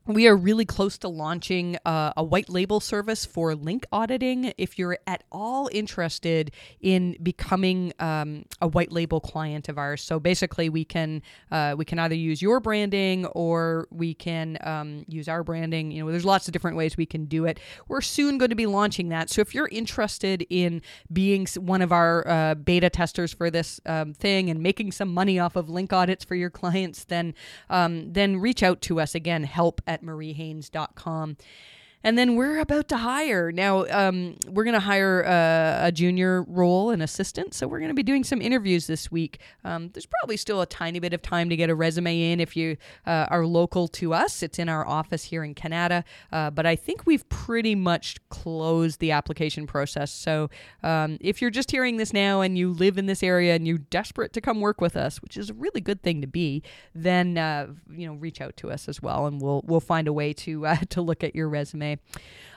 we 0.06 0.28
are 0.28 0.36
really 0.36 0.66
close 0.66 0.98
to 0.98 1.08
launching 1.08 1.78
uh, 1.86 2.12
a 2.16 2.22
white 2.22 2.50
label 2.50 2.78
service 2.78 3.24
for 3.24 3.54
link 3.54 3.86
auditing. 3.90 4.52
If 4.58 4.78
you're 4.78 4.98
at 5.06 5.24
all 5.32 5.70
interested 5.72 6.50
in 6.80 7.16
becoming 7.22 7.92
um, 7.98 8.44
a 8.60 8.68
white 8.68 8.92
label 8.92 9.20
client 9.20 9.68
of 9.70 9.78
ours, 9.78 10.02
so 10.02 10.20
basically 10.20 10.68
we 10.68 10.84
can 10.84 11.22
uh, 11.50 11.74
we 11.78 11.86
can 11.86 11.98
either 11.98 12.14
use 12.14 12.42
your 12.42 12.60
branding 12.60 13.24
or 13.26 13.88
we 13.90 14.12
can 14.12 14.58
um, 14.62 15.04
use 15.08 15.26
our 15.26 15.42
branding. 15.42 15.90
You 15.90 16.04
know, 16.04 16.10
there's 16.10 16.24
lots 16.24 16.48
of 16.48 16.52
different 16.52 16.76
ways 16.76 16.96
we 16.98 17.06
can 17.06 17.24
do 17.24 17.46
it. 17.46 17.58
We're 17.88 18.02
soon 18.02 18.36
going 18.36 18.50
to 18.50 18.56
be 18.56 18.66
launching 18.66 19.08
that. 19.08 19.30
So 19.30 19.40
if 19.40 19.54
you're 19.54 19.68
interested 19.72 20.46
in 20.50 20.82
being 21.12 21.46
one 21.56 21.80
of 21.80 21.92
our 21.92 22.28
uh, 22.28 22.54
beta 22.56 22.90
testers 22.90 23.32
for 23.32 23.50
this 23.50 23.80
um, 23.86 24.12
thing 24.12 24.50
and 24.50 24.60
making 24.60 24.92
some 24.92 25.08
money 25.08 25.38
off 25.38 25.56
of 25.56 25.70
link 25.70 25.94
audits 25.94 26.24
for 26.24 26.34
your 26.34 26.50
clients, 26.50 27.04
then 27.04 27.34
um, 27.70 28.12
then 28.12 28.36
reach 28.36 28.62
out 28.62 28.82
to 28.82 29.00
us 29.00 29.14
again. 29.14 29.44
Help 29.44 29.80
at 29.86 29.93
mariehaynes.com. 30.02 31.36
And 32.04 32.18
then 32.18 32.36
we're 32.36 32.58
about 32.60 32.88
to 32.88 32.98
hire. 32.98 33.50
Now, 33.50 33.86
um, 33.86 34.36
we're 34.46 34.64
going 34.64 34.74
to 34.74 34.80
hire 34.80 35.22
a, 35.22 35.86
a, 35.86 35.92
junior 35.92 36.42
role, 36.42 36.90
an 36.90 37.00
assistant. 37.00 37.54
So 37.54 37.66
we're 37.66 37.78
going 37.78 37.88
to 37.88 37.94
be 37.94 38.02
doing 38.02 38.24
some 38.24 38.42
interviews 38.42 38.86
this 38.86 39.10
week. 39.10 39.40
Um, 39.64 39.88
there's 39.88 40.04
probably 40.04 40.36
still 40.36 40.60
a 40.60 40.66
tiny 40.66 41.00
bit 41.00 41.14
of 41.14 41.22
time 41.22 41.48
to 41.48 41.56
get 41.56 41.70
a 41.70 41.74
resume 41.74 42.32
in 42.32 42.40
if 42.40 42.56
you 42.56 42.76
uh, 43.06 43.26
are 43.30 43.46
local 43.46 43.88
to 43.88 44.12
us. 44.12 44.42
It's 44.42 44.58
in 44.58 44.68
our 44.68 44.86
office 44.86 45.24
here 45.24 45.42
in 45.42 45.54
Canada. 45.54 46.04
Uh, 46.30 46.50
but 46.50 46.66
I 46.66 46.76
think 46.76 47.06
we've 47.06 47.26
pretty 47.30 47.74
much 47.74 48.16
closed 48.28 49.00
the 49.00 49.10
application 49.10 49.66
process. 49.66 50.12
So 50.12 50.50
um, 50.82 51.16
if 51.22 51.40
you're 51.40 51.50
just 51.50 51.70
hearing 51.70 51.96
this 51.96 52.12
now 52.12 52.42
and 52.42 52.58
you 52.58 52.70
live 52.70 52.98
in 52.98 53.06
this 53.06 53.22
area 53.22 53.54
and 53.54 53.66
you're 53.66 53.78
desperate 53.78 54.34
to 54.34 54.42
come 54.42 54.60
work 54.60 54.80
with 54.80 54.94
us, 54.94 55.22
which 55.22 55.38
is 55.38 55.48
a 55.48 55.54
really 55.54 55.80
good 55.80 56.02
thing 56.02 56.20
to 56.20 56.26
be, 56.26 56.62
then 56.94 57.38
uh, 57.38 57.68
you 57.90 58.06
know 58.06 58.14
reach 58.14 58.42
out 58.42 58.56
to 58.58 58.70
us 58.70 58.88
as 58.88 59.00
well, 59.00 59.26
and 59.26 59.40
we'll 59.40 59.62
we'll 59.64 59.80
find 59.80 60.06
a 60.06 60.12
way 60.12 60.34
to 60.34 60.66
uh, 60.66 60.76
to 60.90 61.00
look 61.00 61.24
at 61.24 61.34
your 61.34 61.48
resume. 61.48 61.93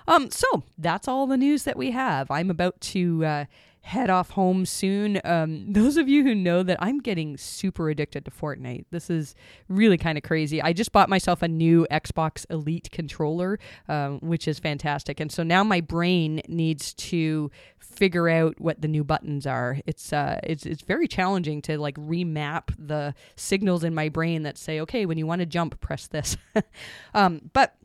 Um, 0.08 0.32
so 0.32 0.64
that's 0.78 1.08
all 1.08 1.28
the 1.28 1.38
news 1.38 1.64
that 1.64 1.78
we 1.78 1.92
have. 1.92 2.32
I'm 2.32 2.50
about 2.50 2.80
to 2.82 3.26
uh, 3.26 3.46
head 3.88 4.10
off 4.10 4.32
home 4.32 4.66
soon. 4.66 5.20
Um, 5.24 5.66
those 5.72 5.96
of 5.98 6.10
you 6.10 6.24
who 6.24 6.36
know 6.36 6.62
that 6.64 6.78
I'm 6.82 7.00
getting 7.00 7.38
super 7.38 7.90
addicted 7.90 8.26
to 8.26 8.32
Fortnite, 8.32 8.86
this 8.92 9.10
is 9.10 9.34
really 9.70 9.98
kind 9.98 10.18
of 10.18 10.24
crazy. 10.24 10.62
I 10.62 10.74
just 10.74 10.92
bought 10.92 11.10
myself 11.10 11.42
a 11.42 11.48
new 11.48 11.88
Xbox 11.90 12.46
Elite 12.50 12.90
controller, 12.92 13.60
um, 13.88 14.20
which 14.20 14.48
is 14.48 14.60
fantastic. 14.60 15.20
And 15.20 15.32
so 15.32 15.42
now 15.42 15.64
my 15.64 15.82
brain 15.82 16.42
needs 16.48 16.94
to 16.96 17.50
figure 17.80 18.30
out 18.30 18.60
what 18.60 18.82
the 18.82 18.88
new 18.88 19.04
buttons 19.04 19.48
are. 19.48 19.78
It's 19.86 20.12
uh, 20.12 20.40
it's 20.44 20.66
it's 20.66 20.84
very 20.84 21.08
challenging 21.08 21.62
to 21.64 21.78
like 21.78 21.96
remap 21.96 22.76
the 22.78 23.16
signals 23.36 23.84
in 23.84 23.96
my 23.96 24.10
brain 24.10 24.44
that 24.44 24.58
say, 24.58 24.82
okay, 24.82 25.06
when 25.06 25.18
you 25.18 25.26
want 25.26 25.40
to 25.40 25.46
jump, 25.46 25.80
press 25.80 26.08
this. 26.08 26.36
um, 27.14 27.50
but 27.54 27.76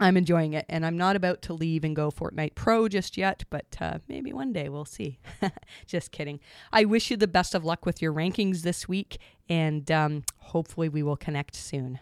I'm 0.00 0.16
enjoying 0.16 0.54
it, 0.54 0.64
and 0.68 0.84
I'm 0.86 0.96
not 0.96 1.14
about 1.14 1.42
to 1.42 1.52
leave 1.52 1.84
and 1.84 1.94
go 1.94 2.10
Fortnite 2.10 2.54
Pro 2.54 2.88
just 2.88 3.18
yet, 3.18 3.44
but 3.50 3.76
uh, 3.80 3.98
maybe 4.08 4.32
one 4.32 4.50
day 4.52 4.70
we'll 4.70 4.86
see. 4.86 5.18
just 5.86 6.10
kidding. 6.10 6.40
I 6.72 6.86
wish 6.86 7.10
you 7.10 7.18
the 7.18 7.28
best 7.28 7.54
of 7.54 7.66
luck 7.66 7.84
with 7.84 8.00
your 8.00 8.14
rankings 8.14 8.62
this 8.62 8.88
week, 8.88 9.18
and 9.48 9.90
um, 9.90 10.22
hopefully 10.38 10.88
we 10.88 11.02
will 11.02 11.18
connect 11.18 11.54
soon. 11.54 12.00